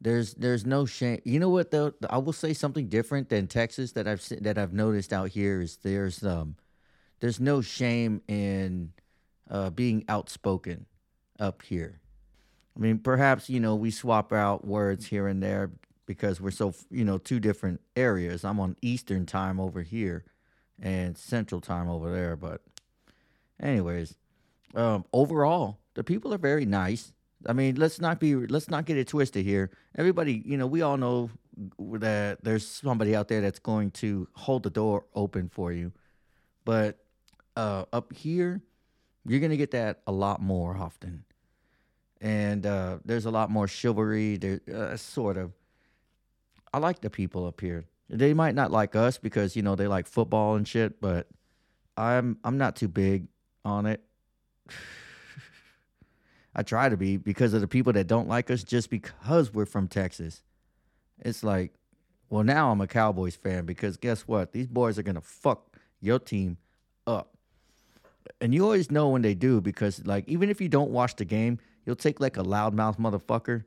there's 0.00 0.34
there's 0.34 0.66
no 0.66 0.84
shame. 0.84 1.20
You 1.24 1.38
know 1.40 1.48
what 1.48 1.70
though? 1.70 1.94
I 2.10 2.18
will 2.18 2.32
say 2.32 2.52
something 2.52 2.88
different 2.88 3.30
than 3.30 3.46
Texas 3.46 3.92
that 3.92 4.06
I've 4.06 4.22
that 4.42 4.58
I've 4.58 4.74
noticed 4.74 5.12
out 5.12 5.30
here 5.30 5.62
is 5.62 5.78
there's 5.78 6.22
um 6.24 6.56
there's 7.20 7.40
no 7.40 7.62
shame 7.62 8.20
in 8.28 8.92
uh, 9.50 9.70
being 9.70 10.04
outspoken 10.08 10.86
up 11.38 11.62
here. 11.62 12.00
I 12.76 12.80
mean, 12.80 12.98
perhaps 12.98 13.48
you 13.48 13.60
know 13.60 13.76
we 13.76 13.90
swap 13.90 14.32
out 14.32 14.66
words 14.66 15.06
here 15.06 15.26
and 15.26 15.42
there 15.42 15.70
because 16.06 16.40
we're 16.40 16.50
so 16.50 16.74
you 16.90 17.04
know 17.04 17.18
two 17.18 17.40
different 17.40 17.80
areas. 17.96 18.44
I'm 18.44 18.60
on 18.60 18.76
Eastern 18.82 19.26
time 19.26 19.60
over 19.60 19.82
here, 19.82 20.24
and 20.80 21.16
Central 21.16 21.60
time 21.60 21.88
over 21.88 22.12
there. 22.12 22.36
But, 22.36 22.60
anyways, 23.60 24.16
um, 24.74 25.04
overall, 25.12 25.78
the 25.94 26.04
people 26.04 26.34
are 26.34 26.38
very 26.38 26.66
nice. 26.66 27.12
I 27.46 27.52
mean, 27.52 27.76
let's 27.76 28.00
not 28.00 28.20
be 28.20 28.34
let's 28.34 28.70
not 28.70 28.86
get 28.86 28.96
it 28.96 29.08
twisted 29.08 29.44
here. 29.44 29.70
Everybody, 29.96 30.42
you 30.44 30.56
know, 30.56 30.66
we 30.66 30.82
all 30.82 30.96
know 30.96 31.30
that 31.78 32.42
there's 32.42 32.66
somebody 32.66 33.14
out 33.14 33.28
there 33.28 33.40
that's 33.40 33.58
going 33.58 33.90
to 33.92 34.28
hold 34.34 34.62
the 34.62 34.70
door 34.70 35.06
open 35.14 35.48
for 35.48 35.72
you. 35.72 35.92
But 36.64 36.98
uh, 37.56 37.84
up 37.92 38.12
here, 38.12 38.62
you're 39.26 39.40
gonna 39.40 39.56
get 39.56 39.70
that 39.72 40.00
a 40.06 40.12
lot 40.12 40.40
more 40.40 40.76
often, 40.76 41.24
and 42.20 42.64
uh, 42.66 42.98
there's 43.04 43.26
a 43.26 43.30
lot 43.30 43.50
more 43.50 43.68
chivalry. 43.68 44.36
There, 44.36 44.60
uh, 44.74 44.96
sort 44.96 45.36
of. 45.36 45.52
I 46.72 46.78
like 46.78 47.00
the 47.00 47.10
people 47.10 47.46
up 47.46 47.60
here. 47.60 47.84
They 48.10 48.34
might 48.34 48.56
not 48.56 48.72
like 48.72 48.96
us 48.96 49.18
because 49.18 49.54
you 49.54 49.62
know 49.62 49.76
they 49.76 49.86
like 49.86 50.06
football 50.06 50.56
and 50.56 50.66
shit, 50.66 51.00
but 51.00 51.28
I'm 51.96 52.38
I'm 52.42 52.58
not 52.58 52.76
too 52.76 52.88
big 52.88 53.28
on 53.64 53.86
it. 53.86 54.02
I 56.54 56.62
try 56.62 56.88
to 56.88 56.96
be 56.96 57.16
because 57.16 57.52
of 57.52 57.60
the 57.60 57.68
people 57.68 57.92
that 57.94 58.06
don't 58.06 58.28
like 58.28 58.50
us 58.50 58.62
just 58.62 58.90
because 58.90 59.52
we're 59.52 59.66
from 59.66 59.88
Texas. 59.88 60.42
It's 61.20 61.42
like, 61.42 61.72
well, 62.30 62.44
now 62.44 62.70
I'm 62.70 62.80
a 62.80 62.86
Cowboys 62.86 63.36
fan 63.36 63.64
because 63.64 63.96
guess 63.96 64.22
what? 64.22 64.52
These 64.52 64.66
boys 64.66 64.98
are 64.98 65.02
going 65.02 65.14
to 65.16 65.20
fuck 65.20 65.76
your 66.00 66.18
team 66.18 66.58
up. 67.06 67.36
And 68.40 68.54
you 68.54 68.64
always 68.64 68.90
know 68.90 69.08
when 69.08 69.22
they 69.22 69.34
do 69.34 69.60
because, 69.60 70.04
like, 70.06 70.28
even 70.28 70.50
if 70.50 70.60
you 70.60 70.68
don't 70.68 70.90
watch 70.90 71.16
the 71.16 71.24
game, 71.24 71.58
you'll 71.84 71.96
take 71.96 72.20
like 72.20 72.36
a 72.36 72.42
loudmouth 72.42 72.98
motherfucker, 72.98 73.64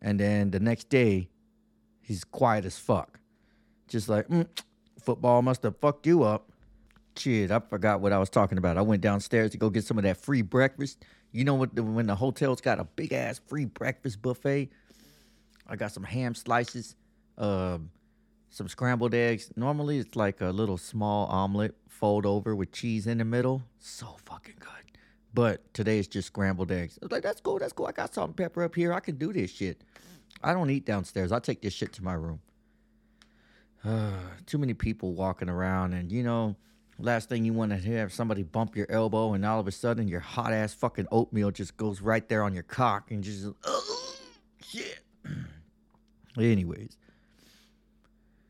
and 0.00 0.20
then 0.20 0.50
the 0.50 0.60
next 0.60 0.88
day, 0.88 1.28
he's 2.00 2.24
quiet 2.24 2.64
as 2.64 2.78
fuck. 2.78 3.18
Just 3.88 4.08
like, 4.08 4.28
mm, 4.28 4.46
football 5.00 5.42
must 5.42 5.62
have 5.62 5.76
fucked 5.76 6.06
you 6.06 6.22
up. 6.22 6.50
Shit, 7.18 7.50
I 7.50 7.60
forgot 7.60 8.00
what 8.00 8.12
I 8.12 8.18
was 8.18 8.28
talking 8.28 8.58
about. 8.58 8.76
I 8.76 8.82
went 8.82 9.02
downstairs 9.02 9.50
to 9.52 9.58
go 9.58 9.70
get 9.70 9.84
some 9.84 9.96
of 9.98 10.04
that 10.04 10.18
free 10.18 10.42
breakfast. 10.42 11.04
You 11.32 11.44
know 11.44 11.54
what? 11.54 11.74
When 11.74 12.06
the 12.06 12.14
hotel's 12.14 12.60
got 12.60 12.78
a 12.78 12.84
big 12.84 13.12
ass 13.12 13.40
free 13.46 13.64
breakfast 13.64 14.20
buffet, 14.22 14.70
I 15.66 15.76
got 15.76 15.92
some 15.92 16.04
ham 16.04 16.34
slices, 16.34 16.94
um, 17.38 17.90
some 18.50 18.68
scrambled 18.68 19.14
eggs. 19.14 19.50
Normally 19.56 19.98
it's 19.98 20.14
like 20.14 20.40
a 20.40 20.50
little 20.50 20.76
small 20.76 21.26
omelet 21.26 21.74
fold 21.88 22.26
over 22.26 22.54
with 22.54 22.72
cheese 22.72 23.06
in 23.06 23.18
the 23.18 23.24
middle. 23.24 23.62
So 23.78 24.16
fucking 24.26 24.56
good. 24.60 24.70
But 25.32 25.72
today 25.74 25.98
it's 25.98 26.08
just 26.08 26.28
scrambled 26.28 26.70
eggs. 26.70 26.98
I 27.02 27.06
was 27.06 27.12
like, 27.12 27.22
that's 27.22 27.40
cool, 27.40 27.58
that's 27.58 27.72
cool. 27.72 27.86
I 27.86 27.92
got 27.92 28.14
salt 28.14 28.28
and 28.28 28.36
pepper 28.36 28.62
up 28.62 28.74
here. 28.74 28.92
I 28.92 29.00
can 29.00 29.16
do 29.16 29.32
this 29.32 29.50
shit. 29.50 29.82
I 30.42 30.52
don't 30.52 30.70
eat 30.70 30.84
downstairs. 30.84 31.32
I 31.32 31.38
take 31.38 31.62
this 31.62 31.72
shit 31.72 31.92
to 31.94 32.04
my 32.04 32.14
room. 32.14 32.40
Uh, 33.84 34.12
too 34.46 34.58
many 34.58 34.74
people 34.74 35.14
walking 35.14 35.48
around, 35.48 35.92
and 35.92 36.10
you 36.10 36.22
know, 36.22 36.56
last 36.98 37.28
thing 37.28 37.44
you 37.44 37.52
want 37.52 37.72
to 37.72 37.78
have 37.96 38.12
somebody 38.12 38.42
bump 38.42 38.76
your 38.76 38.90
elbow, 38.90 39.34
and 39.34 39.44
all 39.44 39.60
of 39.60 39.66
a 39.66 39.72
sudden 39.72 40.08
your 40.08 40.20
hot 40.20 40.52
ass 40.52 40.74
fucking 40.74 41.06
oatmeal 41.10 41.50
just 41.50 41.76
goes 41.76 42.00
right 42.00 42.28
there 42.28 42.42
on 42.42 42.54
your 42.54 42.62
cock, 42.62 43.10
and 43.10 43.22
just 43.22 43.46
oh 43.64 44.16
shit. 44.62 45.00
Anyways, 46.38 46.96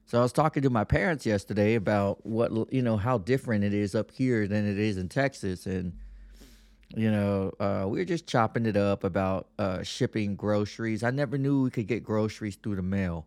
so 0.06 0.18
I 0.18 0.22
was 0.22 0.32
talking 0.32 0.62
to 0.62 0.70
my 0.70 0.84
parents 0.84 1.26
yesterday 1.26 1.74
about 1.74 2.24
what 2.24 2.72
you 2.72 2.82
know 2.82 2.96
how 2.96 3.18
different 3.18 3.64
it 3.64 3.74
is 3.74 3.94
up 3.94 4.10
here 4.10 4.46
than 4.46 4.66
it 4.66 4.78
is 4.78 4.96
in 4.96 5.08
Texas, 5.08 5.66
and 5.66 5.92
you 6.94 7.10
know 7.10 7.52
uh, 7.58 7.86
we 7.88 7.98
were 7.98 8.04
just 8.04 8.26
chopping 8.26 8.66
it 8.66 8.76
up 8.76 9.04
about 9.04 9.48
uh, 9.58 9.82
shipping 9.82 10.36
groceries. 10.36 11.02
I 11.02 11.10
never 11.10 11.38
knew 11.38 11.62
we 11.62 11.70
could 11.70 11.86
get 11.86 12.04
groceries 12.04 12.56
through 12.56 12.76
the 12.76 12.82
mail, 12.82 13.26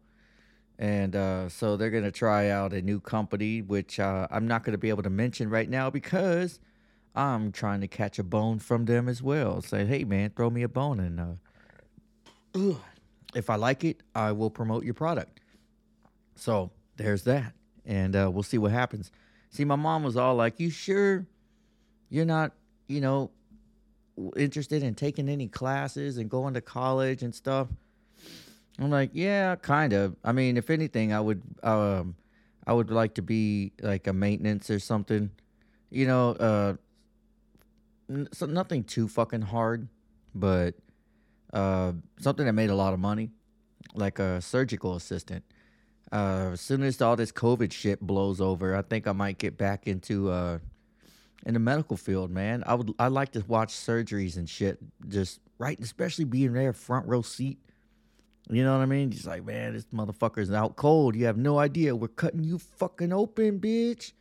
and 0.79 1.15
uh, 1.15 1.49
so 1.49 1.77
they're 1.77 1.91
gonna 1.91 2.09
try 2.11 2.49
out 2.49 2.73
a 2.73 2.81
new 2.81 2.99
company, 2.99 3.61
which 3.61 3.99
uh, 3.99 4.27
I'm 4.31 4.47
not 4.47 4.63
gonna 4.63 4.79
be 4.79 4.89
able 4.89 5.03
to 5.03 5.09
mention 5.09 5.49
right 5.49 5.69
now 5.69 5.89
because 5.91 6.59
I'm 7.13 7.51
trying 7.51 7.81
to 7.81 7.87
catch 7.87 8.17
a 8.17 8.23
bone 8.23 8.59
from 8.59 8.85
them 8.85 9.07
as 9.07 9.21
well. 9.21 9.61
Say, 9.61 9.85
hey 9.85 10.05
man, 10.05 10.31
throw 10.35 10.49
me 10.49 10.63
a 10.63 10.69
bone, 10.69 10.99
and 10.99 11.19
uh, 11.19 12.77
if 13.35 13.49
I 13.49 13.55
like 13.55 13.83
it, 13.83 14.01
I 14.15 14.31
will 14.31 14.49
promote 14.49 14.85
your 14.85 14.93
product. 14.93 15.41
So 16.35 16.71
there's 16.95 17.23
that. 17.23 17.53
And 17.85 18.15
uh, 18.15 18.29
we'll 18.31 18.43
see 18.43 18.57
what 18.57 18.71
happens. 18.71 19.11
See, 19.49 19.65
my 19.65 19.75
mom 19.75 20.03
was 20.03 20.15
all 20.15 20.35
like, 20.35 20.59
You 20.59 20.69
sure 20.69 21.25
you're 22.09 22.25
not, 22.25 22.53
you 22.87 23.01
know, 23.01 23.31
interested 24.35 24.83
in 24.83 24.95
taking 24.95 25.29
any 25.29 25.47
classes 25.47 26.17
and 26.17 26.29
going 26.29 26.53
to 26.53 26.61
college 26.61 27.23
and 27.23 27.33
stuff? 27.33 27.67
I'm 28.79 28.89
like, 28.89 29.11
Yeah, 29.13 29.55
kind 29.57 29.93
of. 29.93 30.15
I 30.23 30.31
mean, 30.31 30.57
if 30.57 30.69
anything, 30.69 31.13
I 31.13 31.19
would, 31.19 31.41
um, 31.63 32.15
I 32.65 32.73
would 32.73 32.91
like 32.91 33.15
to 33.15 33.21
be 33.21 33.73
like 33.81 34.07
a 34.07 34.13
maintenance 34.13 34.69
or 34.69 34.79
something, 34.79 35.31
you 35.89 36.07
know, 36.07 36.31
uh, 36.31 36.75
n- 38.09 38.29
so 38.31 38.45
nothing 38.45 38.83
too 38.83 39.07
fucking 39.07 39.41
hard, 39.41 39.87
but 40.35 40.75
uh, 41.53 41.93
something 42.19 42.45
that 42.45 42.53
made 42.53 42.69
a 42.69 42.75
lot 42.75 42.93
of 42.93 42.99
money, 42.99 43.31
like 43.93 44.19
a 44.19 44.41
surgical 44.41 44.95
assistant. 44.95 45.43
Uh, 46.11 46.51
as 46.53 46.61
soon 46.61 46.83
as 46.83 47.01
all 47.01 47.15
this 47.15 47.31
COVID 47.31 47.71
shit 47.71 48.01
blows 48.01 48.41
over, 48.41 48.75
I 48.75 48.81
think 48.81 49.07
I 49.07 49.11
might 49.11 49.37
get 49.37 49.57
back 49.57 49.87
into 49.87 50.29
uh, 50.31 50.59
in 51.45 51.53
the 51.53 51.59
medical 51.59 51.97
field, 51.97 52.31
man. 52.31 52.63
I 52.65 52.75
would 52.75 52.93
I 52.99 53.07
like 53.07 53.31
to 53.33 53.43
watch 53.47 53.73
surgeries 53.73 54.37
and 54.37 54.49
shit, 54.49 54.79
just 55.07 55.39
right, 55.59 55.79
especially 55.79 56.25
being 56.25 56.53
there 56.53 56.73
front 56.73 57.07
row 57.07 57.21
seat. 57.21 57.59
You 58.51 58.63
know 58.63 58.75
what 58.75 58.81
I 58.81 58.87
mean? 58.87 59.11
Just 59.11 59.27
like, 59.27 59.45
man, 59.45 59.73
this 59.73 59.85
motherfucker's 59.93 60.51
out 60.51 60.75
cold. 60.75 61.15
You 61.15 61.25
have 61.25 61.37
no 61.37 61.59
idea. 61.59 61.95
We're 61.95 62.07
cutting 62.07 62.43
you 62.43 62.57
fucking 62.57 63.13
open, 63.13 63.59
bitch. 63.59 64.13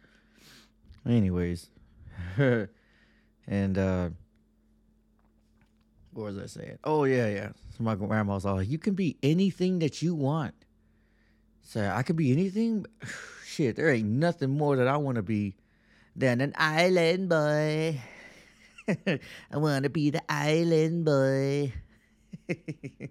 Anyways, 1.09 1.71
and 3.47 3.79
uh, 3.79 4.11
what 6.13 6.25
was 6.25 6.39
I 6.39 6.47
saying? 6.47 6.79
Oh 6.85 7.05
yeah, 7.05 7.29
yeah. 7.29 7.49
So 7.71 7.85
my 7.85 7.95
grandma's 7.95 8.45
all 8.45 8.57
like, 8.57 8.69
you 8.69 8.79
can 8.79 8.95
be 8.95 9.17
anything 9.23 9.79
that 9.79 10.03
you 10.03 10.15
want. 10.15 10.55
So 11.63 11.91
I 11.95 12.03
could 12.03 12.17
be 12.17 12.33
anything. 12.33 12.85
Shit, 13.47 13.77
there 13.77 13.89
ain't 13.89 14.09
nothing 14.09 14.51
more 14.51 14.77
that 14.77 14.89
I 14.89 14.99
want 14.99 15.17
to 15.17 15.23
be 15.23 15.57
than 16.15 16.43
an 16.43 16.53
island 16.57 17.31
boy. 17.31 17.99
I 19.07 19.57
want 19.57 19.85
to 19.85 19.91
be 19.91 20.11
the 20.11 20.23
island 20.31 21.07
boy. 21.07 21.73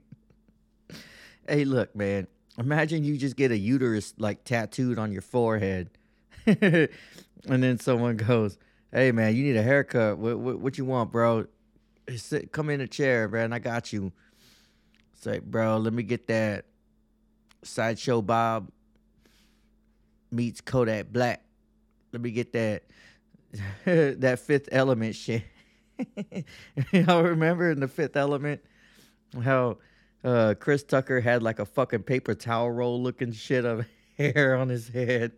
hey, 1.47 1.65
look, 1.65 1.95
man. 1.95 2.27
Imagine 2.57 3.03
you 3.03 3.17
just 3.17 3.35
get 3.35 3.51
a 3.51 3.57
uterus 3.57 4.13
like 4.17 4.43
tattooed 4.43 4.97
on 4.97 5.11
your 5.11 5.21
forehead, 5.21 5.89
and 6.45 6.89
then 7.45 7.77
someone 7.79 8.17
goes, 8.17 8.57
"Hey, 8.91 9.11
man, 9.11 9.35
you 9.35 9.43
need 9.43 9.57
a 9.57 9.63
haircut. 9.63 10.17
What 10.17 10.39
what, 10.39 10.59
what 10.59 10.77
you 10.77 10.85
want, 10.85 11.11
bro? 11.11 11.45
Sit, 12.15 12.51
come 12.51 12.69
in 12.69 12.81
a 12.81 12.87
chair, 12.87 13.27
man. 13.27 13.53
I 13.53 13.59
got 13.59 13.93
you." 13.93 14.11
Say, 15.19 15.39
bro, 15.39 15.77
let 15.77 15.93
me 15.93 16.03
get 16.03 16.27
that 16.27 16.65
Sideshow 17.63 18.21
Bob 18.21 18.69
meets 20.31 20.61
Kodak 20.61 21.11
Black. 21.11 21.43
Let 22.11 22.21
me 22.21 22.31
get 22.31 22.53
that 22.53 22.83
that 23.85 24.39
Fifth 24.39 24.69
Element 24.71 25.15
shit. 25.15 25.43
Y'all 26.91 27.23
remember 27.23 27.71
in 27.71 27.79
the 27.79 27.87
Fifth 27.87 28.15
Element 28.15 28.61
how 29.43 29.77
uh, 30.23 30.55
Chris 30.59 30.83
Tucker 30.83 31.21
had 31.21 31.43
like 31.43 31.59
a 31.59 31.65
fucking 31.65 32.03
paper 32.03 32.33
towel 32.33 32.71
roll 32.71 33.01
looking 33.01 33.31
shit 33.31 33.65
of 33.65 33.85
hair 34.17 34.55
on 34.55 34.69
his 34.69 34.89
head. 34.89 35.33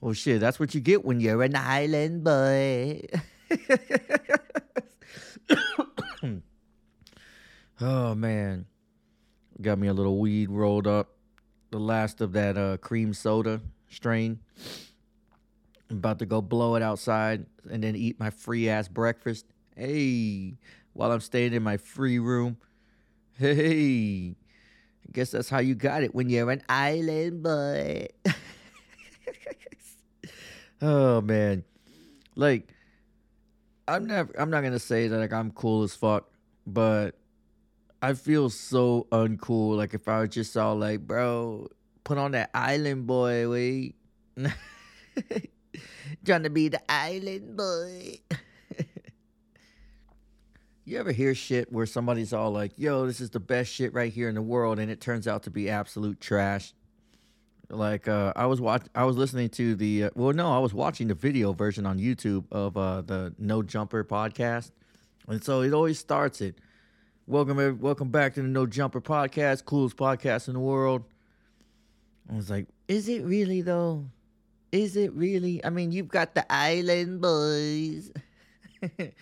Well, 0.00 0.14
shit, 0.14 0.40
that's 0.40 0.58
what 0.58 0.74
you 0.74 0.80
get 0.80 1.04
when 1.04 1.20
you're 1.20 1.42
an 1.42 1.54
island 1.54 2.24
boy. 2.24 3.02
oh 7.80 8.14
man. 8.14 8.66
Got 9.60 9.78
me 9.78 9.86
a 9.86 9.92
little 9.92 10.18
weed 10.18 10.50
rolled 10.50 10.88
up. 10.88 11.14
The 11.70 11.78
last 11.78 12.20
of 12.20 12.32
that 12.32 12.58
uh, 12.58 12.78
cream 12.78 13.14
soda 13.14 13.60
strain. 13.88 14.40
I'm 15.88 15.98
about 15.98 16.18
to 16.18 16.26
go 16.26 16.40
blow 16.40 16.74
it 16.74 16.82
outside 16.82 17.46
and 17.70 17.84
then 17.84 17.94
eat 17.94 18.18
my 18.18 18.30
free 18.30 18.68
ass 18.68 18.88
breakfast. 18.88 19.46
Hey, 19.76 20.54
while 20.94 21.12
I'm 21.12 21.20
staying 21.20 21.52
in 21.52 21.62
my 21.62 21.76
free 21.76 22.18
room. 22.18 22.56
Hey, 23.38 24.36
I 25.08 25.12
guess 25.12 25.30
that's 25.30 25.48
how 25.48 25.58
you 25.58 25.74
got 25.74 26.02
it 26.02 26.14
when 26.14 26.28
you're 26.28 26.50
an 26.50 26.62
island 26.68 27.42
boy. 27.42 28.08
oh 30.82 31.20
man, 31.22 31.64
like 32.36 32.68
I'm 33.88 34.06
never. 34.06 34.32
I'm 34.38 34.50
not 34.50 34.62
gonna 34.62 34.78
say 34.78 35.08
that 35.08 35.18
like 35.18 35.32
I'm 35.32 35.50
cool 35.50 35.82
as 35.82 35.94
fuck, 35.94 36.30
but 36.66 37.16
I 38.00 38.14
feel 38.14 38.50
so 38.50 39.06
uncool. 39.10 39.76
Like 39.76 39.94
if 39.94 40.08
I 40.08 40.20
was 40.20 40.30
just 40.30 40.56
all 40.56 40.76
like, 40.76 41.00
bro, 41.00 41.68
put 42.04 42.18
on 42.18 42.32
that 42.32 42.50
island 42.54 43.06
boy, 43.06 43.48
wait. 43.48 43.96
Trying 46.24 46.44
to 46.44 46.50
be 46.50 46.68
the 46.68 46.80
island 46.88 47.56
boy. 47.56 48.18
You 50.84 50.98
ever 50.98 51.12
hear 51.12 51.34
shit 51.34 51.72
where 51.72 51.86
somebody's 51.86 52.32
all 52.32 52.50
like, 52.50 52.72
yo, 52.76 53.06
this 53.06 53.20
is 53.20 53.30
the 53.30 53.40
best 53.40 53.72
shit 53.72 53.94
right 53.94 54.12
here 54.12 54.28
in 54.28 54.34
the 54.34 54.42
world, 54.42 54.78
and 54.78 54.90
it 54.90 55.00
turns 55.00 55.28
out 55.28 55.44
to 55.44 55.50
be 55.50 55.70
absolute 55.70 56.20
trash? 56.20 56.74
Like 57.68 58.08
uh, 58.08 58.32
I 58.36 58.46
was 58.46 58.60
watch, 58.60 58.82
I 58.94 59.04
was 59.04 59.16
listening 59.16 59.48
to 59.50 59.74
the 59.74 60.04
uh, 60.04 60.10
well, 60.14 60.32
no, 60.32 60.52
I 60.52 60.58
was 60.58 60.74
watching 60.74 61.08
the 61.08 61.14
video 61.14 61.52
version 61.52 61.86
on 61.86 61.98
YouTube 61.98 62.44
of 62.50 62.76
uh, 62.76 63.02
the 63.02 63.34
No 63.38 63.62
Jumper 63.62 64.04
podcast, 64.04 64.72
and 65.28 65.42
so 65.42 65.62
it 65.62 65.72
always 65.72 65.98
starts 65.98 66.40
it. 66.40 66.58
Welcome, 67.26 67.78
welcome 67.80 68.10
back 68.10 68.34
to 68.34 68.42
the 68.42 68.48
No 68.48 68.66
Jumper 68.66 69.00
podcast, 69.00 69.64
coolest 69.64 69.96
podcast 69.96 70.48
in 70.48 70.54
the 70.54 70.60
world. 70.60 71.04
I 72.30 72.34
was 72.34 72.50
like, 72.50 72.66
is 72.88 73.08
it 73.08 73.24
really 73.24 73.62
though? 73.62 74.04
Is 74.70 74.96
it 74.96 75.12
really? 75.12 75.64
I 75.64 75.70
mean, 75.70 75.92
you've 75.92 76.08
got 76.08 76.34
the 76.34 76.44
Island 76.52 77.20
Boys. 77.22 78.10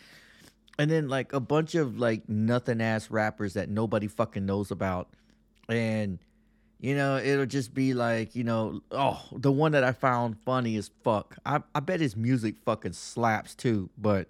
and 0.81 0.90
then 0.90 1.09
like 1.09 1.35
a 1.35 1.40
bunch 1.40 1.75
of 1.75 1.99
like 1.99 2.27
nothing 2.27 2.81
ass 2.81 3.11
rappers 3.11 3.53
that 3.53 3.69
nobody 3.69 4.07
fucking 4.07 4.47
knows 4.47 4.71
about. 4.71 5.11
And 5.69 6.19
you 6.79 6.97
know, 6.97 7.19
it'll 7.19 7.45
just 7.45 7.75
be 7.75 7.93
like, 7.93 8.35
you 8.35 8.45
know, 8.45 8.81
oh, 8.90 9.23
the 9.33 9.53
one 9.53 9.73
that 9.73 9.85
I 9.85 9.93
found 9.93 10.38
funny 10.40 10.77
as 10.77 10.90
fuck. 11.05 11.37
I, 11.45 11.61
I 11.75 11.81
bet 11.81 12.01
his 12.01 12.16
music 12.16 12.55
fucking 12.64 12.95
slaps 12.95 13.55
too, 13.55 13.90
but 13.99 14.29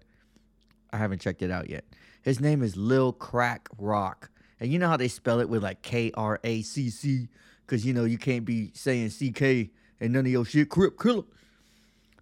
I 0.93 0.97
haven't 0.97 1.21
checked 1.21 1.43
it 1.43 1.53
out 1.53 1.71
yet. 1.71 1.85
His 2.23 2.41
name 2.41 2.65
is 2.65 2.77
Lil 2.77 3.13
Crack 3.13 3.69
Rock. 3.79 4.29
And 4.59 4.73
you 4.73 4.81
know 4.81 4.89
how 4.89 4.97
they 4.97 5.07
spell 5.07 5.39
it 5.39 5.49
with 5.49 5.63
like 5.63 5.83
K 5.83 6.11
R 6.15 6.41
A 6.43 6.63
C 6.63 6.91
C? 6.91 7.29
Because, 7.65 7.87
you 7.87 7.95
know, 7.95 8.05
you 8.05 8.19
can't 8.19 8.45
be 8.45 8.73
saying 8.75 9.11
C 9.11 9.31
K 9.31 9.71
and 10.01 10.13
none 10.13 10.27
of 10.27 10.33
your 10.33 10.45
shit 10.45 10.69
Crip 10.69 10.99
Killer. 10.99 11.23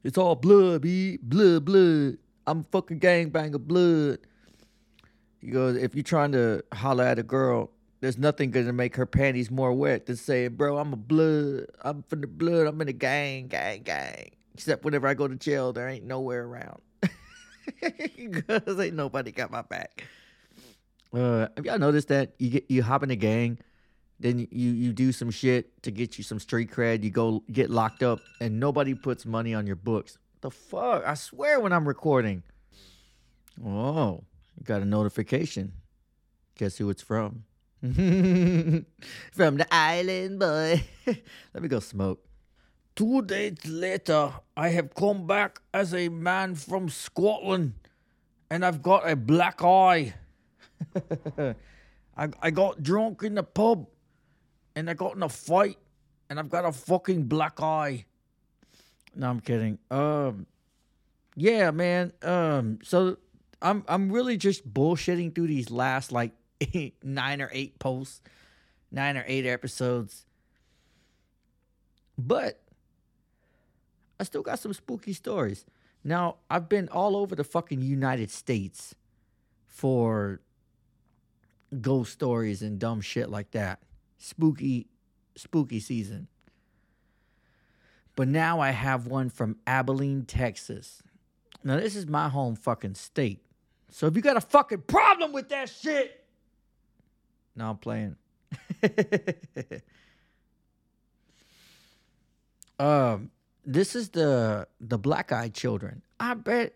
It's 0.04 0.18
all 0.18 0.34
blood, 0.34 0.82
be 0.82 1.16
blood, 1.16 1.64
blood. 1.64 2.18
I'm 2.48 2.60
a 2.60 2.64
fucking 2.72 3.00
gangbanger 3.00 3.60
blood. 3.60 4.20
He 5.40 5.48
goes, 5.48 5.76
if 5.76 5.94
you're 5.94 6.02
trying 6.02 6.32
to 6.32 6.64
holler 6.72 7.04
at 7.04 7.18
a 7.18 7.22
girl, 7.22 7.70
there's 8.00 8.16
nothing 8.16 8.50
gonna 8.50 8.72
make 8.72 8.96
her 8.96 9.04
panties 9.04 9.50
more 9.50 9.72
wet 9.72 10.06
than 10.06 10.16
saying, 10.16 10.54
"Bro, 10.54 10.78
I'm 10.78 10.92
a 10.92 10.96
blood. 10.96 11.66
I'm 11.82 12.02
from 12.04 12.22
the 12.22 12.26
blood. 12.26 12.66
I'm 12.66 12.80
in 12.80 12.88
a 12.88 12.92
gang, 12.92 13.48
gang, 13.48 13.82
gang." 13.82 14.30
Except 14.54 14.84
whenever 14.84 15.06
I 15.06 15.14
go 15.14 15.28
to 15.28 15.36
jail, 15.36 15.72
there 15.72 15.88
ain't 15.88 16.04
nowhere 16.04 16.44
around 16.44 16.80
because 17.80 18.80
ain't 18.80 18.94
nobody 18.94 19.30
got 19.30 19.50
my 19.50 19.62
back. 19.62 20.04
Uh, 21.12 21.48
have 21.56 21.66
y'all 21.66 21.78
noticed 21.78 22.08
that 22.08 22.32
you 22.38 22.50
get 22.50 22.70
you 22.70 22.82
hop 22.82 23.02
in 23.02 23.10
a 23.10 23.16
gang, 23.16 23.58
then 24.20 24.38
you 24.38 24.70
you 24.70 24.92
do 24.92 25.12
some 25.12 25.30
shit 25.30 25.82
to 25.82 25.90
get 25.90 26.18
you 26.18 26.24
some 26.24 26.38
street 26.38 26.70
cred. 26.70 27.02
You 27.02 27.10
go 27.10 27.42
get 27.52 27.68
locked 27.68 28.02
up, 28.02 28.20
and 28.40 28.58
nobody 28.58 28.94
puts 28.94 29.26
money 29.26 29.54
on 29.54 29.66
your 29.66 29.76
books. 29.76 30.18
The 30.40 30.50
fuck! 30.50 31.04
I 31.04 31.14
swear 31.14 31.58
when 31.58 31.72
I'm 31.72 31.86
recording. 31.86 32.44
Oh, 33.64 34.22
got 34.62 34.82
a 34.82 34.84
notification. 34.84 35.72
Guess 36.56 36.78
who 36.78 36.90
it's 36.90 37.02
from? 37.02 37.44
From 37.82 39.56
the 39.56 39.66
island, 39.70 40.40
boy. 40.40 40.82
Let 41.06 41.62
me 41.62 41.68
go 41.68 41.78
smoke. 41.78 42.24
Two 42.96 43.22
days 43.22 43.64
later, 43.64 44.32
I 44.56 44.70
have 44.70 44.92
come 44.92 45.28
back 45.28 45.60
as 45.72 45.94
a 45.94 46.08
man 46.08 46.56
from 46.56 46.88
Scotland, 46.88 47.74
and 48.50 48.64
I've 48.64 48.82
got 48.82 49.08
a 49.08 49.14
black 49.14 49.62
eye. 49.62 50.14
I, 52.16 52.28
I 52.42 52.50
got 52.50 52.82
drunk 52.82 53.22
in 53.22 53.36
the 53.36 53.44
pub, 53.44 53.86
and 54.74 54.90
I 54.90 54.94
got 54.94 55.14
in 55.14 55.22
a 55.22 55.28
fight, 55.28 55.78
and 56.28 56.40
I've 56.40 56.50
got 56.50 56.64
a 56.64 56.72
fucking 56.72 57.24
black 57.24 57.62
eye. 57.62 58.06
No, 59.18 59.28
I'm 59.28 59.40
kidding. 59.40 59.78
Um, 59.90 60.46
yeah, 61.34 61.72
man. 61.72 62.12
Um, 62.22 62.78
so 62.84 63.16
I'm 63.60 63.84
I'm 63.88 64.12
really 64.12 64.36
just 64.36 64.72
bullshitting 64.72 65.34
through 65.34 65.48
these 65.48 65.70
last 65.70 66.12
like 66.12 66.32
eight, 66.60 66.94
nine 67.02 67.42
or 67.42 67.50
eight 67.52 67.80
posts, 67.80 68.22
nine 68.92 69.16
or 69.16 69.24
eight 69.26 69.44
episodes. 69.44 70.24
But 72.16 72.60
I 74.20 74.24
still 74.24 74.42
got 74.42 74.60
some 74.60 74.72
spooky 74.72 75.12
stories. 75.12 75.64
Now, 76.04 76.36
I've 76.48 76.68
been 76.68 76.88
all 76.88 77.16
over 77.16 77.34
the 77.34 77.44
fucking 77.44 77.82
United 77.82 78.30
States 78.30 78.94
for 79.66 80.40
ghost 81.80 82.12
stories 82.12 82.62
and 82.62 82.78
dumb 82.78 83.00
shit 83.00 83.30
like 83.30 83.50
that. 83.50 83.80
Spooky, 84.16 84.86
spooky 85.36 85.80
season. 85.80 86.28
But 88.18 88.26
now 88.26 88.58
I 88.58 88.72
have 88.72 89.06
one 89.06 89.30
from 89.30 89.58
Abilene, 89.64 90.24
Texas. 90.24 91.04
Now, 91.62 91.76
this 91.76 91.94
is 91.94 92.08
my 92.08 92.28
home 92.28 92.56
fucking 92.56 92.96
state. 92.96 93.44
So 93.92 94.08
if 94.08 94.16
you 94.16 94.22
got 94.22 94.36
a 94.36 94.40
fucking 94.40 94.80
problem 94.88 95.32
with 95.32 95.50
that 95.50 95.68
shit, 95.68 96.24
no, 97.54 97.70
I'm 97.70 97.76
playing. 97.76 98.16
um, 102.80 103.30
this 103.64 103.94
is 103.94 104.08
the 104.08 104.66
the 104.80 104.98
black 104.98 105.30
eyed 105.30 105.54
children. 105.54 106.02
I 106.18 106.34
bet 106.34 106.74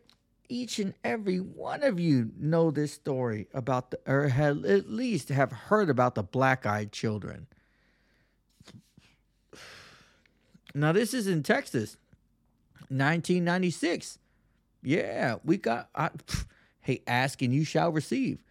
each 0.48 0.78
and 0.78 0.94
every 1.02 1.38
one 1.38 1.82
of 1.82 1.98
you 1.98 2.30
know 2.38 2.70
this 2.70 2.92
story 2.92 3.48
about 3.52 3.90
the 3.90 3.98
or 4.06 4.28
have 4.28 4.64
at 4.64 4.88
least 4.88 5.28
have 5.30 5.50
heard 5.50 5.90
about 5.90 6.14
the 6.14 6.22
black 6.22 6.66
eyed 6.66 6.92
children. 6.92 7.48
Now 10.74 10.92
this 10.92 11.12
is 11.14 11.26
in 11.26 11.42
Texas, 11.42 11.96
1996. 12.88 14.18
Yeah, 14.82 15.36
we 15.44 15.58
got. 15.58 15.88
I, 15.94 16.10
hey, 16.80 17.02
ask 17.06 17.42
and 17.42 17.54
you 17.54 17.64
shall 17.64 17.90
receive. 17.90 18.42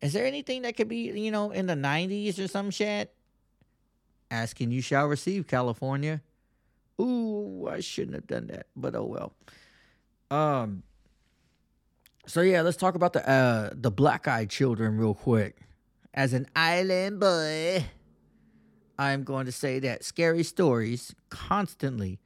Is 0.00 0.12
there 0.12 0.26
anything 0.26 0.62
that 0.62 0.76
could 0.76 0.88
be, 0.88 1.18
you 1.18 1.30
know, 1.30 1.50
in 1.50 1.66
the 1.66 1.74
90s 1.74 2.38
or 2.38 2.48
some 2.48 2.70
shit? 2.70 3.14
Asking 4.30 4.70
you 4.70 4.82
shall 4.82 5.06
receive, 5.06 5.46
California. 5.46 6.20
Ooh, 7.00 7.68
I 7.70 7.80
shouldn't 7.80 8.14
have 8.14 8.26
done 8.26 8.48
that, 8.48 8.66
but 8.76 8.94
oh 8.94 9.04
well. 9.04 9.32
Um 10.30 10.82
so 12.26 12.40
yeah, 12.40 12.62
let's 12.62 12.76
talk 12.76 12.94
about 12.94 13.12
the 13.12 13.28
uh 13.28 13.70
the 13.72 13.90
black-eyed 13.90 14.50
children 14.50 14.98
real 14.98 15.14
quick. 15.14 15.56
As 16.12 16.32
an 16.32 16.46
island 16.54 17.20
boy, 17.20 17.84
I'm 18.98 19.24
going 19.24 19.46
to 19.46 19.52
say 19.52 19.78
that 19.80 20.04
scary 20.04 20.42
stories 20.42 21.14
constantly 21.30 22.20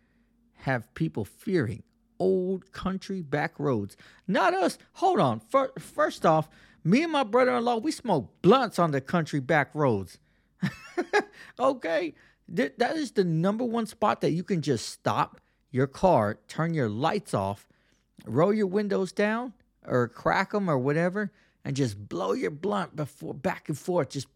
have 0.59 0.93
people 0.95 1.25
fearing 1.25 1.83
old 2.19 2.73
country 2.73 3.23
back 3.23 3.59
roads. 3.59 3.97
Not 4.27 4.55
us. 4.55 4.79
Hold 4.95 5.21
on. 5.21 5.41
First 5.79 6.27
off, 6.27 6.49
me 6.85 7.03
and 7.03 7.13
my 7.13 7.25
brother 7.25 7.57
in 7.57 7.65
law, 7.65 7.77
we 7.79 7.93
smoke 7.93 8.31
blunts 8.43 8.79
on 8.79 8.91
the 8.91 9.01
country 9.01 9.41
back 9.41 9.75
roads. 9.75 10.19
okay? 11.61 12.15
That 12.49 12.97
is 12.97 13.13
the 13.13 13.25
number 13.25 13.65
one 13.65 13.87
spot 13.87 14.21
that 14.23 14.33
you 14.33 14.43
can 14.43 14.63
just 14.63 14.89
stop 14.89 15.41
your 15.71 15.87
car, 15.87 16.39
turn 16.49 16.75
your 16.75 16.89
lights 16.89 17.35
off, 17.35 17.69
roll 18.27 18.53
your 18.53 18.67
windows 18.67 19.13
down, 19.13 19.53
or 19.87 20.09
crack 20.09 20.53
them 20.53 20.69
or 20.69 20.79
whatever, 20.79 21.31
and 21.65 21.77
just 21.77 22.09
blow 22.09 22.33
your 22.33 22.51
blunt 22.51 22.97
before 22.97 23.35
back 23.35 23.69
and 23.69 23.79
forth. 23.79 24.11
Just 24.11 24.29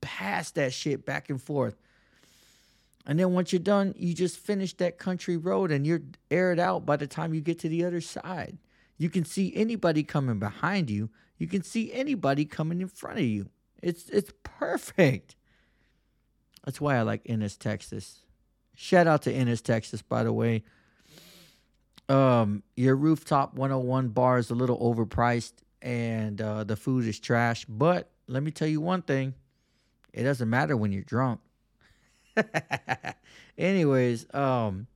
pass 0.00 0.50
that 0.52 0.72
shit 0.72 1.04
back 1.04 1.30
and 1.30 1.40
forth. 1.40 1.76
And 3.06 3.18
then 3.18 3.32
once 3.32 3.52
you're 3.52 3.60
done, 3.60 3.94
you 3.96 4.14
just 4.14 4.38
finish 4.38 4.74
that 4.74 4.98
country 4.98 5.36
road 5.36 5.70
and 5.70 5.86
you're 5.86 6.02
aired 6.30 6.60
out 6.60 6.84
by 6.84 6.96
the 6.96 7.06
time 7.06 7.34
you 7.34 7.40
get 7.40 7.58
to 7.60 7.68
the 7.68 7.84
other 7.84 8.00
side. 8.00 8.58
You 8.98 9.08
can 9.08 9.24
see 9.24 9.52
anybody 9.56 10.02
coming 10.02 10.38
behind 10.38 10.90
you. 10.90 11.08
You 11.38 11.46
can 11.46 11.62
see 11.62 11.92
anybody 11.92 12.44
coming 12.44 12.80
in 12.80 12.88
front 12.88 13.18
of 13.18 13.24
you. 13.24 13.48
It's 13.82 14.10
it's 14.10 14.30
perfect. 14.42 15.36
That's 16.64 16.80
why 16.80 16.96
I 16.96 17.02
like 17.02 17.22
Ennis, 17.24 17.56
Texas. 17.56 18.20
Shout 18.74 19.06
out 19.06 19.22
to 19.22 19.32
Ennis, 19.32 19.62
Texas, 19.62 20.02
by 20.02 20.22
the 20.22 20.32
way. 20.32 20.64
Um, 22.10 22.62
your 22.76 22.96
rooftop 22.96 23.54
101 23.54 24.08
bar 24.08 24.38
is 24.38 24.50
a 24.50 24.54
little 24.54 24.78
overpriced 24.78 25.52
and 25.80 26.40
uh, 26.40 26.64
the 26.64 26.76
food 26.76 27.06
is 27.06 27.18
trash. 27.18 27.64
But 27.66 28.10
let 28.26 28.42
me 28.42 28.50
tell 28.50 28.68
you 28.68 28.80
one 28.80 29.02
thing 29.02 29.34
It 30.12 30.24
doesn't 30.24 30.48
matter 30.48 30.76
when 30.76 30.92
you're 30.92 31.02
drunk. 31.02 31.40
Anyways, 33.58 34.26
um, 34.34 34.86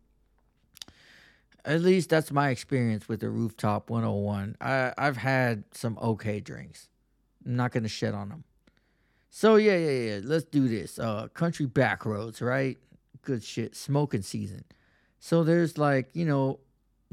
at 1.65 1.81
least 1.81 2.11
that's 2.11 2.31
my 2.31 2.51
experience 2.51 3.09
with 3.09 3.21
the 3.21 3.31
rooftop 3.31 3.91
101. 3.91 4.57
I 4.61 4.93
I've 4.99 5.17
had 5.17 5.65
some 5.73 5.99
okay 6.01 6.41
drinks. 6.41 6.89
I'm 7.47 7.57
not 7.57 7.73
gonna 7.73 7.89
shit 7.89 8.15
on 8.15 8.29
them. 8.29 8.45
So 9.31 9.57
yeah, 9.57 9.77
yeah, 9.77 9.91
yeah. 9.91 10.21
Let's 10.23 10.45
do 10.45 10.69
this. 10.69 10.99
Uh, 10.99 11.29
country 11.29 11.67
back 11.67 12.05
roads, 12.07 12.41
right? 12.41 12.79
Good 13.23 13.43
shit. 13.43 13.75
Smoking 13.75 14.23
season. 14.23 14.65
So 15.21 15.43
there's 15.43 15.79
like 15.79 16.11
you 16.15 16.25
know, 16.25 16.61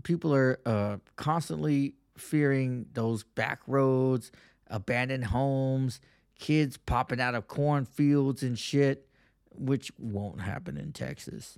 people 0.03 0.33
are 0.33 0.59
uh 0.65 0.97
constantly 1.15 1.95
fearing 2.17 2.85
those 2.93 3.23
back 3.23 3.61
roads, 3.67 4.31
abandoned 4.67 5.25
homes, 5.25 5.99
kids 6.41 6.75
popping 6.75 7.21
out 7.21 7.35
of 7.35 7.47
cornfields 7.47 8.41
and 8.41 8.57
shit, 8.57 9.07
which 9.51 9.91
won't 9.97 10.41
happen 10.41 10.75
in 10.75 10.91
Texas. 10.91 11.57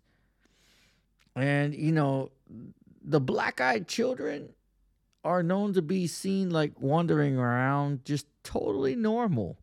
And 1.36 1.74
you 1.74 1.94
know, 1.94 2.32
the 3.02 3.22
black-eyed 3.22 3.88
children 3.88 4.50
are 5.24 5.42
known 5.42 5.74
to 5.74 5.82
be 5.82 6.06
seen 6.06 6.50
like 6.50 6.80
wandering 6.82 7.38
around 7.38 8.06
just 8.06 8.28
totally 8.44 8.96
normal 8.96 9.58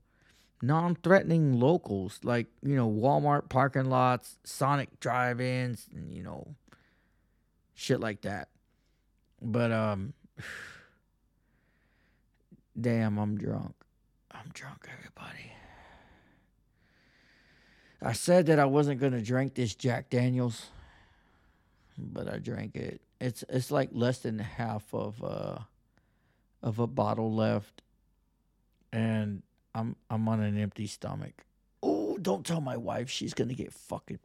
non-threatening 0.63 1.59
locals 1.59 2.21
like 2.23 2.47
you 2.63 2.77
know 2.77 2.91
walmart 2.91 3.49
parking 3.49 3.87
lots 3.87 4.39
sonic 4.45 5.01
drive-ins 5.01 5.87
and 5.95 6.13
you 6.13 6.23
know 6.23 6.55
shit 7.75 7.99
like 7.99 8.21
that 8.23 8.49
but 9.41 9.73
um 9.73 10.13
damn 12.81 13.19
i'm 13.19 13.39
drunk 13.39 13.75
i'm 14.41 14.51
drunk 14.53 14.89
everybody 14.99 15.53
i 18.03 18.13
said 18.13 18.47
that 18.47 18.59
i 18.59 18.65
wasn't 18.65 18.99
to 19.13 19.23
drink 19.23 19.55
this 19.55 19.75
jack 19.75 20.09
daniels 20.11 20.67
but 21.99 22.33
i 22.33 22.39
drank 22.39 22.75
it 22.77 23.01
it's 23.21 23.45
it's 23.49 23.71
like 23.71 23.91
less 23.93 24.19
than 24.19 24.39
half 24.39 24.85
of 24.95 25.23
uh 25.23 25.59
of 26.63 26.79
a 26.79 26.87
bottle 26.87 27.35
left 27.35 27.83
and 28.93 29.43
I'm 29.75 29.97
I'm 30.09 30.29
on 30.29 30.41
an 30.41 30.59
empty 30.59 30.87
stomach. 30.87 31.45
Oh, 31.83 32.19
don't 32.19 32.45
tell 32.45 32.61
my 32.61 32.77
wife. 32.77 33.09
She's 33.09 33.35
gonna 33.35 33.55
get 33.55 33.73
fucking 33.73 34.19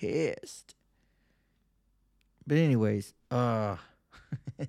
pissed. 0.00 0.74
But 2.46 2.58
anyways, 2.58 3.14
uh 3.30 3.76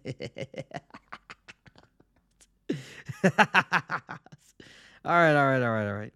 all 5.06 5.12
right, 5.12 5.36
all 5.36 5.48
right, 5.48 5.62
all 5.62 5.72
right, 5.72 5.88
all 5.88 5.94
right. 5.94 6.14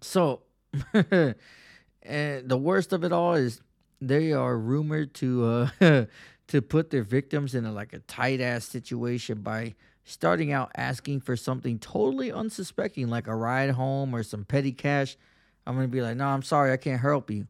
So 0.00 0.42
and 2.02 2.48
the 2.48 2.58
worst 2.58 2.92
of 2.92 3.04
it 3.04 3.12
all 3.12 3.34
is 3.34 3.60
they 4.00 4.32
are 4.32 4.56
rumored 4.58 5.14
to 5.14 5.68
uh 5.80 6.04
to 6.48 6.62
put 6.62 6.90
their 6.90 7.02
victims 7.02 7.54
in 7.54 7.64
a, 7.64 7.72
like 7.72 7.92
a 7.92 7.98
tight 8.00 8.40
ass 8.40 8.64
situation 8.64 9.40
by 9.40 9.74
starting 10.04 10.52
out 10.52 10.70
asking 10.76 11.20
for 11.20 11.36
something 11.36 11.78
totally 11.78 12.30
unsuspecting, 12.30 13.08
like 13.08 13.26
a 13.26 13.34
ride 13.34 13.70
home 13.70 14.14
or 14.14 14.22
some 14.22 14.44
petty 14.44 14.72
cash, 14.72 15.16
I'm 15.66 15.74
gonna 15.74 15.88
be 15.88 16.00
like, 16.00 16.16
no, 16.16 16.26
I'm 16.26 16.42
sorry, 16.42 16.72
I 16.72 16.76
can't 16.76 17.00
help 17.00 17.30
you. 17.30 17.48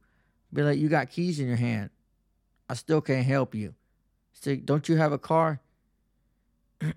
Be 0.52 0.62
like, 0.62 0.78
you 0.78 0.88
got 0.88 1.10
keys 1.10 1.38
in 1.38 1.46
your 1.46 1.56
hand. 1.56 1.90
I 2.68 2.74
still 2.74 3.00
can't 3.00 3.26
help 3.26 3.54
you. 3.54 3.74
Say, 4.32 4.56
don't 4.56 4.88
you 4.88 4.96
have 4.96 5.12
a 5.12 5.18
car? 5.18 5.60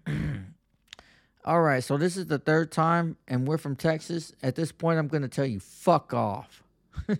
All 1.45 1.61
right, 1.61 1.83
so 1.83 1.97
this 1.97 2.17
is 2.17 2.25
the 2.27 2.37
third 2.37 2.71
time, 2.71 3.15
and 3.27 3.47
we're 3.47 3.57
from 3.57 3.75
Texas. 3.75 4.33
At 4.43 4.55
this 4.55 4.71
point, 4.71 4.99
I'm 4.99 5.07
gonna 5.07 5.29
tell 5.29 5.45
you, 5.45 5.59
fuck 5.59 6.13
off. 6.13 6.63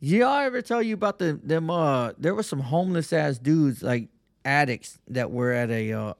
Y'all 0.00 0.38
ever 0.38 0.60
tell 0.60 0.82
you 0.82 0.94
about 0.94 1.20
the 1.20 1.38
them? 1.40 1.70
Uh, 1.70 2.12
there 2.18 2.34
were 2.34 2.42
some 2.42 2.58
homeless 2.58 3.12
ass 3.12 3.38
dudes 3.38 3.82
like 3.82 4.08
addicts 4.44 4.98
that 5.06 5.30
were 5.30 5.52
at 5.52 5.70
a 5.70 5.92
uh, 5.92 6.14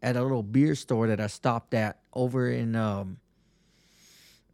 at 0.00 0.14
a 0.14 0.22
little 0.22 0.44
beer 0.44 0.76
store 0.76 1.08
that 1.08 1.20
I 1.20 1.26
stopped 1.26 1.74
at 1.74 1.98
over 2.12 2.48
in 2.48 2.76
um 2.76 3.18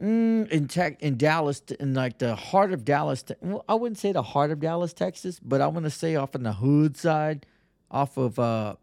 mm, 0.03 0.49
in 0.49 0.69
tech 0.69 1.03
in 1.03 1.19
Dallas 1.19 1.61
in 1.79 1.93
like 1.93 2.19
the 2.19 2.35
heart 2.35 2.73
of 2.73 2.87
Dallas. 2.87 3.23
Well, 3.43 3.67
I 3.69 3.75
wouldn't 3.75 3.99
say 3.99 4.13
the 4.13 4.23
heart 4.23 4.51
of 4.51 4.61
Dallas, 4.61 4.95
Texas, 4.95 5.39
but 5.39 5.61
I 5.61 5.67
want 5.67 5.85
to 5.85 5.91
say 5.91 6.17
off 6.17 6.35
in 6.35 6.43
the 6.43 6.55
hood 6.55 6.97
side, 6.97 7.45
off 7.91 8.17
of 8.17 8.39
uh 8.39 8.77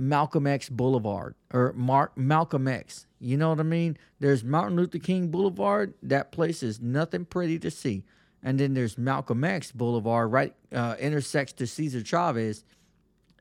Malcolm 0.00 0.46
X 0.46 0.68
Boulevard 0.68 1.34
or 1.52 1.72
Mark 1.74 2.16
Malcolm 2.16 2.66
X. 2.66 3.06
You 3.20 3.36
know 3.36 3.50
what 3.50 3.60
I 3.60 3.64
mean? 3.64 3.96
There's 4.18 4.42
Martin 4.42 4.76
Luther 4.76 4.98
King 4.98 5.28
Boulevard. 5.28 5.94
That 6.02 6.32
place 6.32 6.62
is 6.62 6.80
nothing 6.80 7.24
pretty 7.26 7.58
to 7.60 7.70
see 7.70 8.04
and 8.42 8.58
then 8.58 8.74
there's 8.74 8.96
Malcolm 8.96 9.44
X 9.44 9.72
Boulevard, 9.72 10.32
right, 10.32 10.54
uh, 10.72 10.96
intersects 10.98 11.52
to 11.54 11.66
Cesar 11.66 12.02
Chavez, 12.02 12.64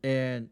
and 0.04 0.50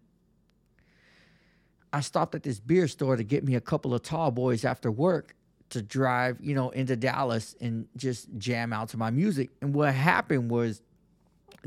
I 1.92 2.02
stopped 2.02 2.36
at 2.36 2.44
this 2.44 2.60
beer 2.60 2.88
store 2.88 3.16
to 3.16 3.24
get 3.24 3.44
me 3.44 3.56
a 3.56 3.62
couple 3.62 3.94
of 3.94 4.04
tall 4.04 4.32
boys 4.32 4.66
after 4.66 4.92
work 4.92 5.36
to 5.70 5.82
drive, 5.82 6.38
you 6.42 6.56
know, 6.56 6.70
into 6.70 6.96
Dallas 6.96 7.56
and 7.60 7.88
just 7.96 8.30
jam 8.38 8.72
out 8.72 8.90
to 8.90 8.98
my 8.98 9.10
music. 9.10 9.50
And 9.62 9.74
what 9.74 9.94
happened 9.94 10.50
was 10.50 10.82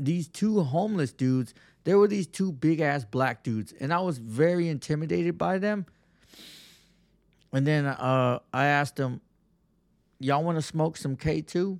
these 0.03 0.27
two 0.27 0.61
homeless 0.61 1.11
dudes, 1.13 1.53
there 1.83 1.97
were 1.97 2.07
these 2.07 2.27
two 2.27 2.51
big 2.51 2.79
ass 2.79 3.05
black 3.05 3.43
dudes, 3.43 3.73
and 3.79 3.93
I 3.93 3.99
was 3.99 4.17
very 4.17 4.67
intimidated 4.67 5.37
by 5.37 5.57
them. 5.57 5.85
And 7.53 7.67
then 7.67 7.85
uh, 7.85 8.39
I 8.53 8.65
asked 8.65 8.95
them, 8.95 9.21
Y'all 10.19 10.43
want 10.43 10.57
to 10.57 10.61
smoke 10.61 10.97
some 10.97 11.15
K2? 11.15 11.79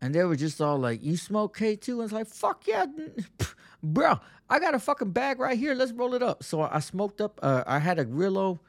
and 0.00 0.14
they 0.14 0.24
were 0.24 0.36
just 0.36 0.60
all 0.60 0.78
like, 0.78 1.02
"You 1.02 1.16
smoke 1.16 1.56
K 1.56 1.76
2 1.76 2.00
And 2.00 2.04
it's 2.04 2.12
like, 2.12 2.26
"Fuck 2.26 2.66
yeah, 2.66 2.86
bro! 3.82 4.18
I 4.48 4.58
got 4.58 4.74
a 4.74 4.78
fucking 4.78 5.10
bag 5.10 5.38
right 5.38 5.58
here. 5.58 5.74
Let's 5.74 5.92
roll 5.92 6.14
it 6.14 6.22
up." 6.22 6.42
So 6.42 6.62
I 6.62 6.80
smoked 6.80 7.20
up. 7.20 7.38
Uh, 7.42 7.64
I 7.66 7.78
had 7.78 7.98
a 7.98 8.04
Rillo. 8.04 8.60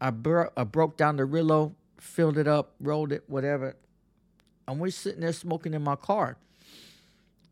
I, 0.00 0.10
bro- 0.10 0.50
I 0.56 0.64
broke 0.64 0.96
down 0.96 1.16
the 1.16 1.24
Rillo, 1.24 1.74
filled 1.98 2.38
it 2.38 2.46
up, 2.46 2.74
rolled 2.80 3.12
it, 3.12 3.24
whatever. 3.26 3.76
And 4.66 4.78
we're 4.78 4.90
sitting 4.90 5.20
there 5.20 5.32
smoking 5.32 5.74
in 5.74 5.82
my 5.82 5.96
car. 5.96 6.36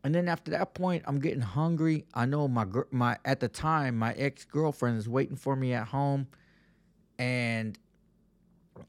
And 0.03 0.13
then 0.13 0.29
after 0.29 0.51
that 0.51 0.73
point, 0.73 1.03
I'm 1.05 1.19
getting 1.19 1.41
hungry. 1.41 2.05
I 2.13 2.25
know 2.25 2.47
my 2.47 2.65
my 2.91 3.17
at 3.25 3.39
the 3.39 3.47
time 3.47 3.97
my 3.97 4.13
ex 4.13 4.45
girlfriend 4.45 4.97
is 4.97 5.09
waiting 5.09 5.35
for 5.35 5.55
me 5.55 5.73
at 5.73 5.87
home, 5.87 6.27
and 7.19 7.77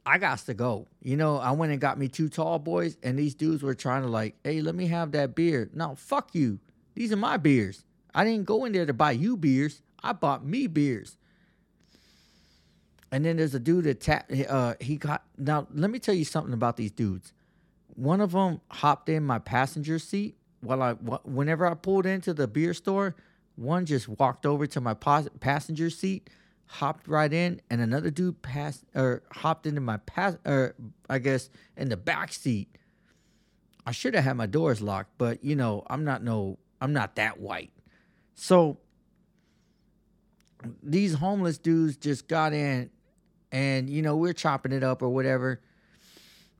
I 0.04 0.18
got 0.18 0.38
to 0.38 0.54
go. 0.54 0.86
You 1.02 1.16
know, 1.16 1.38
I 1.38 1.52
went 1.52 1.72
and 1.72 1.80
got 1.80 1.98
me 1.98 2.08
two 2.08 2.28
tall 2.28 2.58
boys, 2.58 2.96
and 3.02 3.18
these 3.18 3.34
dudes 3.34 3.62
were 3.62 3.74
trying 3.74 4.02
to 4.02 4.08
like, 4.08 4.36
hey, 4.44 4.60
let 4.60 4.74
me 4.74 4.86
have 4.88 5.12
that 5.12 5.34
beer. 5.34 5.70
No, 5.72 5.94
fuck 5.94 6.34
you. 6.34 6.60
These 6.94 7.12
are 7.12 7.16
my 7.16 7.36
beers. 7.36 7.84
I 8.14 8.24
didn't 8.24 8.44
go 8.46 8.64
in 8.64 8.72
there 8.72 8.86
to 8.86 8.92
buy 8.92 9.12
you 9.12 9.36
beers. 9.36 9.82
I 10.02 10.12
bought 10.12 10.44
me 10.44 10.66
beers. 10.66 11.16
And 13.10 13.24
then 13.24 13.36
there's 13.36 13.54
a 13.54 13.60
dude 13.60 13.84
that 13.84 14.00
tap. 14.00 14.30
Uh, 14.48 14.74
he 14.80 14.96
got 14.96 15.24
now. 15.36 15.66
Let 15.72 15.90
me 15.90 15.98
tell 15.98 16.14
you 16.14 16.24
something 16.24 16.52
about 16.52 16.76
these 16.76 16.90
dudes. 16.90 17.32
One 17.94 18.20
of 18.20 18.32
them 18.32 18.60
hopped 18.70 19.08
in 19.08 19.24
my 19.24 19.38
passenger 19.38 19.98
seat 19.98 20.36
while 20.60 20.82
I, 20.82 20.92
whenever 20.92 21.66
I 21.66 21.74
pulled 21.74 22.06
into 22.06 22.34
the 22.34 22.46
beer 22.48 22.74
store. 22.74 23.14
One 23.56 23.86
just 23.86 24.08
walked 24.08 24.46
over 24.46 24.66
to 24.68 24.80
my 24.80 24.94
passenger 24.94 25.90
seat 25.90 26.30
hopped 26.68 27.08
right 27.08 27.32
in, 27.32 27.60
and 27.70 27.80
another 27.80 28.10
dude 28.10 28.40
passed 28.42 28.84
or 28.94 29.22
hopped 29.32 29.66
into 29.66 29.80
my 29.80 29.96
pass 29.98 30.36
or 30.44 30.74
I 31.08 31.18
guess 31.18 31.50
in 31.76 31.88
the 31.88 31.96
back 31.96 32.32
seat. 32.32 32.68
I 33.86 33.92
should 33.92 34.14
have 34.14 34.24
had 34.24 34.36
my 34.36 34.46
doors 34.46 34.82
locked, 34.82 35.16
but 35.16 35.42
you 35.42 35.56
know 35.56 35.82
I'm 35.88 36.04
not 36.04 36.22
no 36.22 36.58
I'm 36.80 36.92
not 36.92 37.16
that 37.16 37.40
white. 37.40 37.72
So 38.34 38.78
these 40.82 41.14
homeless 41.14 41.58
dudes 41.58 41.96
just 41.96 42.28
got 42.28 42.52
in, 42.52 42.90
and 43.50 43.88
you 43.88 44.02
know 44.02 44.16
we're 44.16 44.34
chopping 44.34 44.72
it 44.72 44.84
up 44.84 45.02
or 45.02 45.08
whatever. 45.08 45.60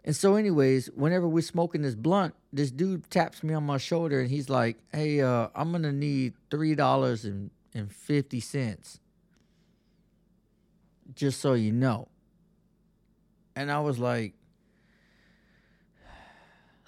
And 0.04 0.16
so, 0.16 0.36
anyways, 0.36 0.86
whenever 0.94 1.28
we're 1.28 1.42
smoking 1.42 1.82
this 1.82 1.94
blunt, 1.94 2.34
this 2.52 2.70
dude 2.70 3.10
taps 3.10 3.42
me 3.42 3.52
on 3.52 3.64
my 3.64 3.78
shoulder 3.78 4.20
and 4.20 4.30
he's 4.30 4.48
like, 4.48 4.78
"Hey, 4.92 5.20
uh, 5.20 5.48
I'm 5.54 5.72
gonna 5.72 5.92
need 5.92 6.34
three 6.50 6.74
dollars 6.74 7.24
and 7.24 7.50
and 7.74 7.92
fifty 7.92 8.40
cents." 8.40 9.00
just 11.14 11.40
so 11.40 11.54
you 11.54 11.72
know. 11.72 12.08
And 13.56 13.70
I 13.72 13.80
was 13.80 13.98
like, 13.98 14.34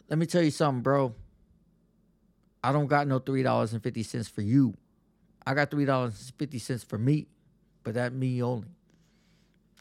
let 0.08 0.18
me 0.18 0.26
tell 0.26 0.42
you 0.42 0.50
something, 0.50 0.82
bro. 0.82 1.14
I 2.62 2.72
don't 2.72 2.86
got 2.86 3.06
no 3.06 3.18
$3.50 3.18 4.30
for 4.30 4.42
you. 4.42 4.74
I 5.46 5.54
got 5.54 5.70
$3.50 5.70 6.84
for 6.84 6.98
me, 6.98 7.26
but 7.82 7.94
that 7.94 8.12
me 8.12 8.42
only. 8.42 8.68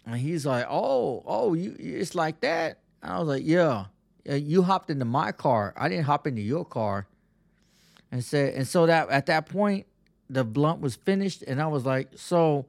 And 0.06 0.16
he's 0.16 0.46
like, 0.46 0.66
oh, 0.70 1.22
oh, 1.26 1.54
you, 1.54 1.76
it's 1.78 2.16
like 2.16 2.40
that. 2.42 2.80
I 3.02 3.20
was 3.20 3.28
like, 3.28 3.44
yeah. 3.46 3.86
You 4.26 4.62
hopped 4.64 4.90
into 4.90 5.06
my 5.06 5.32
car. 5.32 5.74
I 5.78 5.90
didn't 5.90 6.06
hop 6.06 6.28
into 6.28 6.42
your 6.42 6.66
car. 6.66 7.08
And 8.12 8.24
said, 8.24 8.56
and 8.56 8.68
so 8.68 8.86
that 8.86 9.10
at 9.10 9.28
that 9.28 9.48
point, 9.48 9.86
the 10.30 10.44
blunt 10.44 10.82
was 10.82 10.96
finished, 10.96 11.44
and 11.44 11.62
I 11.62 11.68
was 11.68 11.86
like, 11.86 12.10
so 12.16 12.66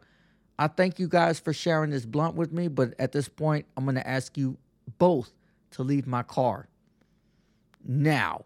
I 0.58 0.66
thank 0.68 0.98
you 0.98 1.08
guys 1.08 1.40
for 1.40 1.52
sharing 1.52 1.90
this 1.90 2.04
blunt 2.04 2.34
with 2.34 2.52
me, 2.52 2.68
but 2.68 2.94
at 2.98 3.12
this 3.12 3.28
point, 3.28 3.66
I'm 3.76 3.84
going 3.84 3.96
to 3.96 4.06
ask 4.06 4.36
you 4.36 4.58
both 4.98 5.30
to 5.72 5.82
leave 5.82 6.06
my 6.06 6.22
car 6.22 6.68
now. 7.84 8.44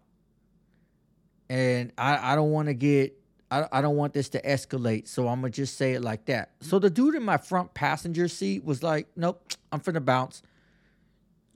And 1.49 1.91
I, 1.97 2.31
I 2.31 2.35
don't 2.35 2.51
want 2.51 2.67
to 2.69 2.73
get, 2.73 3.17
I, 3.51 3.65
I 3.71 3.81
don't 3.81 3.97
want 3.97 4.13
this 4.13 4.29
to 4.29 4.41
escalate. 4.41 5.07
So 5.07 5.27
I'm 5.27 5.41
going 5.41 5.51
to 5.51 5.55
just 5.55 5.77
say 5.77 5.93
it 5.93 6.01
like 6.01 6.25
that. 6.25 6.51
So 6.61 6.79
the 6.79 6.89
dude 6.89 7.15
in 7.15 7.23
my 7.23 7.37
front 7.37 7.73
passenger 7.73 8.27
seat 8.27 8.63
was 8.63 8.81
like, 8.81 9.07
nope, 9.15 9.53
I'm 9.71 9.79
finna 9.79 10.03
bounce. 10.03 10.41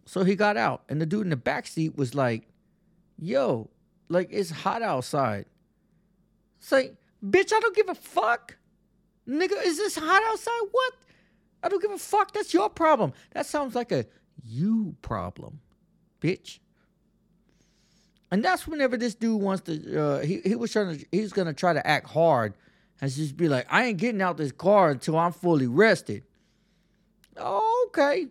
So 0.09 0.23
he 0.23 0.35
got 0.35 0.57
out. 0.57 0.81
And 0.89 0.99
the 0.99 1.05
dude 1.05 1.21
in 1.21 1.29
the 1.29 1.35
back 1.35 1.67
seat 1.67 1.95
was 1.95 2.15
like, 2.15 2.47
yo, 3.19 3.69
like 4.07 4.29
it's 4.31 4.49
hot 4.49 4.81
outside. 4.81 5.45
It's 6.57 6.71
like, 6.71 6.95
bitch, 7.23 7.53
I 7.53 7.59
don't 7.59 7.75
give 7.75 7.89
a 7.89 7.93
fuck. 7.93 8.57
Nigga, 9.27 9.63
is 9.63 9.77
this 9.77 9.95
hot 9.95 10.23
outside? 10.31 10.61
What? 10.71 10.93
I 11.61 11.69
don't 11.69 11.79
give 11.79 11.91
a 11.91 11.99
fuck. 11.99 12.31
That's 12.31 12.55
your 12.55 12.71
problem. 12.71 13.13
That 13.33 13.45
sounds 13.45 13.75
like 13.75 13.91
a 13.91 14.07
you 14.43 14.95
problem, 15.03 15.59
bitch. 16.19 16.57
And 18.31 18.43
that's 18.43 18.67
whenever 18.67 18.97
this 18.97 19.13
dude 19.13 19.39
wants 19.39 19.61
to, 19.65 20.01
uh, 20.01 20.19
he, 20.21 20.41
he 20.43 20.55
was 20.55 20.71
trying 20.71 20.97
to, 20.97 21.05
he's 21.11 21.33
to 21.33 21.53
try 21.53 21.73
to 21.73 21.85
act 21.85 22.09
hard 22.09 22.55
and 22.99 23.11
just 23.11 23.37
be 23.37 23.47
like, 23.47 23.67
I 23.69 23.85
ain't 23.85 23.99
getting 23.99 24.23
out 24.23 24.37
this 24.37 24.51
car 24.51 24.89
until 24.89 25.19
I'm 25.19 25.33
fully 25.33 25.67
rested. 25.67 26.23
Okay. 27.37 28.29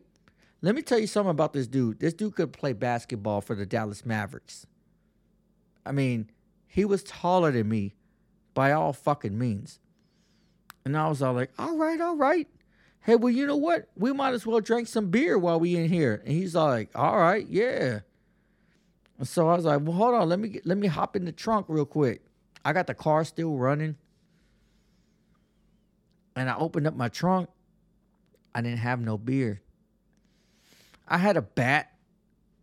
Let 0.60 0.74
me 0.74 0.82
tell 0.82 0.98
you 0.98 1.06
something 1.06 1.30
about 1.30 1.52
this 1.52 1.66
dude. 1.66 2.00
This 2.00 2.14
dude 2.14 2.34
could 2.34 2.52
play 2.52 2.72
basketball 2.72 3.40
for 3.40 3.54
the 3.54 3.64
Dallas 3.64 4.04
Mavericks. 4.04 4.66
I 5.86 5.92
mean, 5.92 6.30
he 6.66 6.84
was 6.84 7.02
taller 7.02 7.52
than 7.52 7.68
me 7.68 7.94
by 8.54 8.72
all 8.72 8.92
fucking 8.92 9.38
means. 9.38 9.78
And 10.84 10.96
I 10.96 11.08
was 11.08 11.22
all 11.22 11.32
like, 11.32 11.50
all 11.58 11.76
right, 11.76 12.00
all 12.00 12.16
right. 12.16 12.48
Hey, 13.02 13.14
well, 13.14 13.32
you 13.32 13.46
know 13.46 13.56
what? 13.56 13.88
We 13.96 14.12
might 14.12 14.34
as 14.34 14.44
well 14.44 14.60
drink 14.60 14.88
some 14.88 15.10
beer 15.10 15.38
while 15.38 15.60
we 15.60 15.76
in 15.76 15.88
here. 15.88 16.22
And 16.24 16.34
he's 16.34 16.54
like, 16.54 16.90
all 16.94 17.16
right, 17.18 17.46
yeah. 17.48 18.00
And 19.18 19.26
so 19.26 19.48
I 19.48 19.56
was 19.56 19.64
like, 19.64 19.80
well, 19.82 19.92
hold 19.96 20.14
on, 20.14 20.28
let 20.28 20.38
me 20.38 20.48
get, 20.48 20.66
let 20.66 20.76
me 20.76 20.88
hop 20.88 21.14
in 21.14 21.24
the 21.24 21.32
trunk 21.32 21.66
real 21.68 21.86
quick. 21.86 22.22
I 22.64 22.72
got 22.72 22.86
the 22.86 22.94
car 22.94 23.24
still 23.24 23.56
running. 23.56 23.96
And 26.36 26.50
I 26.50 26.56
opened 26.56 26.86
up 26.86 26.96
my 26.96 27.08
trunk. 27.08 27.48
I 28.54 28.60
didn't 28.60 28.78
have 28.78 29.00
no 29.00 29.16
beer. 29.16 29.62
I 31.08 31.18
had 31.18 31.36
a 31.36 31.42
bat, 31.42 31.92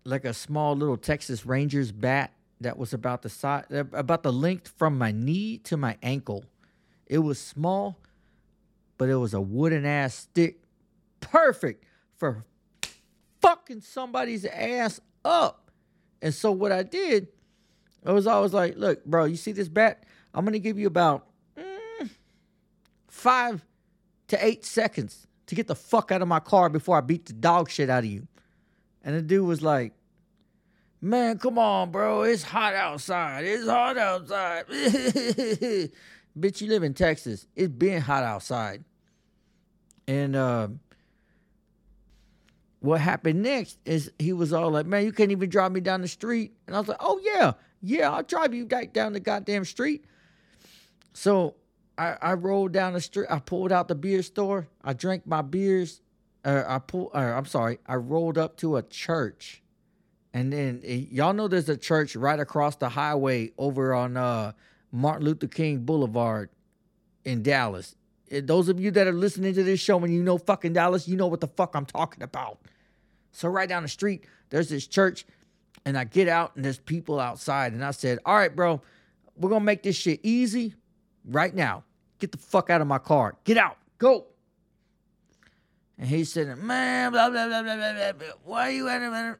like 0.04 0.26
a 0.26 0.34
small 0.34 0.76
little 0.76 0.98
Texas 0.98 1.46
Rangers 1.46 1.92
bat 1.92 2.32
that 2.62 2.78
was 2.78 2.94
about 2.94 3.22
the 3.22 3.30
size 3.30 3.66
about 3.70 4.24
the 4.24 4.32
length 4.32 4.74
from 4.78 4.98
my 4.98 5.12
knee 5.12 5.58
to 5.60 5.78
my 5.78 5.98
ankle. 6.02 6.46
It 7.08 7.20
was 7.20 7.40
small, 7.40 8.00
but 8.98 9.10
it 9.10 9.16
was 9.16 9.34
a 9.34 9.42
wooden 9.42 9.86
ass 9.86 10.16
stick. 10.16 10.60
Perfect 11.20 11.84
for 12.16 12.46
fucking 13.42 13.82
somebody's 13.82 14.46
ass 14.46 15.02
up. 15.24 15.72
And 16.22 16.34
so 16.34 16.52
what 16.52 16.72
I 16.72 16.84
did, 16.84 17.28
I 18.06 18.12
was 18.12 18.28
always 18.28 18.54
like, 18.54 18.78
look, 18.78 19.04
bro, 19.06 19.26
you 19.26 19.36
see 19.36 19.52
this 19.52 19.70
bat? 19.70 20.04
I'm 20.34 20.46
gonna 20.46 20.60
give 20.60 20.78
you 20.78 20.88
about 20.88 21.28
mm, 21.58 22.10
five 23.08 23.66
to 24.28 24.46
eight 24.46 24.66
seconds 24.66 25.28
to 25.48 25.56
get 25.56 25.68
the 25.68 25.76
fuck 25.76 26.12
out 26.12 26.22
of 26.22 26.28
my 26.28 26.40
car 26.40 26.70
before 26.70 26.98
I 26.98 27.02
beat 27.02 27.26
the 27.26 27.34
dog 27.34 27.70
shit 27.70 27.90
out 27.90 28.04
of 28.04 28.10
you. 28.10 28.28
And 29.06 29.16
the 29.16 29.22
dude 29.22 29.46
was 29.46 29.62
like, 29.62 29.94
Man, 31.02 31.38
come 31.38 31.60
on, 31.60 31.92
bro. 31.92 32.24
It's 32.24 32.42
hot 32.42 32.74
outside. 32.74 33.46
It's 33.46 33.68
hot 33.68 33.96
outside. 33.96 34.66
Bitch, 36.38 36.62
you 36.62 36.68
live 36.68 36.82
in 36.82 36.96
Texas. 36.96 37.46
It's 37.56 37.72
been 37.72 38.02
hot 38.02 38.24
outside. 38.24 38.84
And 40.08 40.36
uh, 40.36 40.70
what 42.80 43.00
happened 43.02 43.44
next 43.44 43.78
is 43.86 44.12
he 44.18 44.34
was 44.34 44.52
all 44.52 44.72
like, 44.72 44.88
Man, 44.88 45.04
you 45.06 45.12
can't 45.12 45.32
even 45.32 45.48
drive 45.50 45.72
me 45.72 45.80
down 45.80 46.02
the 46.02 46.08
street. 46.08 46.54
And 46.66 46.76
I 46.76 46.80
was 46.80 46.88
like, 46.88 46.98
Oh, 47.00 47.22
yeah. 47.24 47.54
Yeah, 47.82 48.10
I'll 48.10 48.24
drive 48.24 48.56
you 48.56 48.66
down 48.66 49.14
the 49.14 49.20
goddamn 49.20 49.66
street. 49.66 50.06
So 51.14 51.54
I, 52.00 52.18
I 52.20 52.34
rolled 52.34 52.72
down 52.72 52.94
the 52.94 53.02
street. 53.02 53.28
I 53.30 53.38
pulled 53.38 53.72
out 53.72 53.88
the 53.88 53.96
beer 53.96 54.24
store. 54.24 54.68
I 54.84 54.94
drank 54.94 55.28
my 55.28 55.44
beers. 55.44 56.02
Uh, 56.46 56.64
I 56.66 56.80
pulled, 56.80 57.12
uh, 57.14 57.18
I'm 57.18 57.46
sorry. 57.46 57.80
I 57.88 57.96
rolled 57.96 58.38
up 58.38 58.56
to 58.58 58.78
a 58.78 58.84
church 58.84 59.64
and 60.36 60.52
then 60.52 60.82
eh, 60.84 61.06
y'all 61.12 61.32
know 61.32 61.48
there's 61.48 61.70
a 61.70 61.78
church 61.78 62.14
right 62.14 62.42
across 62.42 62.76
the 62.76 62.90
highway 62.90 63.54
over 63.58 63.94
on 63.94 64.18
uh, 64.18 64.52
Martin 64.92 65.26
Luther 65.26 65.48
King 65.48 65.80
Boulevard 65.80 66.50
in 67.24 67.42
Dallas. 67.42 67.96
Eh, 68.30 68.42
those 68.44 68.68
of 68.68 68.78
you 68.78 68.92
that 68.92 69.08
are 69.08 69.14
listening 69.14 69.54
to 69.54 69.64
this 69.64 69.80
show 69.80 69.98
and 70.04 70.14
you 70.14 70.22
know 70.22 70.38
fucking 70.38 70.74
Dallas, 70.74 71.08
you 71.08 71.16
know 71.16 71.28
what 71.28 71.40
the 71.40 71.48
fuck 71.48 71.74
I'm 71.74 71.86
talking 71.86 72.22
about. 72.22 72.60
So 73.32 73.48
right 73.48 73.68
down 73.70 73.84
the 73.84 73.88
street, 73.88 74.26
there's 74.50 74.68
this 74.68 74.86
church, 74.88 75.26
and 75.86 75.98
I 75.98 76.04
get 76.04 76.28
out 76.28 76.54
and 76.58 76.66
there's 76.66 76.80
people 76.80 77.18
outside, 77.18 77.72
and 77.72 77.84
I 77.84 77.92
said, 77.92 78.20
"All 78.26 78.36
right, 78.36 78.54
bro, 78.54 78.82
we're 79.38 79.50
gonna 79.50 79.64
make 79.64 79.84
this 79.84 79.96
shit 79.96 80.20
easy 80.22 80.76
right 81.24 81.56
now. 81.56 81.86
Get 82.20 82.34
the 82.34 82.38
fuck 82.38 82.70
out 82.70 82.82
of 82.82 82.88
my 82.88 83.00
car. 83.00 83.38
Get 83.46 83.56
out. 83.58 83.78
Go." 84.00 84.26
And 85.98 86.08
he 86.10 86.24
said, 86.24 86.58
"Man, 86.58 87.12
blah 87.12 87.30
blah 87.30 87.48
blah 87.48 87.64
blah 87.64 87.76
blah. 87.76 88.12
blah. 88.14 88.28
Why 88.44 88.68
are 88.68 88.72
you 88.72 88.90
at 88.90 89.02
a 89.02 89.38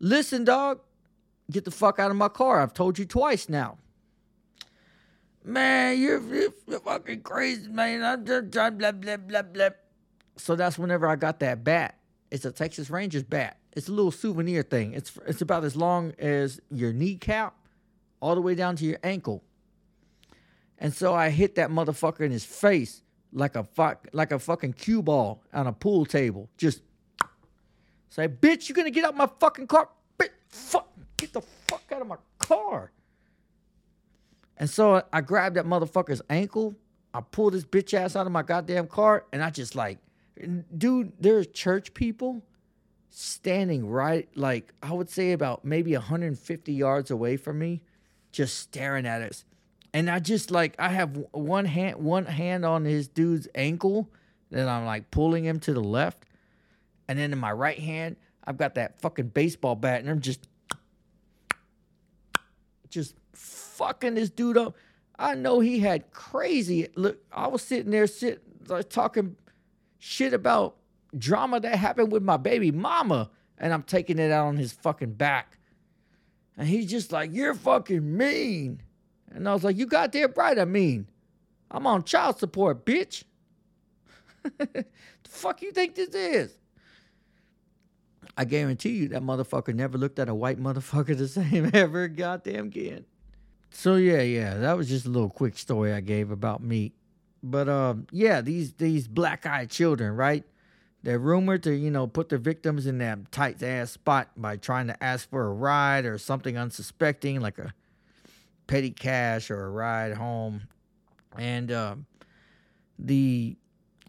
Listen, 0.00 0.44
dog, 0.44 0.80
get 1.50 1.64
the 1.64 1.70
fuck 1.70 1.98
out 1.98 2.10
of 2.10 2.16
my 2.16 2.28
car. 2.28 2.60
I've 2.60 2.74
told 2.74 2.98
you 2.98 3.04
twice 3.04 3.48
now. 3.48 3.78
Man, 5.44 5.98
you're, 5.98 6.22
you're 6.34 6.80
fucking 6.80 7.22
crazy, 7.22 7.68
man. 7.68 8.02
I'm 8.02 8.24
just 8.24 8.50
blah, 8.50 8.70
blah, 8.70 8.92
blah, 8.92 9.16
blah, 9.16 9.42
blah. 9.42 9.68
So 10.36 10.56
that's 10.56 10.78
whenever 10.78 11.06
I 11.06 11.16
got 11.16 11.40
that 11.40 11.64
bat. 11.64 11.98
It's 12.30 12.44
a 12.44 12.52
Texas 12.52 12.90
Rangers 12.90 13.22
bat. 13.22 13.58
It's 13.74 13.88
a 13.88 13.92
little 13.92 14.10
souvenir 14.10 14.62
thing. 14.62 14.92
It's 14.92 15.18
it's 15.26 15.40
about 15.40 15.64
as 15.64 15.76
long 15.76 16.12
as 16.18 16.60
your 16.70 16.92
kneecap, 16.92 17.54
all 18.20 18.34
the 18.34 18.40
way 18.40 18.54
down 18.54 18.76
to 18.76 18.84
your 18.84 18.98
ankle. 19.02 19.42
And 20.78 20.92
so 20.92 21.14
I 21.14 21.30
hit 21.30 21.54
that 21.56 21.70
motherfucker 21.70 22.20
in 22.20 22.32
his 22.32 22.44
face 22.44 23.02
like 23.32 23.56
a 23.56 23.64
fuck 23.64 24.08
like 24.12 24.32
a 24.32 24.38
fucking 24.38 24.74
cue 24.74 25.02
ball 25.02 25.42
on 25.52 25.66
a 25.66 25.72
pool 25.72 26.04
table. 26.04 26.48
Just 26.56 26.82
Say, 28.12 28.28
bitch, 28.28 28.68
you're 28.68 28.76
gonna 28.76 28.90
get 28.90 29.06
out 29.06 29.16
my 29.16 29.26
fucking 29.40 29.66
car. 29.68 29.88
Bitch, 30.18 30.28
fuck, 30.50 30.86
get 31.16 31.32
the 31.32 31.40
fuck 31.40 31.82
out 31.90 32.02
of 32.02 32.06
my 32.06 32.18
car. 32.38 32.92
And 34.58 34.68
so 34.68 35.02
I 35.10 35.22
grabbed 35.22 35.56
that 35.56 35.64
motherfucker's 35.64 36.20
ankle. 36.28 36.74
I 37.14 37.22
pulled 37.22 37.54
this 37.54 37.64
bitch 37.64 37.94
ass 37.94 38.14
out 38.14 38.26
of 38.26 38.32
my 38.32 38.42
goddamn 38.42 38.86
car, 38.86 39.24
and 39.32 39.42
I 39.42 39.48
just 39.48 39.74
like, 39.74 39.96
dude, 40.76 41.14
there's 41.18 41.46
church 41.46 41.94
people 41.94 42.42
standing 43.08 43.88
right, 43.88 44.28
like 44.34 44.74
I 44.82 44.92
would 44.92 45.08
say 45.08 45.32
about 45.32 45.64
maybe 45.64 45.94
150 45.94 46.70
yards 46.70 47.10
away 47.10 47.38
from 47.38 47.58
me, 47.58 47.80
just 48.30 48.58
staring 48.58 49.06
at 49.06 49.22
us. 49.22 49.46
And 49.94 50.08
I 50.08 50.20
just 50.20 50.50
like 50.50 50.74
I 50.78 50.88
have 50.88 51.22
one 51.32 51.66
hand 51.66 51.96
one 51.96 52.24
hand 52.24 52.64
on 52.64 52.84
his 52.84 53.08
dude's 53.08 53.46
ankle, 53.54 54.10
then 54.50 54.68
I'm 54.68 54.86
like 54.86 55.10
pulling 55.10 55.44
him 55.44 55.60
to 55.60 55.74
the 55.74 55.82
left, 55.82 56.24
and 57.08 57.18
then 57.18 57.32
in 57.32 57.38
my 57.38 57.52
right 57.52 57.78
hand, 57.78 58.16
I've 58.44 58.56
got 58.56 58.74
that 58.74 59.00
fucking 59.00 59.28
baseball 59.28 59.76
bat, 59.76 60.00
and 60.00 60.10
I'm 60.10 60.20
just, 60.20 60.48
just 62.88 63.14
fucking 63.34 64.14
this 64.14 64.30
dude 64.30 64.56
up. 64.56 64.76
I 65.18 65.34
know 65.34 65.60
he 65.60 65.78
had 65.78 66.10
crazy. 66.10 66.88
Look, 66.96 67.18
I 67.30 67.46
was 67.46 67.62
sitting 67.62 67.90
there, 67.90 68.06
sitting, 68.06 68.40
like, 68.66 68.90
talking 68.90 69.36
shit 69.98 70.34
about 70.34 70.76
drama 71.16 71.60
that 71.60 71.76
happened 71.76 72.10
with 72.10 72.22
my 72.22 72.36
baby 72.36 72.72
mama, 72.72 73.30
and 73.58 73.72
I'm 73.72 73.82
taking 73.84 74.18
it 74.18 74.32
out 74.32 74.46
on 74.46 74.56
his 74.56 74.72
fucking 74.72 75.12
back. 75.12 75.58
And 76.56 76.66
he's 76.66 76.90
just 76.90 77.12
like, 77.12 77.32
You're 77.32 77.54
fucking 77.54 78.16
mean. 78.16 78.82
And 79.34 79.48
I 79.48 79.54
was 79.54 79.64
like, 79.64 79.76
You 79.76 79.86
got 79.86 80.12
goddamn 80.12 80.32
right, 80.36 80.58
I 80.58 80.64
mean. 80.64 81.06
I'm 81.70 81.86
on 81.86 82.04
child 82.04 82.38
support, 82.38 82.84
bitch. 82.84 83.24
the 84.58 84.84
fuck 85.24 85.62
you 85.62 85.72
think 85.72 85.94
this 85.94 86.14
is? 86.14 86.56
I 88.36 88.44
guarantee 88.44 88.90
you 88.90 89.08
that 89.08 89.22
motherfucker 89.22 89.74
never 89.74 89.98
looked 89.98 90.18
at 90.18 90.28
a 90.28 90.34
white 90.34 90.58
motherfucker 90.58 91.16
the 91.18 91.28
same 91.28 91.70
ever 91.72 92.08
goddamn 92.08 92.66
again. 92.66 93.04
So 93.70 93.96
yeah, 93.96 94.20
yeah, 94.20 94.54
that 94.58 94.76
was 94.76 94.88
just 94.88 95.06
a 95.06 95.08
little 95.08 95.30
quick 95.30 95.56
story 95.56 95.92
I 95.92 96.00
gave 96.00 96.30
about 96.30 96.62
me. 96.62 96.92
But 97.42 97.68
um, 97.68 98.06
yeah, 98.12 98.40
these 98.40 98.74
these 98.74 99.08
black 99.08 99.46
eyed 99.46 99.70
children, 99.70 100.14
right? 100.14 100.44
They're 101.02 101.18
rumored 101.18 101.64
to, 101.64 101.74
you 101.74 101.90
know, 101.90 102.06
put 102.06 102.28
their 102.28 102.38
victims 102.38 102.86
in 102.86 102.98
that 102.98 103.32
tight 103.32 103.60
ass 103.62 103.90
spot 103.90 104.30
by 104.36 104.56
trying 104.56 104.86
to 104.86 105.02
ask 105.02 105.28
for 105.28 105.46
a 105.46 105.52
ride 105.52 106.06
or 106.06 106.16
something 106.16 106.56
unsuspecting, 106.56 107.40
like 107.40 107.58
a 107.58 107.74
petty 108.66 108.90
cash 108.90 109.50
or 109.50 109.64
a 109.64 109.70
ride 109.70 110.14
home. 110.14 110.62
And 111.38 111.72
um, 111.72 112.06
the 112.98 113.56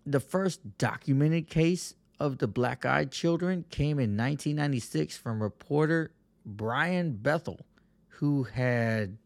the 0.06 0.20
first 0.20 0.78
documented 0.78 1.48
case 1.48 1.96
of 2.20 2.38
the 2.38 2.48
black 2.48 2.86
eyed 2.86 3.12
children 3.12 3.66
came 3.70 4.00
in 4.00 4.18
1996 4.18 5.18
from 5.18 5.42
reporter 5.42 6.12
Brian 6.46 7.14
Bethel, 7.14 7.60
who 8.08 8.44
had. 8.44 9.18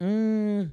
Mm, 0.00 0.70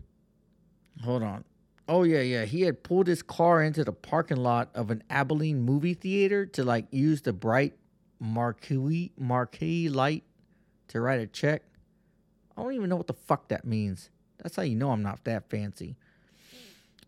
hold 1.04 1.24
on. 1.24 1.44
Oh 1.88 2.04
yeah, 2.04 2.22
yeah. 2.22 2.46
He 2.46 2.62
had 2.62 2.84
pulled 2.84 3.08
his 3.08 3.22
car 3.22 3.62
into 3.62 3.84
the 3.84 3.92
parking 3.92 4.38
lot 4.38 4.70
of 4.74 4.92
an 4.92 5.04
Abilene 5.10 5.62
movie 5.62 5.94
theater 5.94 6.46
to 6.48 6.64
like 6.64 6.86
use 6.92 7.22
the 7.22 7.34
bright 7.34 7.74
marquee 8.20 9.12
marquee 9.18 9.90
light 9.90 10.24
to 10.90 11.02
write 11.02 11.20
a 11.20 11.28
check. 11.28 11.64
I 12.58 12.64
don't 12.64 12.74
even 12.74 12.90
know 12.90 12.96
what 12.96 13.08
the 13.08 13.14
fuck 13.14 13.48
that 13.50 13.66
means. 13.66 14.10
That's 14.42 14.56
how 14.56 14.64
you 14.64 14.76
know 14.76 14.92
I'm 14.92 15.04
not 15.04 15.24
that 15.26 15.50
fancy. 15.50 15.96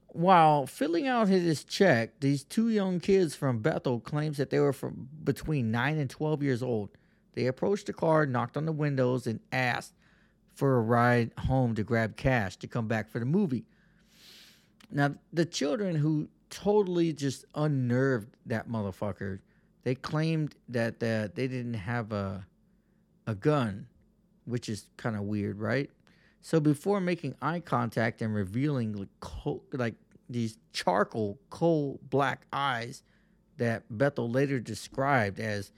While 0.07 0.65
filling 0.65 1.07
out 1.07 1.27
his 1.27 1.63
check, 1.63 2.19
these 2.19 2.43
two 2.43 2.69
young 2.69 2.99
kids 2.99 3.35
from 3.35 3.59
Bethel 3.59 3.99
claims 3.99 4.37
that 4.37 4.49
they 4.49 4.59
were 4.59 4.73
from 4.73 5.09
between 5.23 5.69
9 5.69 5.97
and 5.97 6.09
12 6.09 6.41
years 6.41 6.63
old. 6.63 6.89
They 7.33 7.45
approached 7.45 7.85
the 7.85 7.93
car, 7.93 8.25
knocked 8.25 8.57
on 8.57 8.65
the 8.65 8.71
windows, 8.71 9.27
and 9.27 9.39
asked 9.51 9.93
for 10.55 10.77
a 10.77 10.81
ride 10.81 11.31
home 11.37 11.75
to 11.75 11.83
grab 11.83 12.15
cash 12.17 12.57
to 12.57 12.67
come 12.67 12.87
back 12.87 13.09
for 13.09 13.19
the 13.19 13.25
movie. 13.25 13.65
Now, 14.89 15.15
the 15.31 15.45
children 15.45 15.95
who 15.95 16.29
totally 16.49 17.13
just 17.13 17.45
unnerved 17.53 18.35
that 18.47 18.67
motherfucker, 18.67 19.39
they 19.83 19.93
claimed 19.93 20.55
that 20.69 20.95
uh, 20.95 21.27
they 21.35 21.47
didn't 21.47 21.75
have 21.75 22.11
a 22.11 22.47
a 23.27 23.35
gun, 23.35 23.85
which 24.47 24.69
is 24.69 24.87
kind 24.97 25.15
of 25.15 25.23
weird, 25.23 25.59
right? 25.59 25.89
So 26.41 26.59
before 26.59 27.01
making 27.01 27.35
eye 27.41 27.59
contact 27.59 28.21
and 28.21 28.33
revealing 28.33 28.93
like, 28.93 29.59
like 29.73 29.95
these 30.29 30.57
charcoal 30.71 31.37
coal 31.49 31.99
black 32.09 32.45
eyes 32.53 33.03
that 33.57 33.83
Bethel 33.89 34.29
later 34.29 34.59
described 34.59 35.39
as 35.39 35.71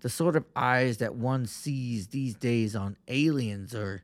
the 0.00 0.08
sort 0.08 0.36
of 0.36 0.44
eyes 0.54 0.98
that 0.98 1.14
one 1.14 1.46
sees 1.46 2.08
these 2.08 2.34
days 2.34 2.74
on 2.76 2.96
aliens 3.08 3.74
or 3.74 4.02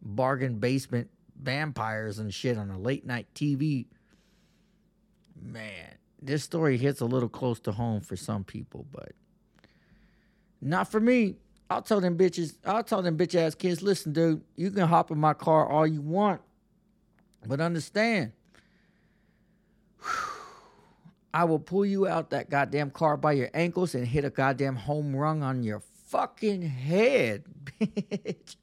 bargain 0.00 0.58
basement 0.58 1.10
vampires 1.38 2.18
and 2.18 2.32
shit 2.32 2.56
on 2.56 2.70
a 2.70 2.78
late 2.78 3.04
night 3.04 3.26
TV. 3.34 3.86
Man, 5.42 5.96
this 6.22 6.44
story 6.44 6.76
hits 6.76 7.00
a 7.00 7.06
little 7.06 7.28
close 7.28 7.60
to 7.60 7.72
home 7.72 8.00
for 8.00 8.16
some 8.16 8.44
people, 8.44 8.86
but 8.92 9.12
not 10.60 10.90
for 10.90 11.00
me. 11.00 11.36
I'll 11.70 11.82
tell 11.82 12.00
them 12.00 12.18
bitches, 12.18 12.56
I'll 12.64 12.82
tell 12.82 13.00
them 13.00 13.16
bitch 13.16 13.36
ass 13.36 13.54
kids, 13.54 13.80
listen, 13.80 14.12
dude, 14.12 14.42
you 14.56 14.72
can 14.72 14.88
hop 14.88 15.12
in 15.12 15.18
my 15.18 15.34
car 15.34 15.70
all 15.70 15.86
you 15.86 16.00
want, 16.00 16.40
but 17.46 17.60
understand, 17.60 18.32
I 21.32 21.44
will 21.44 21.60
pull 21.60 21.86
you 21.86 22.08
out 22.08 22.30
that 22.30 22.50
goddamn 22.50 22.90
car 22.90 23.16
by 23.16 23.32
your 23.32 23.50
ankles 23.54 23.94
and 23.94 24.04
hit 24.04 24.24
a 24.24 24.30
goddamn 24.30 24.74
home 24.74 25.14
run 25.14 25.44
on 25.44 25.62
your 25.62 25.80
fucking 26.06 26.62
head, 26.62 27.44
bitch. 27.80 28.56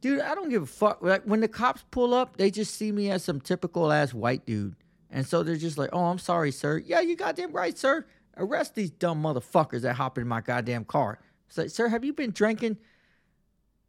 Dude, 0.00 0.20
I 0.20 0.34
don't 0.34 0.48
give 0.48 0.64
a 0.64 0.66
fuck. 0.66 1.02
Like 1.02 1.22
when 1.22 1.40
the 1.40 1.48
cops 1.48 1.84
pull 1.90 2.12
up, 2.12 2.36
they 2.36 2.50
just 2.50 2.74
see 2.74 2.90
me 2.90 3.10
as 3.10 3.24
some 3.24 3.40
typical 3.40 3.92
ass 3.92 4.12
white 4.12 4.44
dude. 4.44 4.74
And 5.10 5.24
so 5.26 5.42
they're 5.42 5.56
just 5.56 5.78
like, 5.78 5.90
oh, 5.92 6.06
I'm 6.06 6.18
sorry, 6.18 6.50
sir. 6.50 6.78
Yeah, 6.78 7.00
you 7.00 7.16
goddamn 7.16 7.52
right, 7.52 7.78
sir. 7.78 8.04
Arrest 8.36 8.74
these 8.74 8.90
dumb 8.90 9.22
motherfuckers 9.22 9.82
that 9.82 9.94
hop 9.94 10.18
in 10.18 10.26
my 10.26 10.40
goddamn 10.40 10.84
car. 10.84 11.18
It's 11.48 11.58
like, 11.58 11.70
sir, 11.70 11.88
have 11.88 12.04
you 12.04 12.12
been 12.12 12.30
drinking? 12.32 12.78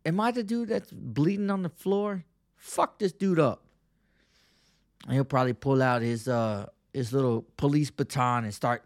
Am 0.06 0.20
I 0.20 0.32
the 0.32 0.44
dude 0.44 0.70
that's 0.70 0.92
bleeding 0.92 1.50
on 1.50 1.64
the 1.64 1.70
floor? 1.70 2.24
Fuck 2.56 3.00
this 3.00 3.12
dude 3.12 3.40
up. 3.40 3.64
And 5.06 5.14
he'll 5.14 5.24
probably 5.24 5.54
pull 5.54 5.82
out 5.82 6.02
his 6.02 6.28
uh 6.28 6.68
his 6.94 7.14
little 7.14 7.46
police 7.58 7.92
baton 7.92 8.44
and 8.44 8.54
start 8.54 8.84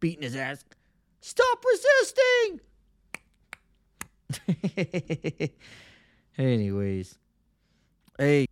beating 0.00 0.22
his 0.22 0.36
ass. 0.36 0.64
Stop 1.20 1.64
resisting. 1.64 2.60
Anyways, 6.38 7.18
hey, 8.18 8.46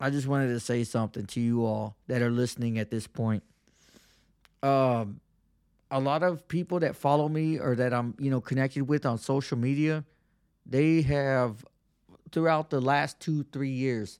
I 0.00 0.10
just 0.10 0.26
wanted 0.26 0.48
to 0.48 0.60
say 0.60 0.84
something 0.84 1.26
to 1.26 1.40
you 1.40 1.64
all 1.64 1.96
that 2.06 2.22
are 2.22 2.30
listening 2.30 2.78
at 2.78 2.90
this 2.90 3.06
point. 3.06 3.42
Um, 4.62 5.20
a 5.90 6.00
lot 6.00 6.22
of 6.22 6.46
people 6.48 6.80
that 6.80 6.96
follow 6.96 7.28
me 7.28 7.58
or 7.58 7.74
that 7.76 7.94
I'm, 7.94 8.14
you 8.18 8.30
know, 8.30 8.40
connected 8.40 8.88
with 8.88 9.06
on 9.06 9.18
social 9.18 9.56
media, 9.56 10.04
they 10.66 11.02
have 11.02 11.64
throughout 12.30 12.70
the 12.70 12.80
last 12.80 13.20
two, 13.20 13.44
three 13.52 13.70
years, 13.70 14.18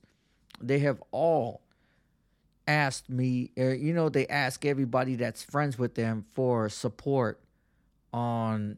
they 0.61 0.79
have 0.79 1.01
all 1.11 1.61
asked 2.67 3.09
me, 3.09 3.51
uh, 3.57 3.69
you 3.69 3.93
know, 3.93 4.09
they 4.09 4.27
ask 4.27 4.65
everybody 4.65 5.15
that's 5.15 5.43
friends 5.43 5.77
with 5.77 5.95
them 5.95 6.25
for 6.33 6.69
support 6.69 7.39
on, 8.13 8.77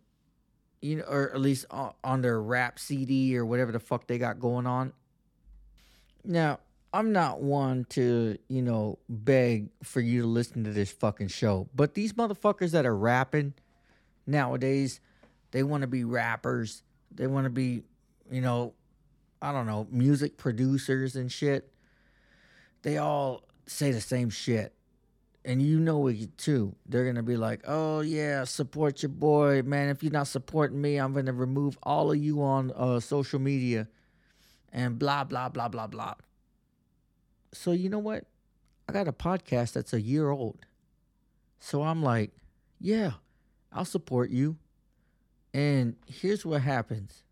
you 0.81 0.97
know, 0.97 1.03
or 1.03 1.31
at 1.33 1.41
least 1.41 1.65
on, 1.69 1.93
on 2.03 2.21
their 2.21 2.41
rap 2.41 2.79
CD 2.79 3.37
or 3.37 3.45
whatever 3.45 3.71
the 3.71 3.79
fuck 3.79 4.07
they 4.07 4.17
got 4.17 4.39
going 4.39 4.65
on. 4.65 4.93
Now, 6.23 6.59
I'm 6.93 7.13
not 7.13 7.41
one 7.41 7.85
to, 7.91 8.37
you 8.49 8.61
know, 8.61 8.99
beg 9.07 9.69
for 9.81 10.01
you 10.01 10.21
to 10.21 10.27
listen 10.27 10.65
to 10.65 10.71
this 10.71 10.91
fucking 10.91 11.29
show. 11.29 11.69
But 11.73 11.93
these 11.93 12.13
motherfuckers 12.13 12.71
that 12.71 12.85
are 12.85 12.95
rapping 12.95 13.53
nowadays, 14.27 14.99
they 15.51 15.63
want 15.63 15.81
to 15.81 15.87
be 15.87 16.03
rappers. 16.03 16.83
They 17.13 17.27
want 17.27 17.45
to 17.45 17.49
be, 17.49 17.83
you 18.29 18.41
know, 18.41 18.73
I 19.41 19.53
don't 19.53 19.67
know, 19.67 19.87
music 19.89 20.37
producers 20.37 21.15
and 21.15 21.31
shit. 21.31 21.71
They 22.81 22.97
all 22.97 23.43
say 23.67 23.91
the 23.91 24.01
same 24.01 24.29
shit. 24.29 24.73
And 25.43 25.61
you 25.61 25.79
know 25.79 26.07
it 26.07 26.37
too. 26.37 26.75
They're 26.85 27.03
going 27.03 27.15
to 27.15 27.23
be 27.23 27.37
like, 27.37 27.61
oh, 27.67 28.01
yeah, 28.01 28.43
support 28.43 29.01
your 29.01 29.09
boy. 29.09 29.63
Man, 29.63 29.89
if 29.89 30.03
you're 30.03 30.11
not 30.11 30.27
supporting 30.27 30.79
me, 30.79 30.97
I'm 30.97 31.13
going 31.13 31.25
to 31.25 31.33
remove 31.33 31.79
all 31.81 32.11
of 32.11 32.17
you 32.17 32.43
on 32.43 32.71
uh, 32.75 32.99
social 32.99 33.39
media 33.39 33.87
and 34.71 34.99
blah, 34.99 35.23
blah, 35.23 35.49
blah, 35.49 35.67
blah, 35.67 35.87
blah. 35.87 36.13
So 37.53 37.71
you 37.71 37.89
know 37.89 37.99
what? 37.99 38.25
I 38.87 38.93
got 38.93 39.07
a 39.07 39.13
podcast 39.13 39.73
that's 39.73 39.93
a 39.93 40.01
year 40.01 40.29
old. 40.29 40.57
So 41.59 41.83
I'm 41.83 42.01
like, 42.01 42.31
yeah, 42.79 43.11
I'll 43.71 43.85
support 43.85 44.31
you. 44.31 44.57
And 45.53 45.95
here's 46.05 46.45
what 46.45 46.61
happens. 46.61 47.23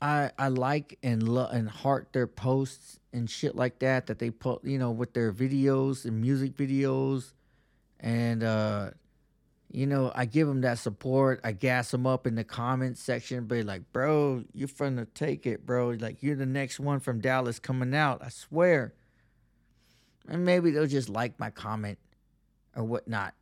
I 0.00 0.30
I 0.38 0.48
like 0.48 0.98
and 1.02 1.26
love 1.28 1.52
and 1.52 1.68
heart 1.68 2.08
their 2.12 2.26
posts 2.26 2.98
and 3.12 3.28
shit 3.28 3.56
like 3.56 3.78
that 3.80 4.06
that 4.06 4.18
they 4.18 4.30
put, 4.30 4.64
you 4.64 4.78
know, 4.78 4.90
with 4.90 5.14
their 5.14 5.32
videos 5.32 6.04
and 6.04 6.20
music 6.20 6.56
videos 6.56 7.32
and 8.00 8.42
uh 8.42 8.90
you 9.70 9.86
know, 9.86 10.12
I 10.14 10.24
give 10.26 10.46
them 10.46 10.60
that 10.62 10.78
support. 10.78 11.40
I 11.42 11.52
gas 11.52 11.90
them 11.90 12.06
up 12.06 12.26
in 12.26 12.34
the 12.34 12.44
comments 12.44 13.02
section, 13.02 13.46
but 13.46 13.64
like, 13.64 13.92
bro, 13.92 14.44
you're 14.52 14.68
finna 14.68 15.06
take 15.14 15.46
it, 15.46 15.66
bro. 15.66 15.90
Like, 15.90 16.22
you're 16.22 16.36
the 16.36 16.46
next 16.46 16.78
one 16.78 17.00
from 17.00 17.20
Dallas 17.20 17.58
coming 17.58 17.94
out. 17.94 18.22
I 18.24 18.28
swear. 18.28 18.94
And 20.28 20.44
maybe 20.44 20.70
they'll 20.70 20.86
just 20.86 21.08
like 21.08 21.38
my 21.38 21.50
comment 21.50 21.98
or 22.74 22.84
whatnot. 22.84 23.34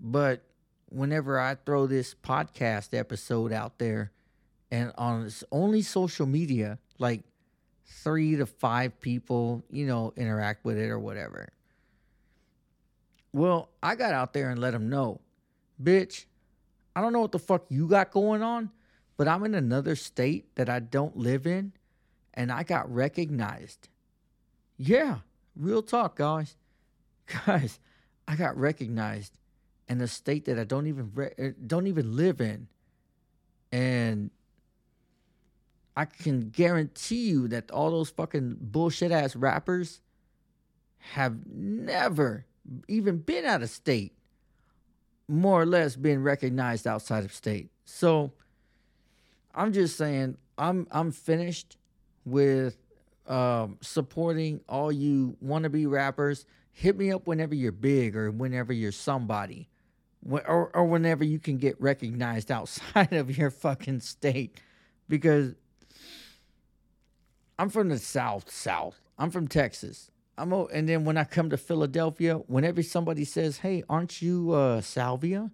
But 0.00 0.42
whenever 0.88 1.38
I 1.38 1.54
throw 1.54 1.86
this 1.86 2.14
podcast 2.14 2.96
episode 2.96 3.52
out 3.52 3.78
there 3.78 4.12
and 4.70 4.92
on 4.98 5.30
only 5.52 5.82
social 5.82 6.26
media, 6.26 6.78
like 6.98 7.22
three 7.84 8.36
to 8.36 8.46
five 8.46 9.00
people, 9.00 9.64
you 9.70 9.86
know, 9.86 10.12
interact 10.16 10.64
with 10.64 10.76
it 10.76 10.90
or 10.90 10.98
whatever. 10.98 11.48
Well, 13.32 13.68
I 13.82 13.94
got 13.94 14.12
out 14.12 14.32
there 14.32 14.50
and 14.50 14.60
let 14.60 14.72
them 14.72 14.88
know 14.88 15.20
bitch, 15.82 16.24
I 16.94 17.00
don't 17.00 17.12
know 17.12 17.20
what 17.20 17.32
the 17.32 17.38
fuck 17.38 17.66
you 17.68 17.86
got 17.88 18.10
going 18.10 18.42
on, 18.42 18.70
but 19.16 19.28
I'm 19.28 19.44
in 19.44 19.54
another 19.54 19.96
state 19.96 20.54
that 20.56 20.68
I 20.68 20.80
don't 20.80 21.16
live 21.16 21.46
in 21.46 21.72
and 22.34 22.52
I 22.52 22.62
got 22.62 22.92
recognized. 22.92 23.88
Yeah, 24.76 25.18
real 25.54 25.82
talk, 25.82 26.16
guys. 26.16 26.56
Guys, 27.46 27.80
I 28.28 28.36
got 28.36 28.56
recognized 28.56 29.36
in 29.88 30.00
a 30.00 30.06
state 30.06 30.44
that 30.44 30.60
I 30.60 30.64
don't 30.64 30.86
even 30.86 31.10
re- 31.12 31.34
uh, 31.36 31.48
don't 31.66 31.88
even 31.88 32.14
live 32.16 32.40
in. 32.40 32.68
And 33.72 34.30
I 35.96 36.04
can 36.04 36.50
guarantee 36.50 37.26
you 37.28 37.48
that 37.48 37.72
all 37.72 37.90
those 37.90 38.10
fucking 38.10 38.58
bullshit 38.60 39.10
ass 39.10 39.34
rappers 39.34 40.02
have 40.98 41.46
never 41.46 42.46
even 42.86 43.18
been 43.18 43.44
out 43.44 43.62
of 43.62 43.70
state 43.70 44.12
more 45.28 45.60
or 45.60 45.66
less 45.66 45.96
being 45.96 46.22
recognized 46.22 46.86
outside 46.86 47.24
of 47.24 47.32
state. 47.32 47.70
So 47.84 48.32
I'm 49.54 49.72
just 49.72 49.96
saying 49.96 50.36
I'm 50.58 50.86
I'm 50.90 51.10
finished 51.12 51.76
with 52.24 52.76
um, 53.26 53.78
supporting 53.80 54.60
all 54.68 54.92
you 54.92 55.36
wannabe 55.44 55.88
rappers. 55.90 56.44
Hit 56.72 56.96
me 56.96 57.10
up 57.10 57.26
whenever 57.26 57.54
you're 57.54 57.72
big 57.72 58.16
or 58.16 58.30
whenever 58.30 58.72
you're 58.72 58.92
somebody, 58.92 59.68
or 60.30 60.70
or 60.74 60.84
whenever 60.84 61.24
you 61.24 61.38
can 61.38 61.56
get 61.56 61.80
recognized 61.80 62.50
outside 62.52 63.12
of 63.12 63.36
your 63.36 63.50
fucking 63.50 64.00
state, 64.00 64.60
because 65.08 65.54
I'm 67.58 67.70
from 67.70 67.88
the 67.88 67.98
South 67.98 68.50
South. 68.50 69.00
I'm 69.18 69.30
from 69.30 69.48
Texas. 69.48 70.10
I'm 70.38 70.52
a, 70.52 70.64
and 70.64 70.88
then 70.88 71.04
when 71.04 71.16
I 71.16 71.24
come 71.24 71.50
to 71.50 71.56
Philadelphia, 71.56 72.36
whenever 72.46 72.82
somebody 72.82 73.24
says, 73.24 73.58
"Hey, 73.58 73.82
aren't 73.88 74.20
you 74.22 74.52
uh, 74.52 74.80
Salvia? 74.80 75.50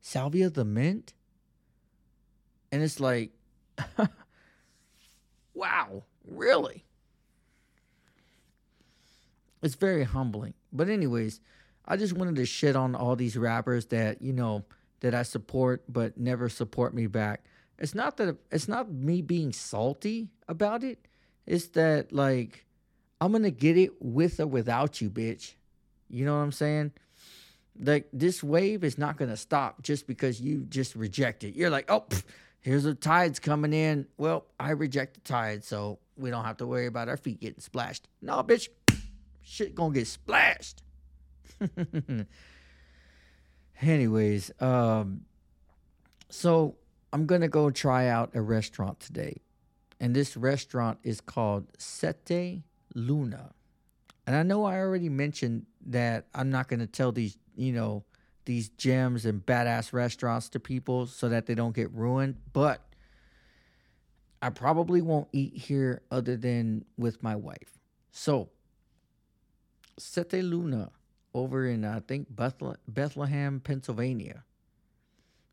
Salvia 0.00 0.50
the 0.50 0.64
Mint?" 0.64 1.12
and 2.76 2.82
it's 2.82 3.00
like, 3.00 3.30
wow, 5.54 6.02
really? 6.26 6.84
It's 9.62 9.76
very 9.76 10.04
humbling. 10.04 10.52
But 10.72 10.90
anyways, 10.90 11.40
I 11.86 11.96
just 11.96 12.12
wanted 12.12 12.36
to 12.36 12.44
shit 12.44 12.76
on 12.76 12.94
all 12.94 13.16
these 13.16 13.34
rappers 13.36 13.86
that, 13.86 14.20
you 14.20 14.34
know, 14.34 14.66
that 15.00 15.14
I 15.14 15.22
support 15.22 15.84
but 15.88 16.18
never 16.18 16.50
support 16.50 16.94
me 16.94 17.06
back. 17.06 17.44
It's 17.78 17.94
not 17.94 18.18
that 18.18 18.36
it's 18.52 18.68
not 18.68 18.92
me 18.92 19.22
being 19.22 19.54
salty 19.54 20.28
about 20.46 20.84
it. 20.84 20.98
It's 21.46 21.68
that 21.68 22.12
like 22.12 22.65
I'm 23.20 23.32
to 23.44 23.50
get 23.50 23.76
it 23.76 23.92
with 24.00 24.40
or 24.40 24.46
without 24.46 25.00
you, 25.00 25.10
bitch. 25.10 25.54
You 26.08 26.24
know 26.24 26.36
what 26.36 26.42
I'm 26.42 26.52
saying? 26.52 26.92
Like 27.78 28.08
this 28.12 28.42
wave 28.42 28.84
is 28.84 28.98
not 28.98 29.18
to 29.30 29.36
stop 29.36 29.82
just 29.82 30.06
because 30.06 30.40
you 30.40 30.66
just 30.68 30.94
reject 30.94 31.44
it. 31.44 31.54
You're 31.54 31.70
like, 31.70 31.90
"Oh, 31.90 32.00
pff, 32.08 32.22
here's 32.60 32.84
the 32.84 32.94
tides 32.94 33.38
coming 33.38 33.72
in." 33.72 34.06
Well, 34.16 34.46
I 34.58 34.70
reject 34.70 35.14
the 35.14 35.20
tide, 35.20 35.64
so 35.64 35.98
we 36.16 36.30
don't 36.30 36.44
have 36.44 36.56
to 36.58 36.66
worry 36.66 36.86
about 36.86 37.08
our 37.08 37.16
feet 37.16 37.40
getting 37.40 37.60
splashed. 37.60 38.08
No, 38.22 38.42
bitch. 38.42 38.68
Shit 39.42 39.76
to 39.76 39.90
get 39.90 40.06
splashed. 40.06 40.82
Anyways, 43.82 44.50
um, 44.60 45.20
so 46.30 46.76
I'm 47.12 47.26
gonna 47.26 47.48
go 47.48 47.70
try 47.70 48.08
out 48.08 48.30
a 48.34 48.40
restaurant 48.40 49.00
today, 49.00 49.42
and 50.00 50.16
this 50.16 50.36
restaurant 50.36 50.98
is 51.02 51.20
called 51.20 51.66
Sette 51.78 52.62
Luna. 52.96 53.52
And 54.26 54.34
I 54.34 54.42
know 54.42 54.64
I 54.64 54.78
already 54.78 55.08
mentioned 55.08 55.66
that 55.86 56.26
I'm 56.34 56.50
not 56.50 56.66
gonna 56.68 56.86
tell 56.86 57.12
these, 57.12 57.36
you 57.54 57.72
know, 57.72 58.04
these 58.44 58.70
gems 58.70 59.26
and 59.26 59.44
badass 59.44 59.92
restaurants 59.92 60.48
to 60.50 60.60
people 60.60 61.06
so 61.06 61.28
that 61.28 61.46
they 61.46 61.54
don't 61.54 61.74
get 61.74 61.92
ruined, 61.92 62.36
but 62.52 62.80
I 64.40 64.50
probably 64.50 65.02
won't 65.02 65.28
eat 65.32 65.56
here 65.56 66.02
other 66.10 66.36
than 66.36 66.84
with 66.96 67.22
my 67.22 67.36
wife. 67.36 67.78
So, 68.10 68.50
Sette 69.98 70.42
Luna 70.44 70.90
over 71.34 71.66
in 71.66 71.84
I 71.84 72.00
think 72.00 72.28
Bethlehem, 72.30 73.60
Pennsylvania. 73.60 74.44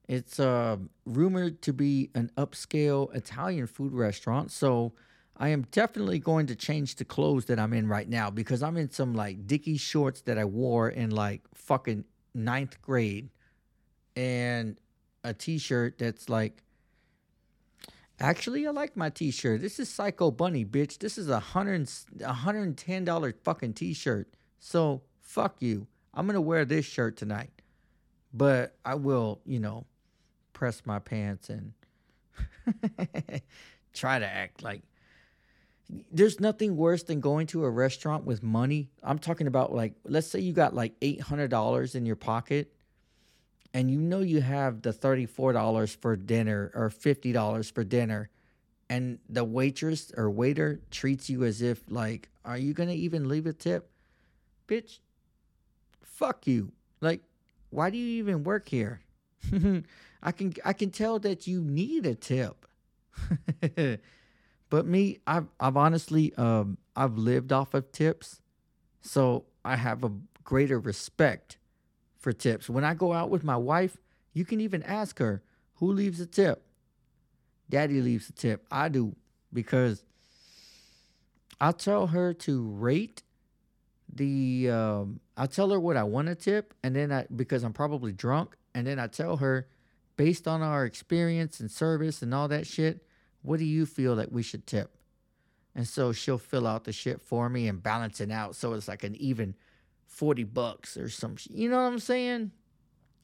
It's 0.08 0.40
uh, 0.40 0.78
rumored 1.06 1.62
to 1.64 1.74
be 1.74 2.10
an 2.14 2.32
upscale 2.38 3.14
Italian 3.16 3.68
food 3.68 3.94
restaurant, 3.94 4.52
so 4.52 4.94
I 5.36 5.50
am 5.50 5.64
definitely 5.72 6.20
going 6.20 6.48
to 6.48 6.56
change 6.56 6.96
the 6.96 7.06
clothes 7.06 7.46
that 7.46 7.60
I'm 7.60 7.74
in 7.74 7.88
right 7.88 8.08
now 8.08 8.30
because 8.30 8.62
I'm 8.62 8.78
in 8.78 8.92
some 8.92 9.14
like 9.14 9.48
dicky 9.48 9.78
shorts 9.78 10.22
that 10.22 10.38
I 10.38 10.46
wore 10.46 10.90
in 10.90 11.10
like 11.10 11.42
fucking 11.54 12.06
ninth 12.36 12.82
grade, 12.82 13.30
and 14.16 14.78
a 15.24 15.34
t-shirt 15.34 15.98
that's 15.98 16.30
like. 16.30 16.62
Actually, 18.20 18.68
I 18.68 18.70
like 18.70 18.96
my 18.96 19.10
t-shirt. 19.10 19.60
This 19.60 19.80
is 19.80 19.90
Psycho 19.90 20.30
Bunny, 20.30 20.64
bitch. 20.64 21.00
This 21.00 21.18
is 21.18 21.30
a 21.30 21.40
hundred, 21.40 21.90
a 22.24 22.32
hundred 22.32 22.62
and 22.62 22.78
ten 22.78 23.04
dollar 23.04 23.34
fucking 23.44 23.74
t-shirt. 23.74 24.32
So 24.60 25.02
fuck 25.20 25.62
you. 25.62 25.88
I'm 26.14 26.28
going 26.28 26.36
to 26.36 26.42
wear 26.42 26.64
this 26.64 26.86
shirt 26.86 27.18
tonight. 27.18 27.50
But 28.34 28.76
I 28.86 28.96
will, 28.96 29.42
you 29.46 29.60
know, 29.60 29.86
press 30.54 30.84
my 30.86 31.00
pants 31.00 31.50
and 31.50 31.74
try 33.94 34.20
to 34.20 34.26
act 34.26 34.64
like 34.64 34.82
there's 36.12 36.40
nothing 36.40 36.76
worse 36.76 37.04
than 37.04 37.20
going 37.20 37.48
to 37.48 37.64
a 37.66 37.70
restaurant 37.70 38.26
with 38.26 38.44
money. 38.44 38.90
I'm 39.04 39.20
talking 39.20 39.48
about 39.48 39.74
like 39.74 39.94
let's 40.06 40.28
say 40.28 40.40
you 40.40 40.54
got 40.54 40.74
like 40.74 41.00
$800 41.00 41.96
in 41.96 42.06
your 42.06 42.16
pocket 42.16 42.74
and 43.74 43.90
you 43.90 44.00
know 44.00 44.20
you 44.20 44.42
have 44.42 44.82
the 44.82 44.94
$34 44.94 45.96
for 45.98 46.16
dinner 46.16 46.72
or 46.74 46.90
$50 46.90 47.72
for 47.72 47.84
dinner 47.84 48.30
and 48.90 49.20
the 49.30 49.44
waitress 49.44 50.12
or 50.16 50.30
waiter 50.30 50.80
treats 50.92 51.30
you 51.30 51.44
as 51.44 51.62
if 51.62 51.82
like 51.90 52.30
are 52.46 52.58
you 52.58 52.74
to 52.74 52.90
even 52.90 53.30
leave 53.30 53.46
a 53.46 53.54
tip? 53.54 53.90
Bitch, 54.68 55.00
fuck 56.02 56.46
you. 56.46 56.72
Like, 57.02 57.22
why 57.70 57.90
do 57.90 57.98
you 57.98 58.20
even 58.20 58.44
work 58.44 58.68
here? 58.68 59.02
I 60.24 60.32
can 60.32 60.54
I 60.64 60.74
can 60.74 60.90
tell 60.92 61.20
that 61.20 61.48
you 61.48 61.62
need 61.62 62.06
a 62.06 62.16
tip. 62.16 62.66
but 64.74 64.88
me, 64.88 65.20
I've 65.28 65.46
I've 65.60 65.78
honestly 65.78 66.34
um 66.34 66.80
I've 66.96 67.16
lived 67.16 67.54
off 67.54 67.76
of 67.76 67.92
tips. 67.92 68.42
So 69.02 69.46
I 69.64 69.76
have 69.76 70.04
a 70.04 70.12
greater 70.44 70.80
respect 70.80 71.60
for 72.18 72.34
tips. 72.34 72.72
When 72.72 72.84
I 72.84 72.96
go 72.96 73.14
out 73.14 73.30
with 73.30 73.44
my 73.44 73.56
wife, 73.56 73.98
you 74.34 74.46
can 74.46 74.60
even 74.60 74.82
ask 74.82 75.20
her, 75.20 75.44
who 75.76 75.92
leaves 75.92 76.20
a 76.20 76.26
tip? 76.26 76.66
Daddy 77.70 78.02
leaves 78.02 78.30
a 78.30 78.34
tip. 78.34 78.66
I 78.72 78.90
do 78.90 79.16
because 79.54 80.04
I'll 81.62 81.74
tell 81.74 82.08
her 82.08 82.34
to 82.34 82.68
rate 82.68 83.22
the 84.12 84.72
um, 84.72 85.20
I'll 85.38 85.48
tell 85.48 85.70
her 85.70 85.80
what 85.80 85.98
I 85.98 86.04
want 86.04 86.30
to 86.30 86.36
tip, 86.36 86.74
and 86.82 86.96
then 86.96 87.12
I 87.12 87.28
because 87.36 87.64
I'm 87.64 87.74
probably 87.74 88.12
drunk, 88.12 88.56
and 88.74 88.88
then 88.88 88.98
I 88.98 89.06
tell 89.06 89.38
her 89.38 89.68
based 90.18 90.48
on 90.48 90.64
our 90.64 90.84
experience 90.84 91.60
and 91.60 91.70
service 91.70 92.24
and 92.24 92.34
all 92.34 92.48
that 92.48 92.66
shit, 92.66 93.06
what 93.44 93.60
do 93.60 93.66
you 93.66 93.86
feel 93.86 94.16
that 94.16 94.32
we 94.32 94.42
should 94.42 94.66
tip? 94.66 94.98
And 95.76 95.88
so 95.88 96.12
she'll 96.12 96.38
fill 96.38 96.68
out 96.68 96.84
the 96.84 96.92
shit 96.92 97.22
for 97.22 97.50
me 97.50 97.68
and 97.68 97.82
balance 97.82 98.20
it 98.22 98.32
out 98.32 98.56
so 98.56 98.74
it's 98.74 98.88
like 98.88 99.04
an 99.04 99.16
even 99.16 99.56
40 100.08 100.44
bucks 100.46 100.98
or 100.98 101.10
some 101.10 101.36
you 101.50 101.70
know 101.70 101.78
what 101.78 101.92
I'm 101.92 102.00
saying? 102.00 102.52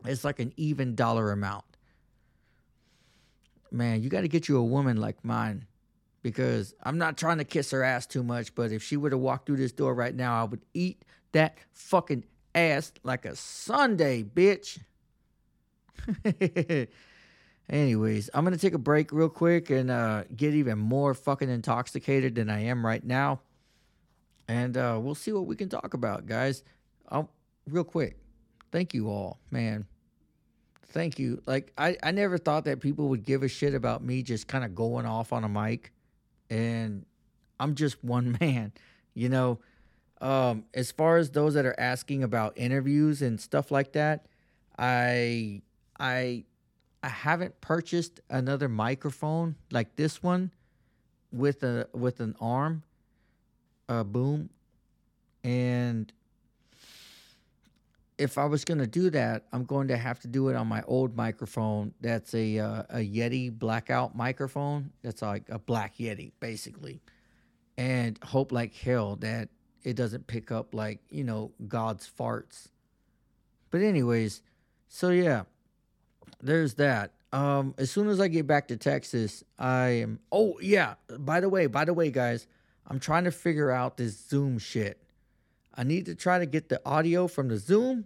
It's 0.05 0.23
like 0.23 0.39
an 0.39 0.53
even 0.55 0.95
dollar 0.95 1.31
amount. 1.31 1.65
Man, 3.71 4.01
you 4.01 4.09
got 4.09 4.21
to 4.21 4.27
get 4.27 4.47
you 4.47 4.57
a 4.57 4.63
woman 4.63 4.97
like 4.97 5.23
mine 5.23 5.65
because 6.21 6.73
I'm 6.81 6.97
not 6.97 7.17
trying 7.17 7.37
to 7.37 7.43
kiss 7.43 7.71
her 7.71 7.83
ass 7.83 8.05
too 8.05 8.23
much, 8.23 8.55
but 8.55 8.71
if 8.71 8.83
she 8.83 8.97
were 8.97 9.09
to 9.09 9.17
walk 9.17 9.45
through 9.45 9.57
this 9.57 9.71
door 9.71 9.93
right 9.93 10.15
now, 10.15 10.41
I 10.41 10.45
would 10.45 10.65
eat 10.73 11.03
that 11.33 11.57
fucking 11.73 12.23
ass 12.55 12.91
like 13.03 13.25
a 13.25 13.35
Sunday, 13.35 14.23
bitch. 14.23 14.79
Anyways, 17.69 18.29
I'm 18.33 18.43
gonna 18.43 18.57
take 18.57 18.73
a 18.73 18.79
break 18.79 19.11
real 19.11 19.29
quick 19.29 19.69
and 19.69 19.91
uh, 19.91 20.23
get 20.35 20.55
even 20.55 20.79
more 20.79 21.13
fucking 21.13 21.49
intoxicated 21.49 22.35
than 22.35 22.49
I 22.49 22.63
am 22.63 22.85
right 22.85 23.03
now, 23.03 23.41
and 24.47 24.75
uh, 24.75 24.97
we'll 25.01 25.15
see 25.15 25.31
what 25.31 25.45
we 25.45 25.55
can 25.55 25.69
talk 25.69 25.93
about, 25.93 26.25
guys. 26.25 26.63
I'll, 27.09 27.29
real 27.67 27.83
quick, 27.83 28.17
thank 28.71 28.93
you 28.93 29.09
all, 29.09 29.39
man. 29.51 29.85
Thank 30.91 31.19
you. 31.19 31.41
Like 31.45 31.71
I, 31.77 31.95
I 32.01 32.11
never 32.11 32.37
thought 32.37 32.65
that 32.65 32.79
people 32.79 33.09
would 33.09 33.23
give 33.23 33.43
a 33.43 33.47
shit 33.47 33.75
about 33.75 34.03
me 34.03 34.23
just 34.23 34.47
kind 34.47 34.65
of 34.65 34.73
going 34.73 35.05
off 35.05 35.31
on 35.31 35.43
a 35.43 35.49
mic 35.49 35.91
and 36.49 37.05
I'm 37.59 37.75
just 37.75 38.03
one 38.03 38.37
man, 38.39 38.73
you 39.13 39.29
know. 39.29 39.59
Um, 40.21 40.65
as 40.73 40.91
far 40.91 41.17
as 41.17 41.29
those 41.29 41.53
that 41.53 41.65
are 41.65 41.79
asking 41.79 42.23
about 42.23 42.57
interviews 42.57 43.21
and 43.21 43.39
stuff 43.39 43.71
like 43.71 43.93
that, 43.93 44.25
I 44.77 45.61
I 45.97 46.43
I 47.01 47.09
haven't 47.09 47.61
purchased 47.61 48.19
another 48.29 48.67
microphone 48.67 49.55
like 49.71 49.95
this 49.95 50.21
one 50.21 50.51
with 51.31 51.63
a 51.63 51.87
with 51.93 52.19
an 52.19 52.35
arm, 52.41 52.83
a 53.87 54.03
boom, 54.03 54.49
and 55.43 56.11
if 58.19 58.37
I 58.37 58.45
was 58.45 58.65
going 58.65 58.79
to 58.79 58.87
do 58.87 59.09
that, 59.11 59.45
I'm 59.53 59.63
going 59.63 59.87
to 59.87 59.97
have 59.97 60.19
to 60.19 60.27
do 60.27 60.49
it 60.49 60.55
on 60.55 60.67
my 60.67 60.83
old 60.83 61.15
microphone. 61.15 61.93
That's 62.01 62.33
a 62.33 62.59
uh, 62.59 62.83
a 62.89 62.97
Yeti 62.97 63.57
blackout 63.57 64.15
microphone. 64.15 64.91
That's 65.01 65.21
like 65.21 65.47
a 65.49 65.57
black 65.57 65.97
Yeti, 65.97 66.33
basically, 66.41 66.99
and 67.77 68.19
hope 68.21 68.51
like 68.51 68.75
hell 68.75 69.15
that 69.17 69.47
it 69.83 69.95
doesn't 69.95 70.27
pick 70.27 70.51
up 70.51 70.73
like 70.73 70.99
you 71.09 71.23
know 71.23 71.51
God's 71.67 72.09
farts. 72.09 72.67
But 73.71 73.81
anyways, 73.81 74.41
so 74.89 75.09
yeah, 75.09 75.43
there's 76.41 76.75
that. 76.75 77.11
Um, 77.31 77.75
as 77.77 77.91
soon 77.91 78.07
as 78.07 78.19
I 78.19 78.27
get 78.27 78.47
back 78.47 78.67
to 78.69 78.77
Texas, 78.77 79.43
I 79.57 79.87
am. 79.87 80.19
Oh 80.31 80.57
yeah, 80.61 80.95
by 81.19 81.39
the 81.39 81.49
way, 81.49 81.67
by 81.67 81.85
the 81.85 81.93
way, 81.93 82.09
guys, 82.09 82.47
I'm 82.87 82.99
trying 82.99 83.25
to 83.25 83.31
figure 83.31 83.69
out 83.69 83.97
this 83.97 84.17
Zoom 84.17 84.57
shit. 84.57 85.01
I 85.75 85.83
need 85.83 86.07
to 86.07 86.15
try 86.15 86.39
to 86.39 86.45
get 86.45 86.69
the 86.69 86.81
audio 86.85 87.27
from 87.27 87.49
the 87.49 87.57
Zoom 87.57 88.05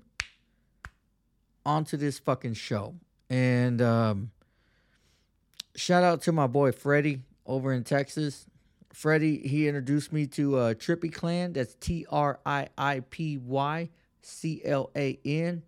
onto 1.66 1.98
this 1.98 2.20
fucking 2.20 2.54
show. 2.54 2.96
And 3.30 3.82
um, 3.82 4.32
shout 5.76 6.04
out 6.04 6.22
to 6.24 6.32
my 6.32 6.48
boy 6.48 6.72
Freddie 6.72 7.22
over 7.46 7.72
in 7.74 7.84
Texas. 7.84 8.46
Freddie, 8.92 9.48
he 9.48 9.68
introduced 9.68 10.14
me 10.14 10.28
to 10.28 10.58
uh, 10.58 10.74
Trippy 10.76 11.12
Clan. 11.12 11.54
That's 11.54 11.74
T 11.76 12.06
R 12.10 12.40
I 12.46 12.68
I 12.78 13.00
P 13.10 13.38
Y 13.38 13.90
C 14.22 14.62
L 14.64 14.92
A 14.96 15.18
N. 15.26 15.64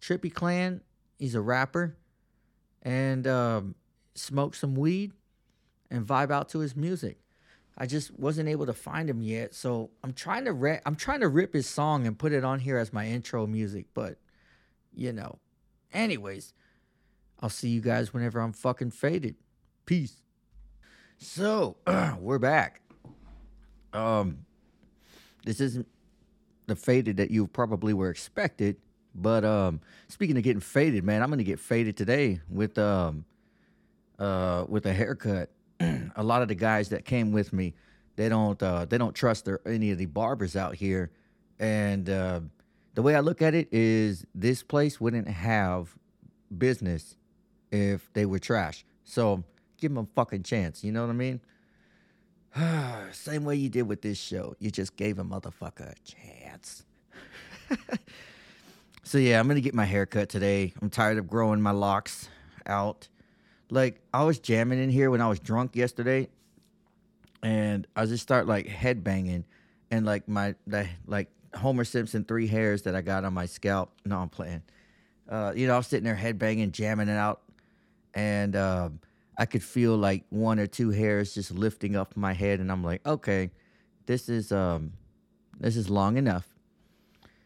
Trippy 0.00 0.32
Clan. 0.32 0.80
He's 1.22 1.36
a 1.36 1.40
rapper. 1.40 1.96
And 2.82 3.28
um, 3.28 3.76
smoke 4.16 4.56
some 4.56 4.74
weed 4.74 5.12
and 5.88 6.04
vibe 6.04 6.32
out 6.32 6.48
to 6.48 6.58
his 6.58 6.74
music. 6.74 7.20
I 7.78 7.86
just 7.86 8.10
wasn't 8.18 8.48
able 8.48 8.66
to 8.66 8.72
find 8.72 9.08
him 9.08 9.22
yet. 9.22 9.54
So 9.54 9.90
I'm 10.02 10.14
trying 10.14 10.46
to 10.46 10.52
re- 10.52 10.80
I'm 10.84 10.96
trying 10.96 11.20
to 11.20 11.28
rip 11.28 11.54
his 11.54 11.68
song 11.68 12.08
and 12.08 12.18
put 12.18 12.32
it 12.32 12.42
on 12.42 12.58
here 12.58 12.76
as 12.76 12.92
my 12.92 13.06
intro 13.06 13.46
music, 13.46 13.86
but 13.94 14.18
you 14.92 15.12
know. 15.12 15.38
Anyways, 15.92 16.54
I'll 17.38 17.48
see 17.48 17.68
you 17.68 17.80
guys 17.80 18.12
whenever 18.12 18.40
I'm 18.40 18.52
fucking 18.52 18.90
faded. 18.90 19.36
Peace. 19.86 20.22
So 21.18 21.76
we're 22.18 22.40
back. 22.40 22.80
Um, 23.92 24.38
this 25.44 25.60
isn't 25.60 25.86
the 26.66 26.74
faded 26.74 27.18
that 27.18 27.30
you 27.30 27.46
probably 27.46 27.94
were 27.94 28.10
expected, 28.10 28.78
but 29.14 29.44
um, 29.44 29.80
speaking 30.08 30.36
of 30.36 30.42
getting 30.42 30.60
faded, 30.60 31.04
man, 31.04 31.22
I'm 31.22 31.30
gonna 31.30 31.42
get 31.42 31.58
faded 31.58 31.96
today 31.96 32.40
with 32.48 32.78
um, 32.78 33.24
uh, 34.18 34.64
with 34.68 34.86
a 34.86 34.92
haircut. 34.92 35.50
a 35.80 36.22
lot 36.22 36.42
of 36.42 36.48
the 36.48 36.54
guys 36.54 36.90
that 36.90 37.04
came 37.04 37.32
with 37.32 37.52
me, 37.52 37.74
they 38.16 38.28
don't 38.28 38.62
uh, 38.62 38.84
they 38.84 38.98
don't 38.98 39.14
trust 39.14 39.44
their, 39.44 39.60
any 39.66 39.90
of 39.90 39.98
the 39.98 40.06
barbers 40.06 40.56
out 40.56 40.74
here, 40.74 41.10
and 41.58 42.08
uh, 42.08 42.40
the 42.94 43.02
way 43.02 43.14
I 43.14 43.20
look 43.20 43.42
at 43.42 43.54
it 43.54 43.68
is 43.72 44.26
this 44.34 44.62
place 44.62 45.00
wouldn't 45.00 45.28
have 45.28 45.96
business 46.56 47.16
if 47.70 48.12
they 48.12 48.26
were 48.26 48.38
trash. 48.38 48.84
So 49.04 49.42
give 49.78 49.94
them 49.94 50.04
a 50.04 50.14
fucking 50.14 50.42
chance. 50.42 50.84
You 50.84 50.92
know 50.92 51.02
what 51.02 51.10
I 51.10 51.14
mean? 51.14 51.40
Same 53.12 53.44
way 53.44 53.56
you 53.56 53.68
did 53.68 53.82
with 53.82 54.02
this 54.02 54.18
show. 54.18 54.54
You 54.58 54.70
just 54.70 54.96
gave 54.96 55.18
a 55.18 55.24
motherfucker 55.24 55.92
a 55.92 55.94
chance. 56.04 56.84
so 59.02 59.18
yeah, 59.18 59.38
I'm 59.38 59.48
gonna 59.48 59.60
get 59.60 59.74
my 59.74 59.84
hair 59.84 60.06
cut 60.06 60.28
today. 60.28 60.72
I'm 60.80 60.90
tired 60.90 61.18
of 61.18 61.28
growing 61.28 61.60
my 61.60 61.70
locks 61.70 62.28
out. 62.66 63.08
Like 63.70 64.00
I 64.12 64.24
was 64.24 64.38
jamming 64.38 64.82
in 64.82 64.90
here 64.90 65.10
when 65.10 65.20
I 65.20 65.28
was 65.28 65.40
drunk 65.40 65.76
yesterday, 65.76 66.28
and 67.42 67.86
I 67.96 68.06
just 68.06 68.22
start 68.22 68.46
like 68.46 68.66
head 68.66 69.02
banging, 69.02 69.44
and 69.90 70.06
like 70.06 70.28
my 70.28 70.54
the, 70.66 70.88
like 71.06 71.28
Homer 71.54 71.84
Simpson 71.84 72.24
three 72.24 72.46
hairs 72.46 72.82
that 72.82 72.94
I 72.94 73.02
got 73.02 73.24
on 73.24 73.34
my 73.34 73.46
scalp. 73.46 73.92
No, 74.04 74.18
I'm 74.18 74.28
playing. 74.28 74.62
Uh, 75.28 75.52
you 75.54 75.66
know, 75.66 75.74
I 75.74 75.76
was 75.78 75.86
sitting 75.86 76.04
there 76.04 76.14
head 76.14 76.38
banging, 76.38 76.72
jamming 76.72 77.08
it 77.08 77.16
out, 77.16 77.42
and. 78.14 78.56
Uh, 78.56 78.88
I 79.38 79.46
could 79.46 79.62
feel 79.62 79.96
like 79.96 80.24
one 80.28 80.58
or 80.58 80.66
two 80.66 80.90
hairs 80.90 81.34
just 81.34 81.50
lifting 81.50 81.96
up 81.96 82.16
my 82.16 82.32
head, 82.34 82.60
and 82.60 82.70
I'm 82.70 82.84
like, 82.84 83.04
okay, 83.06 83.50
this 84.06 84.28
is 84.28 84.52
um, 84.52 84.92
this 85.58 85.76
is 85.76 85.88
long 85.88 86.16
enough. 86.16 86.51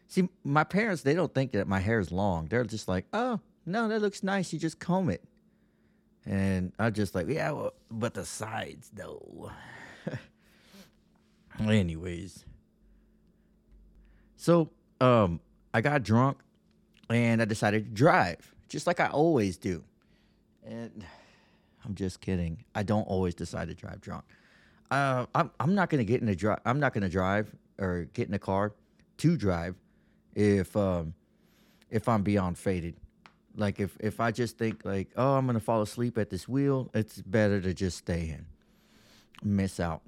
See, 0.07 0.29
my 0.43 0.63
parents 0.63 1.01
they 1.03 1.13
don't 1.13 1.33
think 1.33 1.51
that 1.51 1.67
my 1.67 1.79
hair 1.79 1.99
is 1.99 2.11
long. 2.11 2.47
They're 2.47 2.63
just 2.63 2.87
like, 2.87 3.05
oh 3.13 3.39
no, 3.65 3.87
that 3.89 4.01
looks 4.01 4.23
nice. 4.23 4.53
You 4.53 4.59
just 4.59 4.79
comb 4.79 5.09
it, 5.09 5.23
and 6.25 6.71
I 6.79 6.89
just 6.89 7.13
like, 7.13 7.27
yeah, 7.27 7.51
well, 7.51 7.73
but 7.91 8.13
the 8.13 8.25
sides 8.25 8.89
though. 8.93 9.51
Anyways, 11.59 12.45
so 14.37 14.69
um, 15.01 15.41
I 15.73 15.81
got 15.81 16.03
drunk, 16.03 16.37
and 17.09 17.41
I 17.41 17.45
decided 17.45 17.85
to 17.85 17.91
drive, 17.91 18.55
just 18.69 18.87
like 18.87 18.99
I 19.01 19.07
always 19.07 19.57
do, 19.57 19.83
and 20.65 21.03
I'm 21.83 21.95
just 21.95 22.21
kidding. 22.21 22.63
I 22.75 22.83
don't 22.83 23.07
always 23.07 23.35
decide 23.35 23.67
to 23.67 23.73
drive 23.73 23.99
drunk. 23.99 24.23
Uh, 24.89 25.25
I'm 25.35 25.51
I'm 25.59 25.75
not 25.75 25.89
gonna 25.89 26.05
get 26.05 26.21
in 26.21 26.29
a 26.29 26.35
drive. 26.35 26.59
I'm 26.65 26.79
not 26.79 26.93
gonna 26.93 27.09
drive 27.09 27.53
or 27.77 28.07
get 28.13 28.29
in 28.29 28.33
a 28.33 28.39
car 28.39 28.73
to 29.17 29.35
drive 29.35 29.75
if 30.37 30.77
um, 30.77 31.13
if 31.89 32.07
I'm 32.07 32.21
beyond 32.21 32.57
faded. 32.57 32.95
Like 33.55 33.79
if 33.79 33.97
if 33.99 34.19
I 34.19 34.31
just 34.31 34.57
think 34.57 34.85
like 34.85 35.09
oh 35.17 35.33
I'm 35.33 35.47
gonna 35.47 35.59
fall 35.59 35.81
asleep 35.81 36.17
at 36.17 36.29
this 36.29 36.47
wheel, 36.47 36.89
it's 36.93 37.21
better 37.21 37.59
to 37.59 37.73
just 37.73 37.97
stay 37.97 38.29
in, 38.29 38.45
miss 39.43 39.79
out. 39.79 40.03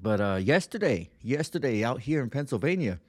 But 0.00 0.20
uh, 0.20 0.36
yesterday, 0.36 1.10
yesterday 1.22 1.82
out 1.82 2.02
here 2.02 2.22
in 2.22 2.30
Pennsylvania, 2.30 3.00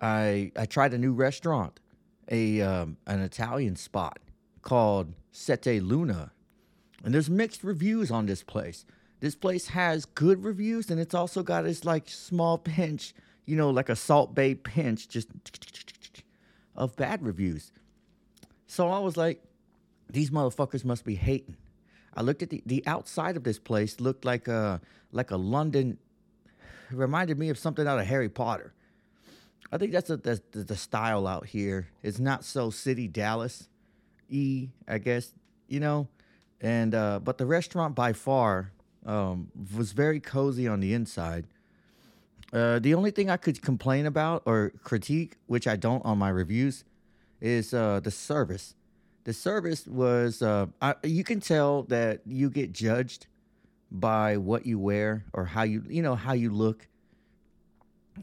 I 0.00 0.50
I 0.56 0.64
tried 0.64 0.94
a 0.94 0.98
new 0.98 1.12
restaurant, 1.12 1.78
a 2.30 2.62
um, 2.62 2.96
an 3.06 3.20
Italian 3.20 3.76
spot 3.76 4.18
called 4.62 5.12
Sette 5.30 5.82
Luna. 5.82 6.32
And 7.04 7.12
there's 7.12 7.30
mixed 7.30 7.62
reviews 7.62 8.10
on 8.10 8.26
this 8.26 8.42
place. 8.42 8.86
This 9.20 9.36
place 9.36 9.68
has 9.68 10.06
good 10.06 10.42
reviews, 10.42 10.90
and 10.90 10.98
it's 10.98 11.14
also 11.14 11.42
got 11.42 11.62
this 11.62 11.84
like 11.84 12.08
small 12.08 12.56
pinch, 12.56 13.14
you 13.46 13.56
know, 13.56 13.70
like 13.70 13.88
a 13.88 13.96
Salt 13.96 14.34
Bae 14.34 14.54
pinch, 14.54 15.08
just 15.08 15.28
of 16.74 16.94
bad 16.96 17.22
reviews. 17.22 17.72
So 18.66 18.88
I 18.88 18.98
was 18.98 19.16
like, 19.16 19.42
these 20.10 20.30
motherfuckers 20.30 20.84
must 20.84 21.04
be 21.04 21.14
hating. 21.14 21.56
I 22.14 22.22
looked 22.22 22.42
at 22.42 22.50
the, 22.50 22.62
the 22.66 22.82
outside 22.86 23.36
of 23.36 23.44
this 23.44 23.58
place, 23.58 24.00
looked 24.00 24.24
like 24.24 24.48
a 24.48 24.80
like 25.12 25.30
a 25.30 25.36
London. 25.36 25.98
Reminded 26.90 27.38
me 27.38 27.48
of 27.48 27.58
something 27.58 27.86
out 27.86 27.98
of 27.98 28.06
Harry 28.06 28.28
Potter. 28.28 28.72
I 29.72 29.78
think 29.78 29.90
that's, 29.90 30.08
a, 30.08 30.16
that's 30.16 30.40
the 30.52 30.76
style 30.76 31.26
out 31.26 31.46
here. 31.46 31.88
It's 32.02 32.20
not 32.20 32.44
so 32.44 32.70
city 32.70 33.08
Dallas 33.08 33.68
e, 34.28 34.68
I 34.86 34.98
guess 34.98 35.32
you 35.68 35.80
know, 35.80 36.08
and 36.60 36.94
uh, 36.94 37.20
but 37.22 37.38
the 37.38 37.46
restaurant 37.46 37.94
by 37.94 38.12
far 38.12 38.72
um, 39.04 39.48
was 39.76 39.92
very 39.92 40.20
cozy 40.20 40.68
on 40.68 40.80
the 40.80 40.94
inside. 40.94 41.46
Uh, 42.52 42.78
the 42.78 42.94
only 42.94 43.10
thing 43.10 43.28
I 43.28 43.36
could 43.36 43.60
complain 43.60 44.06
about 44.06 44.42
or 44.46 44.72
critique, 44.82 45.36
which 45.46 45.66
I 45.66 45.76
don't 45.76 46.04
on 46.04 46.18
my 46.18 46.28
reviews, 46.28 46.84
is 47.40 47.74
uh, 47.74 48.00
the 48.00 48.10
service. 48.10 48.74
The 49.24 49.32
service 49.32 49.86
was 49.86 50.42
uh, 50.42 50.66
I, 50.80 50.94
you 51.02 51.24
can 51.24 51.40
tell 51.40 51.82
that 51.84 52.20
you 52.24 52.48
get 52.48 52.72
judged 52.72 53.26
by 53.90 54.36
what 54.36 54.66
you 54.66 54.78
wear 54.78 55.24
or 55.32 55.44
how 55.44 55.62
you 55.64 55.82
you 55.88 56.02
know 56.02 56.14
how 56.14 56.32
you 56.32 56.50
look. 56.50 56.86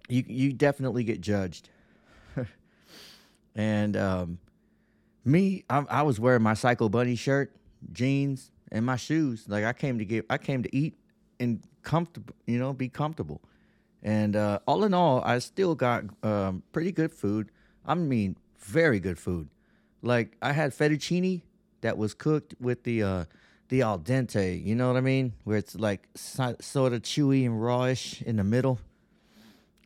You 0.08 0.24
you 0.26 0.54
definitely 0.54 1.04
get 1.04 1.20
judged, 1.20 1.70
and 3.56 3.98
um, 3.98 4.40
me, 5.26 5.64
I, 5.70 5.86
I 5.90 6.02
was 6.04 6.20
wearing 6.20 6.42
my 6.42 6.54
Psycho 6.54 6.90
Bunny 6.90 7.16
shirt, 7.16 7.56
jeans, 7.92 8.52
and 8.72 8.86
my 8.86 8.96
shoes. 8.96 9.46
Like 9.48 9.64
I 9.64 9.74
came 9.74 10.00
to 10.00 10.06
get, 10.06 10.26
I 10.30 10.38
came 10.38 10.64
to 10.64 10.76
eat 10.76 10.98
and 11.40 11.62
comfortable, 11.82 12.36
you 12.46 12.60
know, 12.60 12.74
be 12.74 12.90
comfortable. 12.90 13.42
And 14.04 14.36
uh, 14.36 14.60
all 14.68 14.84
in 14.84 14.94
all, 14.94 15.22
I 15.24 15.40
still 15.40 15.76
got 15.76 16.04
um, 16.24 16.62
pretty 16.74 16.92
good 16.92 17.12
food. 17.12 17.50
I 17.86 17.96
mean, 17.96 18.36
very 18.60 19.00
good 19.00 19.18
food. 19.18 19.48
Like 20.02 20.36
I 20.42 20.52
had 20.52 20.72
fettuccine 20.72 21.42
that 21.82 21.98
was 21.98 22.14
cooked 22.14 22.54
with 22.60 22.84
the 22.84 23.04
uh, 23.04 23.26
the 23.70 23.82
al 23.82 23.98
dente. 23.98 24.64
You 24.64 24.76
know 24.76 24.88
what 24.88 24.98
I 24.98 25.02
mean? 25.02 25.34
Where 25.46 25.58
it's 25.58 25.76
like 25.76 26.08
so, 26.16 26.56
sort 26.60 26.92
of 26.92 27.02
chewy 27.02 27.46
and 27.46 27.56
rawish 27.62 28.22
in 28.22 28.36
the 28.36 28.44
middle. 28.44 28.80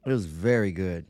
It 0.04 0.10
was 0.10 0.26
very 0.26 0.72
good. 0.72 1.06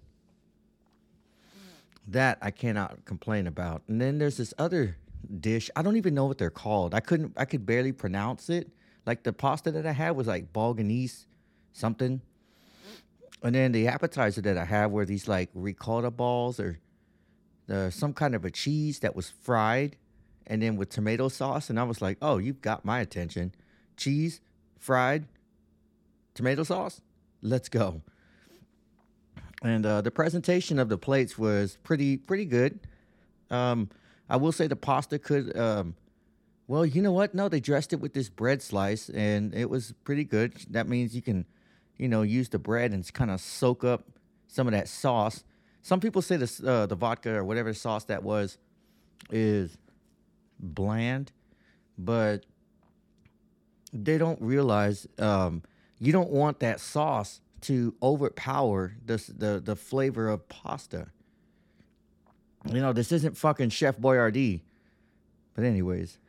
That 2.10 2.38
I 2.41 2.51
cannot 2.51 3.05
complain 3.05 3.47
about. 3.47 3.84
And 3.88 4.01
then 4.01 4.18
there's 4.18 4.38
this 4.38 4.53
other 4.58 4.97
dish. 5.39 5.70
I 5.76 5.82
don't 5.82 5.97
even 5.97 6.14
know 6.14 6.26
what 6.26 6.38
they're 6.38 6.49
called. 6.49 6.93
I 6.93 6.99
couldn't 6.99 7.34
I 7.38 7.45
could 7.45 7.66
barely 7.66 7.93
pronounce 7.93 8.49
it. 8.49 8.70
Like 9.05 9.24
the 9.24 9.32
pasta 9.32 9.72
that 9.72 9.86
I 9.86 9.93
had 9.93 10.12
was 10.12 10.28
like 10.28 10.51
Bolganese 10.51 11.26
something. 11.72 12.22
And 13.43 13.55
then 13.55 13.71
the 13.71 13.88
appetizer 13.88 14.41
that 14.41 14.57
I 14.57 14.65
have 14.65 14.91
were 14.91 15.05
these 15.05 15.27
like 15.27 15.49
ricotta 15.53 16.11
balls 16.11 16.59
or 16.59 16.79
uh, 17.69 17.89
some 17.89 18.13
kind 18.13 18.35
of 18.35 18.45
a 18.45 18.51
cheese 18.51 18.99
that 18.99 19.15
was 19.15 19.31
fried 19.41 19.95
and 20.47 20.61
then 20.61 20.75
with 20.75 20.89
tomato 20.89 21.29
sauce. 21.29 21.69
And 21.69 21.79
I 21.79 21.83
was 21.83 22.01
like, 22.01 22.17
oh, 22.21 22.38
you've 22.38 22.61
got 22.61 22.83
my 22.83 22.99
attention. 22.99 23.53
Cheese, 23.95 24.41
fried, 24.79 25.27
tomato 26.33 26.63
sauce. 26.63 27.01
Let's 27.41 27.69
go 27.69 28.01
and 29.63 29.85
uh, 29.85 30.01
the 30.01 30.11
presentation 30.11 30.79
of 30.79 30.89
the 30.89 30.97
plates 30.97 31.38
was 31.38 31.77
pretty 31.83 32.17
pretty 32.17 32.45
good. 32.45 32.79
Um, 33.49 33.89
I 34.29 34.38
will 34.38 34.51
say 34.51 34.67
the 34.67 34.75
pasta 34.75 35.19
could. 35.19 35.57
Um, 35.57 35.95
well, 36.67 36.85
you 36.85 37.01
know 37.01 37.13
what? 37.13 37.33
No, 37.33 37.47
they 37.47 37.61
dressed 37.61 37.93
it 37.93 38.01
with 38.01 38.13
this 38.13 38.29
bread 38.29 38.61
slice, 38.61 39.09
and 39.09 39.53
it 39.55 39.69
was 39.69 39.93
pretty 40.03 40.25
good. 40.25 40.53
That 40.69 40.88
means 40.88 41.15
you 41.15 41.21
can, 41.21 41.45
you 41.97 42.07
know, 42.07 42.21
use 42.21 42.49
the 42.49 42.59
bread 42.59 42.91
and 42.91 43.11
kind 43.13 43.31
of 43.31 43.41
soak 43.41 43.83
up 43.83 44.05
some 44.47 44.67
of 44.67 44.73
that 44.73 44.87
sauce. 44.87 45.43
Some 45.81 45.99
people 45.99 46.21
say 46.21 46.37
the 46.37 46.69
uh, 46.69 46.85
the 46.85 46.95
vodka 46.95 47.35
or 47.35 47.43
whatever 47.43 47.73
sauce 47.73 48.05
that 48.05 48.23
was 48.23 48.57
is 49.29 49.77
bland, 50.59 51.31
but 51.97 52.45
they 53.93 54.17
don't 54.17 54.41
realize 54.41 55.07
um, 55.17 55.63
you 55.99 56.11
don't 56.11 56.29
want 56.29 56.59
that 56.59 56.79
sauce 56.79 57.41
to 57.61 57.95
overpower 58.03 58.93
the, 59.05 59.17
the, 59.35 59.61
the 59.63 59.75
flavor 59.75 60.29
of 60.29 60.47
pasta. 60.47 61.07
You 62.71 62.81
know, 62.81 62.93
this 62.93 63.11
isn't 63.11 63.37
fucking 63.37 63.69
Chef 63.69 63.97
Boyardee. 63.97 64.61
But 65.55 65.63
anyways, 65.63 66.19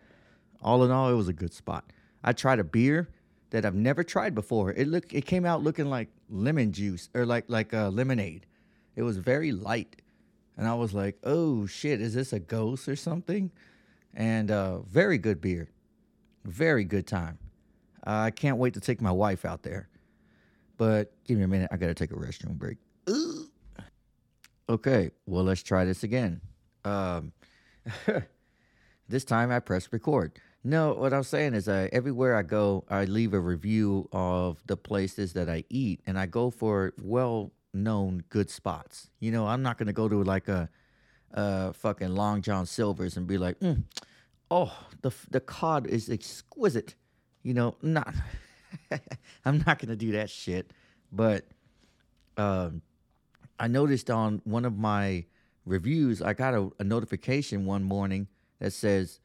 all 0.63 0.85
in 0.85 0.91
all, 0.91 1.11
it 1.11 1.15
was 1.15 1.29
a 1.29 1.33
good 1.33 1.53
spot. 1.53 1.85
I 2.25 2.33
tried 2.33 2.59
a 2.59 2.65
beer 2.65 3.09
that 3.51 3.65
I've 3.65 3.75
never 3.75 4.05
tried 4.05 4.35
before. 4.35 4.73
It 4.73 4.89
look 4.89 5.13
it 5.13 5.27
came 5.27 5.45
out 5.45 5.63
looking 5.63 5.87
like 5.87 6.09
lemon 6.29 6.73
juice 6.73 7.09
or 7.15 7.27
like 7.27 7.45
like 7.49 7.73
a 7.73 7.89
lemonade. 7.89 8.47
It 8.97 9.03
was 9.03 9.17
very 9.17 9.53
light. 9.53 9.97
And 10.57 10.67
I 10.67 10.75
was 10.75 10.93
like, 10.93 11.17
"Oh 11.23 11.67
shit, 11.67 12.01
is 12.01 12.15
this 12.15 12.33
a 12.33 12.41
ghost 12.41 12.89
or 12.89 12.97
something?" 12.97 13.51
And 14.15 14.51
uh, 14.51 14.81
very 14.81 15.19
good 15.19 15.41
beer. 15.41 15.71
Very 16.45 16.85
good 16.85 17.07
time. 17.07 17.39
I 18.05 18.31
can't 18.31 18.57
wait 18.59 18.75
to 18.75 18.81
take 18.81 19.01
my 19.01 19.13
wife 19.13 19.45
out 19.45 19.63
there. 19.63 19.89
But 20.77 21.13
give 21.25 21.39
me 21.39 21.45
a 21.45 21.49
minute. 21.49 21.69
I 21.71 21.77
got 21.77 21.89
to 21.89 21.95
take 21.95 22.11
a 22.11 22.15
restroom 22.15 22.57
break. 22.57 22.79
Ooh. 23.09 23.49
Okay, 24.71 25.11
well, 25.27 25.45
let's 25.45 25.63
try 25.63 25.85
this 25.85 26.03
again. 26.03 26.41
Um, 26.85 27.33
this 29.09 29.25
time 29.25 29.51
I 29.51 29.61
press 29.61 29.93
record. 29.93 30.33
No, 30.65 30.93
what 30.95 31.13
I'm 31.13 31.23
saying 31.23 31.55
is, 31.55 31.69
uh, 31.69 31.89
everywhere 31.93 32.37
I 32.37 32.43
go, 32.43 32.85
I 32.91 33.05
leave 33.05 33.33
a 33.33 33.41
review 33.41 34.09
of 34.13 34.63
the 34.67 34.77
places 34.77 35.33
that 35.35 35.49
I 35.49 35.65
eat, 35.71 36.01
and 36.07 36.19
I 36.19 36.27
go 36.27 36.51
for 36.51 36.93
well-known 37.01 38.25
good 38.29 38.51
spots. 38.51 39.09
You 39.21 39.31
know, 39.31 39.47
I'm 39.47 39.63
not 39.63 39.79
gonna 39.79 39.93
go 39.93 40.09
to 40.09 40.23
like 40.25 40.49
a, 40.49 40.69
uh, 41.33 41.73
fucking 41.73 42.15
Long 42.15 42.43
John 42.43 42.67
Silver's 42.67 43.17
and 43.17 43.27
be 43.27 43.39
like, 43.39 43.59
mm, 43.61 43.85
oh, 44.51 44.77
the 45.03 45.13
the 45.31 45.41
cod 45.41 45.87
is 45.87 46.11
exquisite. 46.11 46.95
You 47.43 47.55
know, 47.55 47.77
not. 47.81 48.15
I'm 49.45 49.63
not 49.67 49.79
gonna 49.79 49.97
do 49.97 50.13
that 50.13 50.29
shit. 50.29 50.73
But, 51.13 51.47
um, 52.37 52.83
I 53.59 53.69
noticed 53.69 54.11
on 54.11 54.41
one 54.45 54.65
of 54.65 54.77
my 54.77 55.25
reviews, 55.65 56.21
I 56.21 56.33
got 56.35 56.55
a, 56.55 56.71
a 56.79 56.85
notification 56.85 57.65
one 57.65 57.83
morning 57.85 58.29
that 58.59 58.73
says, 58.73 59.21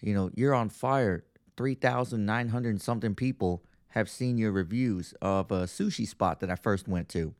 you 0.00 0.14
know, 0.14 0.30
you're 0.34 0.54
on 0.54 0.68
fire. 0.68 1.24
3,900 1.56 2.80
something 2.80 3.14
people 3.14 3.64
have 3.88 4.08
seen 4.08 4.38
your 4.38 4.52
reviews 4.52 5.12
of 5.20 5.50
a 5.50 5.62
sushi 5.62 6.06
spot 6.06 6.40
that 6.40 6.50
I 6.50 6.54
first 6.54 6.86
went 6.86 7.08
to. 7.10 7.34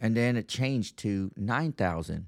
And 0.00 0.16
then 0.16 0.36
it 0.36 0.46
changed 0.46 0.98
to 0.98 1.32
9,000. 1.36 2.26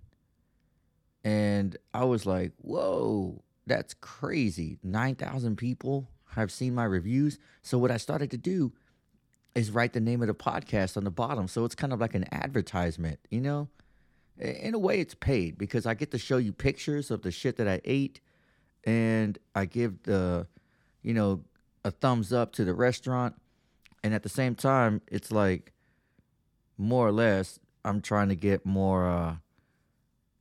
And 1.23 1.77
I 1.93 2.05
was 2.05 2.27
like, 2.27 2.53
whoa, 2.57 3.43
that's 3.67 3.95
crazy. 3.95 4.79
9,000 4.83 5.57
people 5.57 6.09
have 6.33 6.51
seen 6.51 6.75
my 6.75 6.85
reviews. 6.85 7.39
So 7.63 7.79
what 7.79 7.91
I 7.91 7.99
started 7.99 8.31
to 8.33 8.39
do 8.39 8.73
is 9.55 9.71
write 9.71 9.93
the 9.93 10.01
name 10.01 10.23
of 10.23 10.29
the 10.29 10.35
podcast 10.35 10.97
on 10.97 11.05
the 11.05 11.11
bottom. 11.11 11.47
So 11.49 11.65
it's 11.65 11.75
kind 11.75 11.93
of 11.93 12.01
like 12.01 12.15
an 12.15 12.27
advertisement, 12.33 13.19
you 13.31 13.41
know? 13.41 13.69
In 14.39 14.75
a 14.75 14.79
way, 14.79 15.01
it's 15.01 15.15
paid 15.15 15.59
because 15.59 15.85
I 15.85 15.95
get 15.95 16.11
to 16.13 16.19
show 16.19 16.37
you 16.37 16.53
pictures 16.53 17.11
of 17.11 17.23
the 17.23 17.31
shit 17.31 17.57
that 17.57 17.69
I 17.69 17.81
ate 17.85 18.21
and 18.89 19.39
I 19.55 19.67
give 19.67 20.03
the, 20.05 20.47
you 21.03 21.13
know, 21.13 21.45
a 21.85 21.91
thumbs 21.91 22.33
up 22.33 22.53
to 22.53 22.65
the 22.65 22.73
restaurant. 22.73 23.35
And 24.03 24.15
at 24.15 24.23
the 24.23 24.31
same 24.31 24.55
time, 24.55 25.03
it's 25.09 25.31
like 25.31 25.75
more 26.79 27.07
or 27.07 27.13
less, 27.13 27.61
I'm 27.85 28.01
trying 28.01 28.31
to 28.31 28.35
get 28.35 28.65
more, 28.65 29.07
uh, 29.07 29.37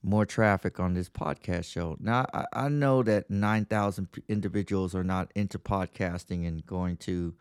more 0.02 0.26
traffic 0.26 0.80
on 0.80 0.94
this 0.94 1.10
podcast 1.10 1.66
show. 1.66 1.98
Now, 2.00 2.26
I, 2.34 2.46
I 2.54 2.70
know 2.70 3.04
that 3.04 3.30
9,000 3.30 4.08
individuals 4.30 4.96
are 4.96 5.04
not 5.04 5.30
into 5.36 5.60
podcasting 5.60 6.48
and 6.48 6.66
going 6.66 6.96
to 6.98 7.36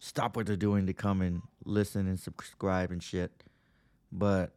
stop 0.00 0.34
what 0.34 0.46
they're 0.46 0.56
doing 0.56 0.86
to 0.86 0.92
come 0.92 1.22
and 1.22 1.42
listen 1.64 2.08
and 2.08 2.18
subscribe 2.18 2.90
and 2.90 3.00
shit. 3.00 3.44
But, 4.10 4.50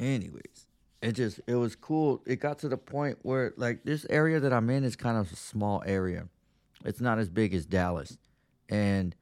anyways, 0.00 0.66
it 1.02 1.12
just, 1.12 1.40
it 1.46 1.54
was 1.54 1.76
cool. 1.76 2.22
It 2.26 2.40
got 2.40 2.58
to 2.60 2.68
the 2.68 2.76
point 2.76 3.18
where, 3.22 3.52
like, 3.56 3.84
this 3.84 4.06
area 4.10 4.40
that 4.40 4.52
I'm 4.52 4.68
in 4.70 4.84
is 4.84 4.96
kind 4.96 5.16
of 5.16 5.32
a 5.32 5.36
small 5.36 5.82
area, 5.86 6.28
it's 6.84 7.00
not 7.00 7.18
as 7.18 7.28
big 7.28 7.54
as 7.54 7.66
Dallas. 7.66 8.18
And, 8.68 9.14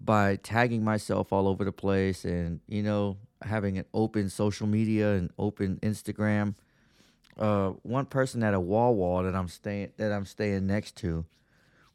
by 0.00 0.36
tagging 0.36 0.84
myself 0.84 1.32
all 1.32 1.48
over 1.48 1.64
the 1.64 1.72
place 1.72 2.24
and 2.24 2.60
you 2.66 2.82
know 2.82 3.16
having 3.42 3.78
an 3.78 3.84
open 3.94 4.28
social 4.28 4.66
media 4.66 5.14
and 5.14 5.30
open 5.38 5.78
Instagram. 5.82 6.54
Uh, 7.38 7.70
one 7.82 8.06
person 8.06 8.42
at 8.42 8.54
a 8.54 8.60
Wawa 8.60 9.24
that 9.24 9.34
I'm 9.34 9.48
staying 9.48 9.92
that 9.98 10.12
I'm 10.12 10.24
staying 10.24 10.66
next 10.66 10.96
to 10.96 11.24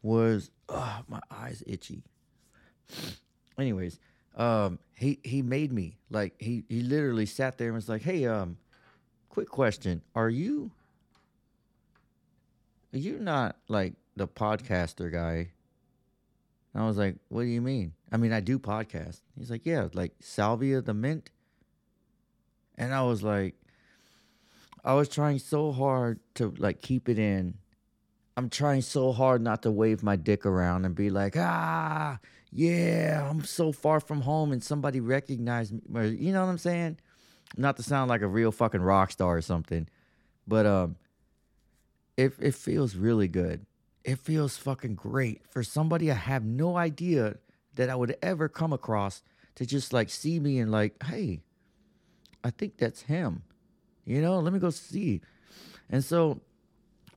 was 0.01 0.51
oh, 0.69 0.99
my 1.07 1.19
eyes 1.32 1.63
itchy. 1.65 2.03
Anyways, 3.57 3.99
um, 4.36 4.80
he 4.93 5.19
he 5.24 5.41
made 5.41 5.72
me 5.72 5.97
like 6.09 6.34
he 6.39 6.63
he 6.69 6.82
literally 6.82 7.26
sat 7.26 7.57
there 7.57 7.67
and 7.67 7.76
was 7.76 7.89
like, 7.89 8.01
"Hey, 8.03 8.26
um, 8.26 8.57
quick 9.32 9.50
question: 9.50 10.02
Are 10.14 10.30
you 10.30 10.72
are 12.94 13.00
you 13.00 13.18
not 13.18 13.56
like 13.68 13.94
the 14.16 14.28
podcaster 14.28 15.12
guy 15.12 15.52
and 16.74 16.84
I 16.84 16.88
was 16.88 16.98
like, 16.98 17.16
what 17.30 17.42
do 17.42 17.48
you 17.48 17.62
mean? 17.62 17.94
I 18.12 18.18
mean, 18.18 18.32
I 18.32 18.40
do 18.40 18.58
podcast. 18.58 19.22
He's 19.38 19.52
like, 19.52 19.66
yeah, 19.66 19.88
like 19.94 20.14
Salvia 20.20 20.82
the 20.82 20.94
Mint. 20.94 21.30
And 22.78 22.94
I 22.94 23.04
was 23.04 23.24
like, 23.24 23.56
I 24.84 24.94
was 24.94 25.10
trying 25.10 25.40
so 25.40 25.72
hard 25.72 26.20
to 26.36 26.54
like 26.58 26.82
keep 26.82 27.10
it 27.10 27.20
in. 27.20 27.56
I'm 28.38 28.50
trying 28.50 28.82
so 28.82 29.12
hard 29.12 29.42
not 29.42 29.64
to 29.64 29.72
wave 29.72 30.02
my 30.02 30.16
dick 30.16 30.46
around 30.46 30.86
and 30.86 30.96
be 30.96 31.10
like, 31.10 31.36
ah, 31.38 32.20
yeah, 32.52 33.28
I'm 33.30 33.44
so 33.44 33.72
far 33.72 34.00
from 34.00 34.22
home 34.22 34.52
and 34.52 34.64
somebody 34.64 35.02
recognized 35.02 35.74
me. 35.74 36.10
You 36.10 36.32
know 36.32 36.44
what 36.44 36.52
I'm 36.52 36.58
saying? 36.58 36.98
Not 37.58 37.78
to 37.78 37.84
sound 37.84 38.10
like 38.10 38.22
a 38.22 38.28
real 38.28 38.52
fucking 38.52 38.82
rock 38.82 39.12
star 39.12 39.38
or 39.38 39.41
something. 39.41 39.88
But 40.47 40.66
um 40.66 40.95
it 42.18 42.34
it 42.39 42.56
feels 42.56 42.95
really 42.95 43.28
good 43.28 43.66
it 44.04 44.20
feels 44.20 44.58
fucking 44.58 44.95
great 44.95 45.41
for 45.49 45.64
somebody 45.64 46.10
I 46.12 46.16
have 46.16 46.43
no 46.43 46.78
idea 46.78 47.36
that 47.76 47.89
I 47.89 47.95
would 47.95 48.16
ever 48.22 48.49
come 48.49 48.74
across 48.74 49.22
to 49.56 49.66
just 49.66 49.93
like 49.93 50.10
see 50.10 50.39
me 50.39 50.60
and 50.60 50.72
like, 50.72 51.02
hey, 51.04 51.41
I 52.43 52.49
think 52.49 52.78
that's 52.78 53.04
him. 53.04 53.43
You 54.06 54.22
know, 54.22 54.39
let 54.39 54.54
me 54.54 54.60
go 54.60 54.72
see. 54.72 55.22
And 55.89 56.04
so 56.04 56.41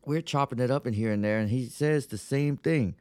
we're 0.05 0.21
chopping 0.21 0.59
it 0.59 0.71
up 0.71 0.87
in 0.87 0.93
here 0.93 1.13
and 1.13 1.25
there, 1.25 1.39
and 1.39 1.49
he 1.49 1.67
says 1.67 2.07
the 2.07 2.19
same 2.19 2.57
thing. 2.57 2.97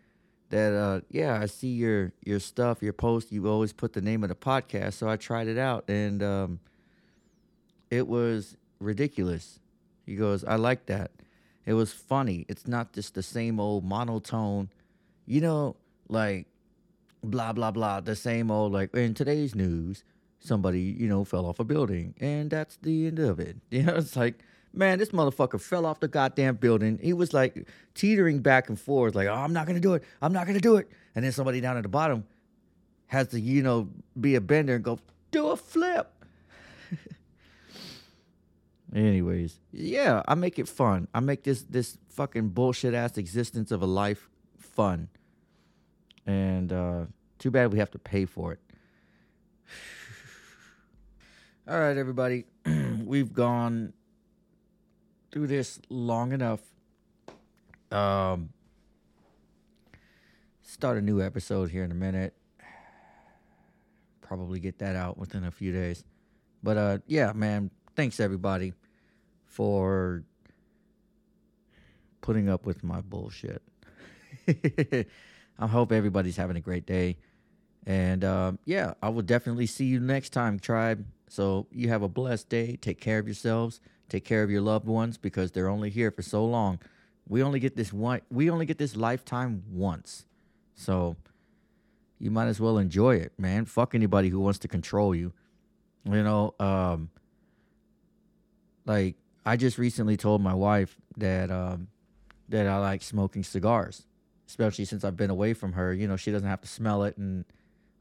That 0.49 0.73
uh 0.73 1.01
yeah, 1.09 1.39
I 1.41 1.47
see 1.47 1.69
your 1.69 2.13
your 2.23 2.39
stuff, 2.39 2.83
your 2.83 2.93
post, 2.93 3.31
you 3.31 3.47
always 3.47 3.73
put 3.73 3.93
the 3.93 4.01
name 4.01 4.23
of 4.23 4.29
the 4.29 4.35
podcast. 4.35 4.93
So 4.93 5.09
I 5.09 5.17
tried 5.17 5.47
it 5.47 5.57
out 5.57 5.89
and 5.89 6.21
um 6.21 6.59
it 7.93 8.07
was 8.07 8.57
ridiculous. 8.79 9.59
He 10.05 10.15
goes, 10.15 10.43
I 10.43 10.55
like 10.55 10.87
that. 10.87 11.11
It 11.65 11.73
was 11.73 11.93
funny. 11.93 12.45
It's 12.49 12.67
not 12.67 12.91
just 12.91 13.13
the 13.13 13.21
same 13.21 13.59
old 13.59 13.85
monotone, 13.85 14.69
you 15.27 15.41
know, 15.41 15.75
like 16.09 16.47
blah 17.23 17.53
blah 17.53 17.71
blah. 17.71 18.01
The 18.01 18.15
same 18.15 18.49
old 18.49 18.73
like 18.73 18.93
in 18.95 19.13
today's 19.13 19.53
news, 19.53 20.03
somebody 20.39 20.81
you 20.81 21.07
know 21.07 21.23
fell 21.23 21.45
off 21.45 21.59
a 21.59 21.63
building, 21.63 22.15
and 22.19 22.49
that's 22.49 22.77
the 22.77 23.07
end 23.07 23.19
of 23.19 23.39
it. 23.39 23.57
You 23.69 23.83
know, 23.83 23.95
it's 23.95 24.15
like. 24.15 24.39
Man, 24.75 24.97
this 24.97 25.09
motherfucker 25.09 25.61
fell 25.61 25.85
off 25.85 25.99
the 25.99 26.07
goddamn 26.07 26.55
building. 26.55 26.97
He 26.99 27.13
was 27.13 27.31
like 27.31 27.67
teetering 27.93 28.39
back 28.39 28.69
and 28.69 28.79
forth, 28.79 29.13
like, 29.13 29.27
oh, 29.27 29.35
I'm 29.35 29.53
not 29.53 29.67
gonna 29.67 29.79
do 29.79 29.93
it. 29.93 30.03
I'm 30.19 30.33
not 30.33 30.47
gonna 30.47 30.59
do 30.59 30.77
it. 30.77 30.89
And 31.13 31.23
then 31.23 31.31
somebody 31.31 31.61
down 31.61 31.77
at 31.77 31.83
the 31.83 31.89
bottom 31.89 32.25
has 33.05 33.27
to, 33.27 33.39
you 33.39 33.61
know, 33.61 33.87
be 34.19 34.33
a 34.33 34.41
bender 34.41 34.73
and 34.73 34.83
go, 34.83 34.97
do 35.29 35.49
a 35.49 35.55
flip. 35.55 36.11
Anyways, 38.93 39.59
yeah, 39.71 40.21
I 40.27 40.35
make 40.35 40.59
it 40.59 40.67
fun. 40.67 41.07
I 41.15 41.19
make 41.19 41.43
this 41.43 41.63
this 41.63 41.97
fucking 42.09 42.49
bullshit 42.49 42.93
ass 42.93 43.17
existence 43.17 43.71
of 43.71 43.81
a 43.81 43.87
life 43.87 44.29
fun. 44.59 45.09
And 46.27 46.71
uh 46.71 47.05
too 47.39 47.49
bad 47.49 47.73
we 47.73 47.79
have 47.79 47.89
to 47.91 47.99
pay 47.99 48.25
for 48.25 48.53
it. 48.53 48.59
All 51.67 51.79
right, 51.79 51.97
everybody. 51.97 52.45
We've 53.03 53.33
gone 53.33 53.93
through 55.31 55.47
this 55.47 55.79
long 55.89 56.31
enough. 56.31 56.61
Um 57.91 58.49
start 60.61 60.99
a 60.99 61.01
new 61.01 61.19
episode 61.19 61.71
here 61.71 61.83
in 61.83 61.89
a 61.89 61.95
minute. 61.95 62.35
Probably 64.21 64.59
get 64.59 64.77
that 64.79 64.95
out 64.95 65.17
within 65.17 65.45
a 65.45 65.51
few 65.51 65.71
days. 65.71 66.03
But 66.61 66.77
uh 66.77 66.97
yeah, 67.07 67.33
man, 67.33 67.71
thanks 67.95 68.19
everybody 68.19 68.73
for 69.45 70.23
putting 72.21 72.49
up 72.49 72.65
with 72.65 72.83
my 72.83 73.01
bullshit. 73.01 73.61
I 75.59 75.67
hope 75.67 75.91
everybody's 75.91 76.37
having 76.37 76.57
a 76.57 76.61
great 76.61 76.85
day. 76.85 77.17
And 77.85 78.23
um, 78.23 78.59
yeah, 78.65 78.93
I 79.01 79.09
will 79.09 79.21
definitely 79.21 79.67
see 79.67 79.85
you 79.85 79.99
next 79.99 80.29
time, 80.29 80.59
tribe. 80.59 81.05
So 81.27 81.67
you 81.71 81.89
have 81.89 82.01
a 82.01 82.07
blessed 82.07 82.49
day. 82.49 82.77
Take 82.77 82.99
care 82.99 83.19
of 83.19 83.27
yourselves. 83.27 83.79
Take 84.09 84.25
care 84.25 84.43
of 84.43 84.49
your 84.49 84.61
loved 84.61 84.87
ones 84.87 85.17
because 85.17 85.51
they're 85.51 85.69
only 85.69 85.89
here 85.89 86.11
for 86.11 86.21
so 86.21 86.45
long. 86.45 86.79
We 87.27 87.43
only 87.43 87.59
get 87.59 87.75
this 87.75 87.93
one. 87.93 88.21
We 88.29 88.49
only 88.49 88.65
get 88.65 88.77
this 88.77 88.95
lifetime 88.95 89.63
once. 89.71 90.25
So 90.75 91.15
you 92.19 92.31
might 92.31 92.47
as 92.47 92.59
well 92.59 92.77
enjoy 92.77 93.15
it, 93.15 93.33
man. 93.37 93.65
Fuck 93.65 93.95
anybody 93.95 94.29
who 94.29 94.39
wants 94.39 94.59
to 94.59 94.67
control 94.67 95.13
you. 95.15 95.33
You 96.05 96.23
know, 96.23 96.53
um, 96.59 97.09
like 98.85 99.15
I 99.45 99.57
just 99.57 99.77
recently 99.77 100.17
told 100.17 100.41
my 100.41 100.53
wife 100.53 100.95
that 101.17 101.51
um, 101.51 101.87
that 102.49 102.67
I 102.67 102.77
like 102.77 103.01
smoking 103.01 103.43
cigars, 103.43 104.05
especially 104.47 104.85
since 104.85 105.03
I've 105.03 105.17
been 105.17 105.29
away 105.29 105.53
from 105.53 105.73
her. 105.73 105.93
You 105.93 106.07
know, 106.07 106.15
she 106.15 106.31
doesn't 106.31 106.47
have 106.47 106.61
to 106.61 106.67
smell 106.67 107.03
it, 107.03 107.17
and 107.17 107.45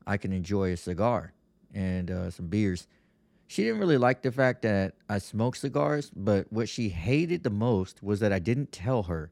I 0.06 0.16
can 0.16 0.32
enjoy 0.32 0.72
a 0.72 0.76
cigar 0.76 1.32
and 1.74 2.10
uh, 2.10 2.30
some 2.30 2.46
beers. 2.46 2.86
She 3.46 3.64
didn't 3.64 3.80
really 3.80 3.98
like 3.98 4.22
the 4.22 4.32
fact 4.32 4.62
that 4.62 4.94
I 5.08 5.18
smoke 5.18 5.56
cigars, 5.56 6.10
but 6.14 6.50
what 6.50 6.68
she 6.68 6.88
hated 6.88 7.42
the 7.42 7.50
most 7.50 8.02
was 8.02 8.20
that 8.20 8.32
I 8.32 8.38
didn't 8.38 8.72
tell 8.72 9.04
her 9.04 9.30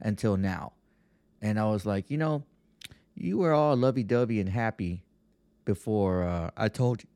until 0.00 0.36
now. 0.36 0.72
And 1.42 1.58
I 1.58 1.66
was 1.66 1.84
like, 1.84 2.10
you 2.10 2.16
know, 2.16 2.44
you 3.14 3.38
were 3.38 3.52
all 3.52 3.76
lovey 3.76 4.04
dovey 4.04 4.40
and 4.40 4.48
happy 4.48 5.04
before 5.64 6.22
uh, 6.22 6.50
I 6.56 6.68
told 6.68 7.02
you. 7.02 7.08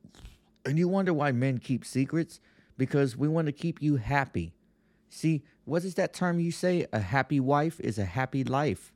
And 0.65 0.77
you 0.77 0.87
wonder 0.87 1.13
why 1.13 1.31
men 1.31 1.57
keep 1.57 1.85
secrets? 1.85 2.39
Because 2.77 3.17
we 3.17 3.27
want 3.27 3.47
to 3.47 3.51
keep 3.51 3.81
you 3.81 3.95
happy. 3.95 4.53
See, 5.09 5.43
what 5.65 5.83
is 5.83 5.95
that 5.95 6.13
term 6.13 6.39
you 6.39 6.51
say? 6.51 6.87
A 6.93 6.99
happy 6.99 7.39
wife 7.39 7.79
is 7.79 7.97
a 7.97 8.05
happy 8.05 8.43
life. 8.43 8.93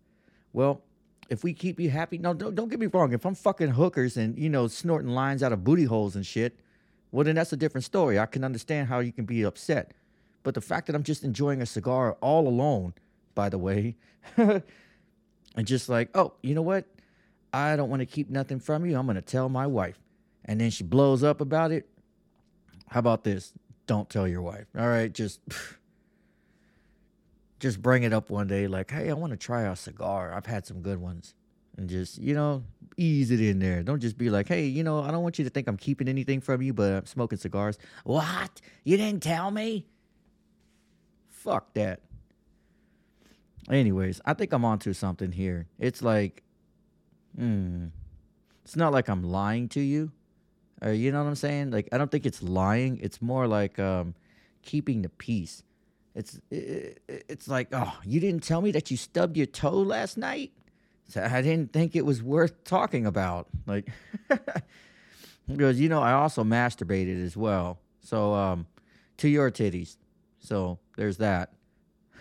Well, 0.53 0.81
if 1.29 1.43
we 1.43 1.53
keep 1.53 1.79
you 1.79 1.89
happy, 1.89 2.17
no, 2.17 2.33
don't, 2.33 2.55
don't 2.55 2.69
get 2.69 2.79
me 2.79 2.87
wrong. 2.87 3.13
If 3.13 3.25
I'm 3.25 3.35
fucking 3.35 3.69
hookers 3.69 4.17
and, 4.17 4.37
you 4.37 4.49
know, 4.49 4.67
snorting 4.67 5.11
lines 5.11 5.41
out 5.41 5.53
of 5.53 5.63
booty 5.63 5.85
holes 5.85 6.15
and 6.15 6.25
shit, 6.25 6.59
well, 7.11 7.23
then 7.23 7.35
that's 7.35 7.53
a 7.53 7.57
different 7.57 7.85
story. 7.85 8.19
I 8.19 8.25
can 8.25 8.43
understand 8.43 8.87
how 8.87 8.99
you 8.99 9.11
can 9.11 9.25
be 9.25 9.43
upset. 9.43 9.93
But 10.43 10.55
the 10.55 10.61
fact 10.61 10.87
that 10.87 10.95
I'm 10.95 11.03
just 11.03 11.23
enjoying 11.23 11.61
a 11.61 11.65
cigar 11.65 12.17
all 12.21 12.47
alone, 12.47 12.93
by 13.35 13.49
the 13.49 13.57
way, 13.57 13.95
and 14.37 14.63
just 15.63 15.89
like, 15.89 16.09
oh, 16.15 16.33
you 16.41 16.55
know 16.55 16.61
what? 16.61 16.85
I 17.53 17.75
don't 17.75 17.89
want 17.89 18.01
to 18.01 18.05
keep 18.05 18.29
nothing 18.29 18.59
from 18.59 18.85
you. 18.85 18.97
I'm 18.97 19.05
going 19.05 19.15
to 19.15 19.21
tell 19.21 19.49
my 19.49 19.67
wife. 19.67 19.99
And 20.45 20.59
then 20.59 20.69
she 20.69 20.83
blows 20.83 21.23
up 21.23 21.41
about 21.41 21.71
it. 21.71 21.87
How 22.87 22.99
about 22.99 23.23
this? 23.23 23.53
Don't 23.87 24.09
tell 24.09 24.27
your 24.27 24.41
wife. 24.41 24.67
All 24.77 24.87
right, 24.87 25.11
just 25.11 25.39
just 27.59 27.81
bring 27.81 28.03
it 28.03 28.13
up 28.13 28.29
one 28.29 28.47
day 28.47 28.67
like, 28.67 28.91
"Hey, 28.91 29.09
I 29.09 29.13
want 29.13 29.31
to 29.31 29.37
try 29.37 29.63
a 29.63 29.75
cigar. 29.75 30.33
I've 30.33 30.45
had 30.45 30.65
some 30.65 30.81
good 30.81 30.99
ones." 30.99 31.33
And 31.77 31.89
just, 31.89 32.17
you 32.17 32.33
know, 32.33 32.63
ease 32.97 33.31
it 33.31 33.39
in 33.39 33.59
there. 33.59 33.81
Don't 33.81 34.01
just 34.01 34.17
be 34.17 34.29
like, 34.29 34.47
"Hey, 34.47 34.65
you 34.65 34.83
know, 34.83 35.01
I 35.01 35.11
don't 35.11 35.23
want 35.23 35.39
you 35.39 35.45
to 35.45 35.49
think 35.49 35.67
I'm 35.67 35.77
keeping 35.77 36.07
anything 36.07 36.41
from 36.41 36.61
you, 36.61 36.73
but 36.73 36.91
I'm 36.93 37.05
smoking 37.05 37.37
cigars." 37.37 37.77
What? 38.03 38.61
You 38.83 38.97
didn't 38.97 39.23
tell 39.23 39.51
me? 39.51 39.87
Fuck 41.29 41.73
that. 41.73 42.01
Anyways, 43.69 44.21
I 44.25 44.33
think 44.33 44.53
I'm 44.53 44.65
onto 44.65 44.93
something 44.93 45.31
here. 45.31 45.67
It's 45.79 46.01
like, 46.01 46.43
hmm, 47.35 47.87
it's 48.63 48.75
not 48.75 48.91
like 48.91 49.07
I'm 49.07 49.23
lying 49.23 49.69
to 49.69 49.81
you, 49.81 50.11
or 50.81 50.91
you 50.93 51.11
know 51.11 51.23
what 51.23 51.29
I'm 51.29 51.35
saying? 51.35 51.71
Like, 51.71 51.89
I 51.91 51.97
don't 51.97 52.09
think 52.09 52.25
it's 52.25 52.41
lying. 52.41 52.99
It's 53.01 53.21
more 53.21 53.47
like 53.47 53.77
um, 53.79 54.15
keeping 54.63 55.01
the 55.01 55.09
peace. 55.09 55.63
It's 56.15 56.39
it, 56.49 57.01
it's 57.07 57.47
like, 57.47 57.69
oh, 57.71 57.97
you 58.03 58.19
didn't 58.19 58.43
tell 58.43 58.61
me 58.61 58.71
that 58.71 58.91
you 58.91 58.97
stubbed 58.97 59.37
your 59.37 59.45
toe 59.45 59.77
last 59.77 60.17
night. 60.17 60.51
So 61.07 61.21
I 61.23 61.41
didn't 61.41 61.73
think 61.73 61.95
it 61.95 62.05
was 62.05 62.23
worth 62.23 62.63
talking 62.63 63.05
about. 63.05 63.47
Like, 63.67 63.89
because 65.47 65.79
you 65.79 65.89
know, 65.89 66.01
I 66.01 66.13
also 66.13 66.43
masturbated 66.43 67.23
as 67.23 67.37
well. 67.37 67.79
So 68.01 68.33
um, 68.33 68.65
to 69.17 69.29
your 69.29 69.51
titties. 69.51 69.97
So 70.39 70.79
there's 70.97 71.17
that. 71.17 71.53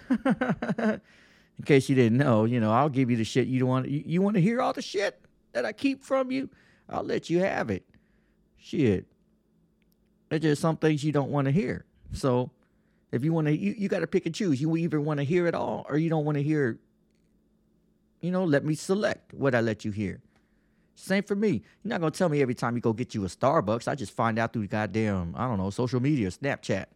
In 0.10 1.64
case 1.64 1.88
you 1.88 1.94
didn't 1.94 2.18
know, 2.18 2.44
you 2.44 2.58
know, 2.58 2.72
I'll 2.72 2.88
give 2.88 3.10
you 3.10 3.16
the 3.16 3.24
shit 3.24 3.46
you 3.46 3.60
don't 3.60 3.68
want. 3.68 3.88
You, 3.88 4.02
you 4.04 4.22
want 4.22 4.34
to 4.34 4.40
hear 4.40 4.60
all 4.60 4.72
the 4.72 4.82
shit 4.82 5.20
that 5.52 5.64
I 5.64 5.72
keep 5.72 6.02
from 6.02 6.30
you? 6.30 6.48
I'll 6.88 7.02
let 7.02 7.30
you 7.30 7.40
have 7.40 7.70
it. 7.70 7.84
Shit. 8.60 9.06
There's 10.28 10.42
just 10.42 10.62
some 10.62 10.76
things 10.76 11.02
you 11.02 11.12
don't 11.12 11.30
want 11.30 11.46
to 11.46 11.52
hear. 11.52 11.84
So 12.12 12.50
if 13.10 13.24
you 13.24 13.32
want 13.32 13.48
to, 13.48 13.56
you, 13.56 13.74
you 13.76 13.88
got 13.88 14.00
to 14.00 14.06
pick 14.06 14.26
and 14.26 14.34
choose. 14.34 14.60
You 14.60 14.76
either 14.76 15.00
want 15.00 15.18
to 15.18 15.24
hear 15.24 15.46
it 15.46 15.54
all 15.54 15.86
or 15.88 15.98
you 15.98 16.08
don't 16.08 16.24
want 16.24 16.36
to 16.36 16.42
hear, 16.42 16.78
you 18.20 18.30
know, 18.30 18.44
let 18.44 18.64
me 18.64 18.74
select 18.74 19.34
what 19.34 19.54
I 19.54 19.60
let 19.60 19.84
you 19.84 19.90
hear. 19.90 20.20
Same 20.94 21.22
for 21.22 21.34
me. 21.34 21.62
You're 21.82 21.90
not 21.90 22.00
going 22.00 22.12
to 22.12 22.18
tell 22.18 22.28
me 22.28 22.42
every 22.42 22.54
time 22.54 22.76
you 22.76 22.82
go 22.82 22.92
get 22.92 23.14
you 23.14 23.24
a 23.24 23.28
Starbucks. 23.28 23.88
I 23.88 23.94
just 23.94 24.12
find 24.12 24.38
out 24.38 24.52
through 24.52 24.66
goddamn, 24.66 25.34
I 25.36 25.46
don't 25.48 25.58
know, 25.58 25.70
social 25.70 26.00
media, 26.00 26.28
Snapchat. 26.28 26.86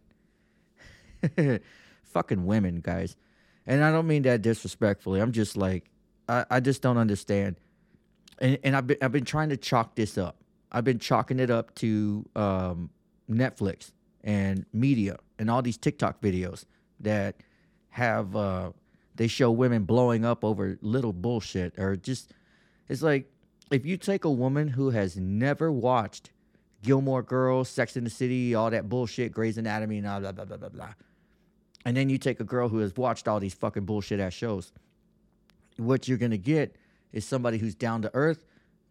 Fucking 2.03 2.45
women, 2.45 2.81
guys. 2.81 3.15
And 3.65 3.83
I 3.83 3.91
don't 3.91 4.05
mean 4.05 4.21
that 4.23 4.43
disrespectfully. 4.43 5.19
I'm 5.19 5.31
just 5.31 5.57
like, 5.57 5.89
I, 6.29 6.45
I 6.49 6.59
just 6.59 6.83
don't 6.83 6.97
understand. 6.97 7.55
And, 8.37 8.59
and 8.63 8.75
I've, 8.75 8.85
been, 8.85 8.97
I've 9.01 9.11
been 9.11 9.25
trying 9.25 9.49
to 9.49 9.57
chalk 9.57 9.95
this 9.95 10.17
up. 10.17 10.37
I've 10.75 10.83
been 10.83 10.99
chalking 10.99 11.39
it 11.39 11.49
up 11.49 11.73
to 11.75 12.25
um, 12.35 12.89
Netflix 13.31 13.93
and 14.25 14.65
media 14.73 15.15
and 15.39 15.49
all 15.49 15.61
these 15.61 15.77
TikTok 15.77 16.19
videos 16.19 16.65
that 16.99 17.37
have 17.91 18.35
uh, 18.35 18.71
they 19.15 19.27
show 19.27 19.51
women 19.51 19.85
blowing 19.85 20.25
up 20.25 20.43
over 20.43 20.77
little 20.81 21.13
bullshit 21.13 21.79
or 21.79 21.95
just 21.95 22.33
it's 22.89 23.01
like 23.01 23.31
if 23.71 23.85
you 23.85 23.95
take 23.95 24.25
a 24.25 24.29
woman 24.29 24.67
who 24.67 24.89
has 24.89 25.15
never 25.15 25.71
watched 25.71 26.31
Gilmore 26.83 27.23
Girls, 27.23 27.69
Sex 27.69 27.95
in 27.95 28.03
the 28.03 28.09
City, 28.09 28.53
all 28.53 28.69
that 28.69 28.89
bullshit, 28.89 29.31
Grey's 29.31 29.57
Anatomy, 29.57 29.99
and 29.99 30.05
blah 30.05 30.19
blah 30.19 30.33
blah 30.33 30.43
blah 30.43 30.57
blah 30.57 30.69
blah, 30.69 30.93
and 31.85 31.95
then 31.95 32.09
you 32.09 32.17
take 32.17 32.41
a 32.41 32.43
girl 32.43 32.67
who 32.67 32.79
has 32.79 32.93
watched 32.97 33.29
all 33.29 33.39
these 33.39 33.53
fucking 33.53 33.85
bullshit 33.85 34.19
ass 34.19 34.33
shows, 34.33 34.73
what 35.77 36.09
you're 36.09 36.17
gonna 36.17 36.35
get 36.35 36.75
is 37.13 37.25
somebody 37.25 37.59
who's 37.59 37.75
down 37.75 38.01
to 38.01 38.11
earth 38.13 38.43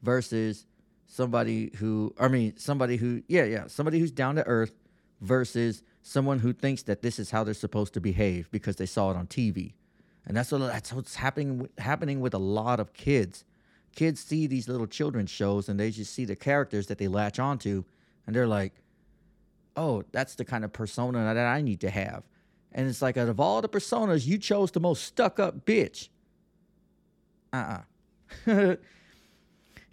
versus 0.03 0.65
somebody 1.07 1.71
who 1.77 2.15
I 2.19 2.29
mean 2.29 2.57
somebody 2.57 2.97
who 2.97 3.23
yeah 3.29 3.45
yeah 3.45 3.65
somebody 3.67 3.99
who's 3.99 4.11
down 4.11 4.37
to 4.37 4.47
earth 4.47 4.75
versus 5.21 5.83
someone 6.03 6.39
who 6.39 6.53
thinks 6.53 6.83
that 6.83 7.03
this 7.03 7.19
is 7.19 7.31
how 7.31 7.43
they're 7.45 7.55
supposed 7.55 7.95
to 7.95 8.01
behave 8.01 8.51
because 8.51 8.77
they 8.77 8.87
saw 8.87 9.11
it 9.11 9.17
on 9.17 9.27
TV. 9.27 9.73
And 10.27 10.37
that's 10.37 10.53
what 10.53 10.59
that's 10.59 10.93
what's 10.93 11.17
happening 11.17 11.69
happening 11.79 12.21
with 12.21 12.35
a 12.35 12.39
lot 12.39 12.81
of 12.81 12.93
kids. 12.93 13.45
Kids 13.95 14.21
see 14.21 14.47
these 14.47 14.69
little 14.69 14.87
children's 14.87 15.31
shows 15.31 15.69
and 15.69 15.79
they 15.79 15.91
just 15.91 16.13
see 16.13 16.25
the 16.25 16.37
characters 16.37 16.87
that 16.89 16.99
they 16.99 17.09
latch 17.09 17.39
onto 17.39 17.85
and 18.27 18.35
they're 18.35 18.47
like, 18.47 18.73
"Oh, 19.77 20.05
that's 20.13 20.35
the 20.35 20.45
kind 20.45 20.65
of 20.65 20.73
persona 20.73 21.35
that 21.35 21.37
I 21.37 21.61
need 21.61 21.81
to 21.81 21.91
have." 21.91 22.25
And 22.73 22.89
it's 22.89 23.03
like 23.03 23.17
out 23.17 23.29
of 23.29 23.39
all 23.39 23.63
the 23.63 23.69
personas, 23.69 24.27
you 24.27 24.39
chose 24.39 24.71
the 24.73 24.81
most 24.81 25.05
stuck-up 25.05 25.65
bitch. 25.65 26.09
Uh-uh. 27.53 27.83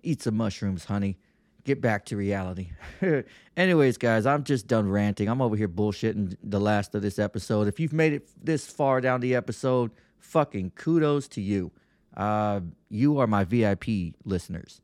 Eat 0.03 0.21
some 0.21 0.37
mushrooms, 0.37 0.85
honey 0.85 1.17
get 1.63 1.81
back 1.81 2.05
to 2.05 2.17
reality. 2.17 2.71
Anyways, 3.57 3.97
guys, 3.97 4.25
I'm 4.25 4.43
just 4.43 4.67
done 4.67 4.89
ranting. 4.89 5.27
I'm 5.27 5.41
over 5.41 5.55
here 5.55 5.67
bullshitting 5.67 6.37
the 6.43 6.59
last 6.59 6.95
of 6.95 7.01
this 7.01 7.19
episode. 7.19 7.67
If 7.67 7.79
you've 7.79 7.93
made 7.93 8.13
it 8.13 8.29
this 8.41 8.65
far 8.67 9.01
down 9.01 9.21
the 9.21 9.35
episode, 9.35 9.91
fucking 10.19 10.71
kudos 10.71 11.27
to 11.29 11.41
you. 11.41 11.71
Uh, 12.15 12.61
you 12.89 13.19
are 13.19 13.27
my 13.27 13.43
VIP 13.43 14.15
listeners. 14.25 14.81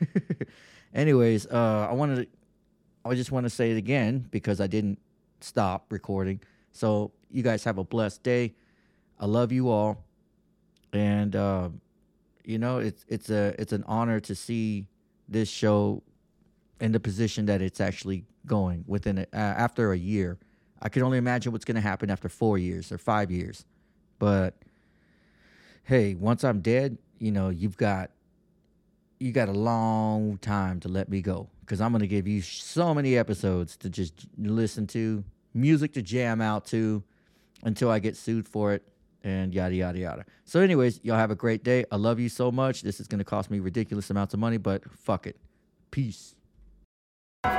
Anyways, 0.94 1.46
uh, 1.46 1.88
I 1.90 1.92
wanted 1.92 2.16
to, 2.16 2.26
I 3.04 3.14
just 3.14 3.32
want 3.32 3.44
to 3.44 3.50
say 3.50 3.70
it 3.70 3.76
again 3.76 4.26
because 4.30 4.60
I 4.60 4.66
didn't 4.66 4.98
stop 5.40 5.86
recording. 5.90 6.40
So 6.72 7.12
you 7.30 7.42
guys 7.42 7.64
have 7.64 7.78
a 7.78 7.84
blessed 7.84 8.22
day. 8.22 8.54
I 9.18 9.26
love 9.26 9.50
you 9.50 9.68
all, 9.68 10.04
and 10.92 11.34
uh, 11.34 11.70
you 12.48 12.58
know 12.58 12.78
it's 12.78 13.04
it's 13.08 13.28
a 13.28 13.54
it's 13.58 13.74
an 13.74 13.84
honor 13.86 14.20
to 14.20 14.34
see 14.34 14.86
this 15.28 15.50
show 15.50 16.02
in 16.80 16.92
the 16.92 16.98
position 16.98 17.44
that 17.44 17.60
it's 17.60 17.78
actually 17.78 18.24
going 18.46 18.84
within 18.86 19.18
a, 19.18 19.22
uh, 19.34 19.36
after 19.36 19.92
a 19.92 19.98
year. 19.98 20.38
I 20.80 20.88
can 20.88 21.02
only 21.02 21.18
imagine 21.18 21.52
what's 21.52 21.66
going 21.66 21.74
to 21.74 21.82
happen 21.82 22.10
after 22.10 22.28
four 22.30 22.56
years 22.56 22.90
or 22.90 22.96
five 22.96 23.30
years. 23.30 23.66
But 24.18 24.54
hey, 25.84 26.14
once 26.14 26.42
I'm 26.42 26.60
dead, 26.60 26.96
you 27.18 27.32
know, 27.32 27.50
you've 27.50 27.76
got 27.76 28.12
you 29.20 29.30
got 29.30 29.50
a 29.50 29.52
long 29.52 30.38
time 30.38 30.80
to 30.80 30.88
let 30.88 31.10
me 31.10 31.20
go 31.20 31.50
because 31.60 31.82
I'm 31.82 31.92
going 31.92 32.00
to 32.00 32.08
give 32.08 32.26
you 32.26 32.40
so 32.40 32.94
many 32.94 33.18
episodes 33.18 33.76
to 33.78 33.90
just 33.90 34.26
listen 34.38 34.86
to, 34.88 35.22
music 35.52 35.92
to 35.94 36.02
jam 36.02 36.40
out 36.40 36.64
to 36.68 37.02
until 37.62 37.90
I 37.90 37.98
get 37.98 38.16
sued 38.16 38.48
for 38.48 38.72
it 38.72 38.88
and 39.24 39.54
yada 39.54 39.74
yada 39.74 39.98
yada. 39.98 40.24
So 40.44 40.60
anyways, 40.60 41.00
y'all 41.02 41.16
have 41.16 41.30
a 41.30 41.34
great 41.34 41.64
day. 41.64 41.84
I 41.90 41.96
love 41.96 42.20
you 42.20 42.28
so 42.28 42.52
much. 42.52 42.82
This 42.82 43.00
is 43.00 43.08
going 43.08 43.18
to 43.18 43.24
cost 43.24 43.50
me 43.50 43.60
ridiculous 43.60 44.10
amounts 44.10 44.34
of 44.34 44.40
money, 44.40 44.56
but 44.56 44.84
fuck 44.90 45.26
it. 45.26 45.36
Peace. 45.90 46.34
Ha! 47.44 47.54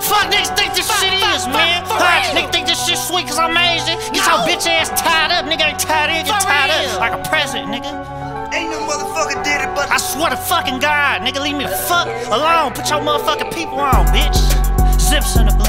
Fuck 0.00 0.32
niggas 0.32 0.56
think 0.56 0.74
this 0.74 0.88
shit 1.00 1.12
is, 1.12 1.46
man. 1.46 1.84
Ha! 1.86 2.32
Niggas 2.34 2.52
think 2.52 2.66
this 2.66 2.86
shit 2.86 2.98
sweet 2.98 3.26
cause 3.26 3.38
I'm 3.38 3.56
Asian. 3.56 3.98
Get 4.12 4.24
your 4.26 4.38
bitch 4.46 4.66
ass 4.66 4.88
tied 5.00 5.30
up, 5.30 5.44
nigga 5.44 5.68
ain't 5.68 5.78
tied 5.78 6.10
in, 6.10 6.24
get 6.24 6.40
tied 6.40 6.70
up 6.70 7.00
like 7.00 7.12
a 7.12 7.28
president, 7.28 7.68
nigga. 7.68 7.92
Ain't 8.54 8.70
no 8.70 8.80
motherfucker 8.80 9.44
did 9.44 9.60
it 9.60 9.68
but 9.74 9.90
I 9.92 9.98
swear 9.98 10.30
to 10.30 10.36
fucking 10.36 10.80
God, 10.80 11.20
nigga, 11.20 11.42
leave 11.42 11.54
me 11.54 11.64
the 11.64 11.70
fuck 11.70 12.08
alone. 12.32 12.72
Put 12.72 12.88
your 12.88 13.00
motherfucking 13.00 13.52
people 13.52 13.78
on, 13.78 14.06
bitch. 14.06 14.40
Zips 14.98 15.36
in 15.36 15.46
the 15.46 15.52
blender, 15.52 15.67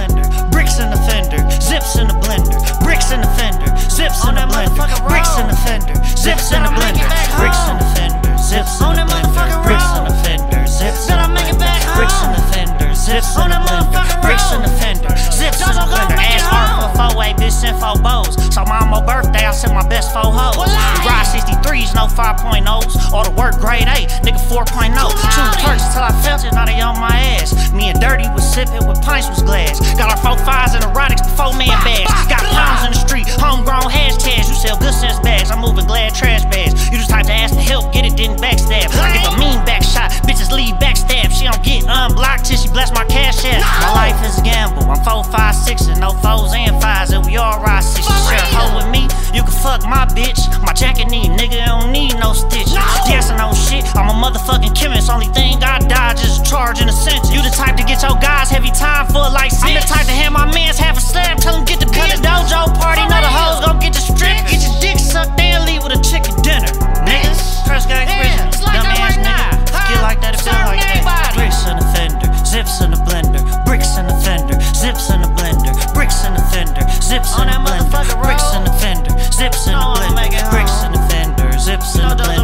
bricks 0.69 0.79
in 0.79 0.89
the 0.91 0.97
fender, 1.09 1.61
zips 1.61 1.97
in 1.97 2.07
the 2.07 2.13
blender, 2.13 2.53
bricks 2.83 3.11
in 3.11 3.21
the 3.21 3.27
fender, 3.33 3.65
zips 3.89 4.21
in 4.27 4.35
the 4.35 4.41
blender, 4.41 5.07
bricks 5.07 5.35
in 5.37 5.47
the 5.47 5.55
fender, 5.65 5.95
zips 6.15 6.51
in 6.51 6.61
the 6.61 6.69
blender, 6.69 7.09
bricks 7.37 7.57
in 7.69 7.77
the 7.77 7.85
fender, 7.97 8.37
zips 8.37 8.77
in 8.81 8.93
the 8.93 9.05
blender, 9.09 9.63
bricks 9.65 9.89
in 9.97 10.03
the 10.05 10.13
fender, 10.21 10.67
zips 10.67 11.09
in 11.09 11.17
the 11.17 11.29
blender, 11.33 11.95
bricks 11.97 12.21
in 12.21 12.31
the 12.33 12.41
fender, 12.53 12.68
zips 13.09 13.33
in 13.41 13.49
the 13.49 13.57
blender, 13.65 14.05
bricks 14.21 14.53
in 14.53 14.61
the 14.61 14.69
fender, 14.77 15.09
zips 15.33 15.65
in 15.65 15.73
the 15.73 15.85
blender. 15.89 16.21
Ass 16.21 16.45
hard 16.45 16.69
for 16.77 16.91
four 16.93 17.11
way, 17.17 17.33
bitch 17.33 17.57
sent 17.57 17.73
four 17.81 17.97
bows. 17.97 18.37
So 18.53 18.61
my 18.69 18.85
mama 18.85 19.01
birthday, 19.01 19.49
I 19.49 19.51
sent 19.51 19.73
my 19.73 19.85
best 19.89 20.13
four 20.13 20.29
hoes. 20.29 20.69
Ride 21.01 21.25
63s, 21.25 21.97
no 21.97 22.05
5.0s. 22.05 23.09
All 23.09 23.25
the 23.25 23.33
work 23.33 23.57
grade 23.57 23.89
A, 23.89 24.05
nigga 24.21 24.37
4.0. 24.45 24.93
Two 24.93 25.49
perks 25.65 25.85
till 25.89 26.05
I 26.05 26.13
felt 26.21 26.45
it, 26.45 26.53
now 26.53 26.65
they 26.65 26.77
on 26.81 27.01
my 27.01 27.17
ass. 27.33 27.73
Me 27.73 27.89
and 27.89 27.99
Dirty 27.99 28.29
was 28.37 28.45
sipping 28.45 28.85
with 28.85 29.01
pints 29.01 29.27
was 29.29 29.41
glass. 29.41 29.81
Got 29.97 30.13
our 30.13 30.21
four 30.21 30.37
fives 30.45 30.77
and 30.77 30.85
erotics 30.85 31.25
before 31.25 31.57
man 31.57 31.73
bags. 31.81 32.13
Got 32.33 32.45
pounds 32.53 32.85
in 32.85 32.91
the 32.93 33.01
street, 33.01 33.25
homegrown 33.41 33.89
hashtags. 33.89 34.45
You 34.49 34.57
sell 34.57 34.77
good 34.77 34.93
sense 34.93 35.17
bags, 35.25 35.49
I'm 35.49 35.61
moving 35.61 35.89
glad 35.89 36.13
trash 36.13 36.45
bags. 36.53 36.77
You 36.93 37.01
just 37.01 37.09
type 37.09 37.25
to 37.25 37.33
ask 37.33 37.53
to 37.57 37.61
help, 37.61 37.91
get 37.91 38.05
it, 38.05 38.13
didn't 38.15 38.37
backstab. 38.37 38.93
I 38.93 39.17
give 39.17 39.33
a 39.33 39.37
mean 39.41 39.57
back 39.65 39.81
shot, 39.81 40.11
bitches 40.29 40.53
leave 40.53 40.75
backstab. 40.77 41.33
She 41.33 41.45
don't 41.45 41.63
get 41.63 41.85
unblocked 41.87 42.45
till 42.45 42.57
she 42.57 42.69
bless 42.69 42.91
my 42.93 42.98
cash 43.05 43.45
app. 43.45 43.61
My 43.81 44.09
life 44.09 44.19
is 44.25 44.39
a 44.39 44.41
gamble, 44.41 44.89
I'm 44.89 45.03
4 45.03 45.19
four, 45.19 45.31
five, 45.31 45.55
six, 45.55 45.87
and 45.87 45.99
no 45.99 46.11
fours 46.23 46.53
and 46.55 46.79
fives, 46.81 47.11
and 47.11 47.25
we 47.25 47.37
all 47.37 47.59
ride 47.61 47.83
six. 47.83 48.07
Share 48.27 48.39
a 48.39 48.49
hoe 48.55 48.75
with 48.77 48.89
me, 48.89 49.07
you 49.33 49.43
can 49.43 49.51
fuck 49.51 49.83
my 49.83 50.05
bitch. 50.05 50.39
My 50.61 50.73
jacket 50.73 51.09
need, 51.09 51.31
nigga, 51.31 51.65
don't 51.65 51.91
need 51.91 52.15
no 52.19 52.33
stitch. 52.33 52.71
Yes, 53.07 53.29
I 53.29 53.37
know 53.37 53.53
shit, 53.53 53.83
I'm 53.95 54.09
a 54.09 54.15
motherfucking 54.15 54.75
chemist. 54.75 55.09
Only 55.09 55.27
thing 55.27 55.63
I 55.63 55.79
dodge 55.79 56.23
is 56.23 56.39
charging 56.41 56.89
a 56.89 56.91
sentence. 56.91 57.31
You 57.31 57.41
the 57.41 57.49
type 57.49 57.75
to 57.77 57.83
get 57.83 58.01
your 58.01 58.15
guys 58.19 58.49
heavy 58.49 58.71
time 58.71 59.07
for 59.07 59.25
like 59.29 59.51
six. 59.51 59.63
I'm 59.63 59.73
the 59.75 59.85
type 59.87 60.05
to 60.05 60.11
hand 60.11 60.33
my 60.33 60.45
mans 60.53 60.77
half 60.77 60.97
a 60.97 61.01
slab, 61.01 61.37
tell 61.39 61.55
him 61.55 61.65
get 61.65 61.79
the 61.79 61.87
cut 61.87 62.13
a 62.13 62.17
dojo 62.21 62.73
party. 62.77 63.01
Know 63.03 63.21
the 63.21 63.31
hoes 63.31 63.65
gon' 63.65 63.79
get 63.79 63.93
the 63.93 64.01
strip, 64.01 64.35
get 64.47 64.61
your 64.63 64.75
dick 64.81 64.99
sucked 64.99 65.39
and 65.39 65.65
leave 65.65 65.83
with 65.83 65.93
a 65.93 66.01
chicken 66.01 66.35
dinner. 66.41 66.71
Niggas, 67.03 67.65
press 67.65 67.85
gang 67.85 68.07
prison, 68.07 68.63
dumb 68.65 68.87
ass 68.87 69.17
nigga. 69.17 69.59
Get 69.89 70.01
like 70.01 70.21
that, 70.21 70.35
it 70.35 70.41
feel 70.41 70.53
like 70.67 70.79
that. 70.79 71.33
Bricks 71.35 71.65
in 71.65 71.77
the 71.77 71.85
fender, 71.93 72.18
zips 72.59 72.81
in 72.81 72.91
the 72.91 72.97
blender, 73.07 73.39
bricks 73.63 73.95
in 73.95 74.05
the 74.05 74.13
fender, 74.19 74.59
zips 74.75 75.09
in 75.09 75.21
the 75.21 75.31
blender, 75.31 75.71
bricks 75.93 76.25
in 76.25 76.33
the 76.33 76.43
fender, 76.51 76.83
zips 76.99 77.31
in 77.39 77.47
the 77.47 77.55
blender, 77.55 78.19
bricks 78.19 78.51
in 78.51 78.63
the 78.65 78.73
fender, 78.83 79.15
zips 79.31 79.67
in 79.67 79.71
the 79.71 79.79
blender, 79.79 80.51
bricks 80.51 80.83
in 80.83 80.91
the 80.91 80.99
fender, 81.07 81.57
zips 81.57 81.95
in 81.95 82.03
the 82.03 82.15
blender, 82.19 82.27
bricks 82.27 82.27
in 82.27 82.35
the 82.35 82.38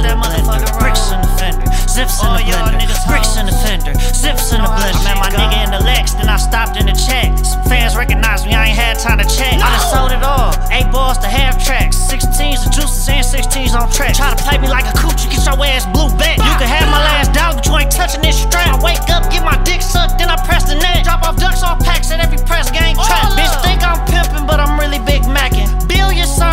Put 0.00 0.08
that 0.08 0.16
motherfucker 0.16 0.72
bricks 0.80 1.12
in 1.12 1.20
the 1.20 1.28
fender, 1.36 1.68
zips 1.84 2.24
in 2.24 2.32
the 2.32 2.40
blender, 2.48 2.88
bricks 3.04 3.36
in 3.36 3.44
the 3.44 3.52
fender, 3.52 3.92
zips 4.16 4.48
in 4.48 4.64
the 4.64 4.70
blender. 4.72 4.96
Man, 5.04 5.20
my 5.20 5.28
nigga 5.28 5.60
in 5.60 5.76
the 5.76 5.82
Lex, 5.84 6.16
then 6.16 6.24
I 6.24 6.40
stopped 6.40 6.80
in 6.80 6.88
the 6.88 6.96
check. 6.96 7.36
Some 7.44 7.60
fans 7.68 8.00
recognize 8.00 8.48
me, 8.48 8.56
I 8.56 8.72
ain't 8.72 8.80
had 8.80 8.96
time 8.96 9.20
to 9.20 9.28
check. 9.28 9.60
I 9.60 9.68
done 9.68 9.84
sold 9.92 10.12
it 10.16 10.24
all, 10.24 10.56
eight 10.72 10.88
balls 10.88 11.20
to 11.20 11.28
half 11.28 11.60
tracks, 11.60 12.00
16s 12.08 12.64
to 12.64 12.72
juices 12.72 13.12
and 13.12 13.20
16s 13.20 13.76
on 13.76 13.92
track. 13.92 14.16
Try 14.16 14.32
to 14.32 14.40
play 14.40 14.56
me 14.56 14.72
like 14.72 14.88
a 14.88 14.96
coochie, 14.96 15.28
get 15.28 15.44
your 15.44 15.60
ass 15.68 15.84
blue 15.92 16.08
back. 16.16 16.40
You 16.40 16.54
can 16.56 16.64
have 16.64 16.88
my 16.88 17.04
last 17.04 17.36
dog, 17.36 17.60
but 17.60 17.68
you 17.68 17.76
ain't 17.76 17.92
touching 17.92 18.24
this 18.24 18.40
strap. 18.40 18.72
I 18.72 18.80
wake 18.80 19.04
up, 19.12 19.28
get 19.28 19.44
my 19.44 19.60
dick 19.68 19.84
sucked, 19.84 20.16
then 20.16 20.32
I 20.32 20.40
press 20.48 20.64
the 20.64 20.80
net. 20.80 21.04
Drop 21.04 21.20
off 21.28 21.36
ducks, 21.36 21.60
all 21.60 21.76
packs 21.76 22.08
at 22.08 22.24
every 22.24 22.40
press 22.48 22.72
gang 22.72 22.96
trap. 22.96 23.36
Bitch 23.36 23.52
think 23.60 23.84
I'm 23.84 24.00
pimping, 24.08 24.48
but 24.48 24.64
I'm 24.64 24.80
really 24.80 25.04
big 25.04 25.28
macking. 25.28 25.68
Billion, 25.84 26.24
sir, 26.24 26.48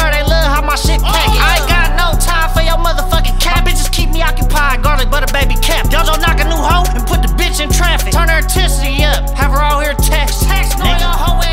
me 4.18 4.24
occupied, 4.24 4.82
garlic 4.82 5.10
butter 5.10 5.32
baby 5.32 5.56
cap. 5.62 5.86
Dojo 5.88 6.20
knock 6.20 6.40
a 6.40 6.46
new 6.46 6.58
hoe 6.58 6.86
and 6.96 7.06
put 7.06 7.22
the 7.22 7.30
bitch 7.38 7.62
in 7.62 7.70
traffic. 7.70 8.14
Turn 8.14 8.30
her 8.30 8.40
intensity 8.40 9.04
up, 9.04 9.30
have 9.32 9.52
her 9.52 9.62
all 9.62 9.80
here 9.80 9.94
text. 9.94 10.44
Text, 10.44 10.78
no, 10.80 10.86
your 10.86 11.14
hoe 11.14 11.47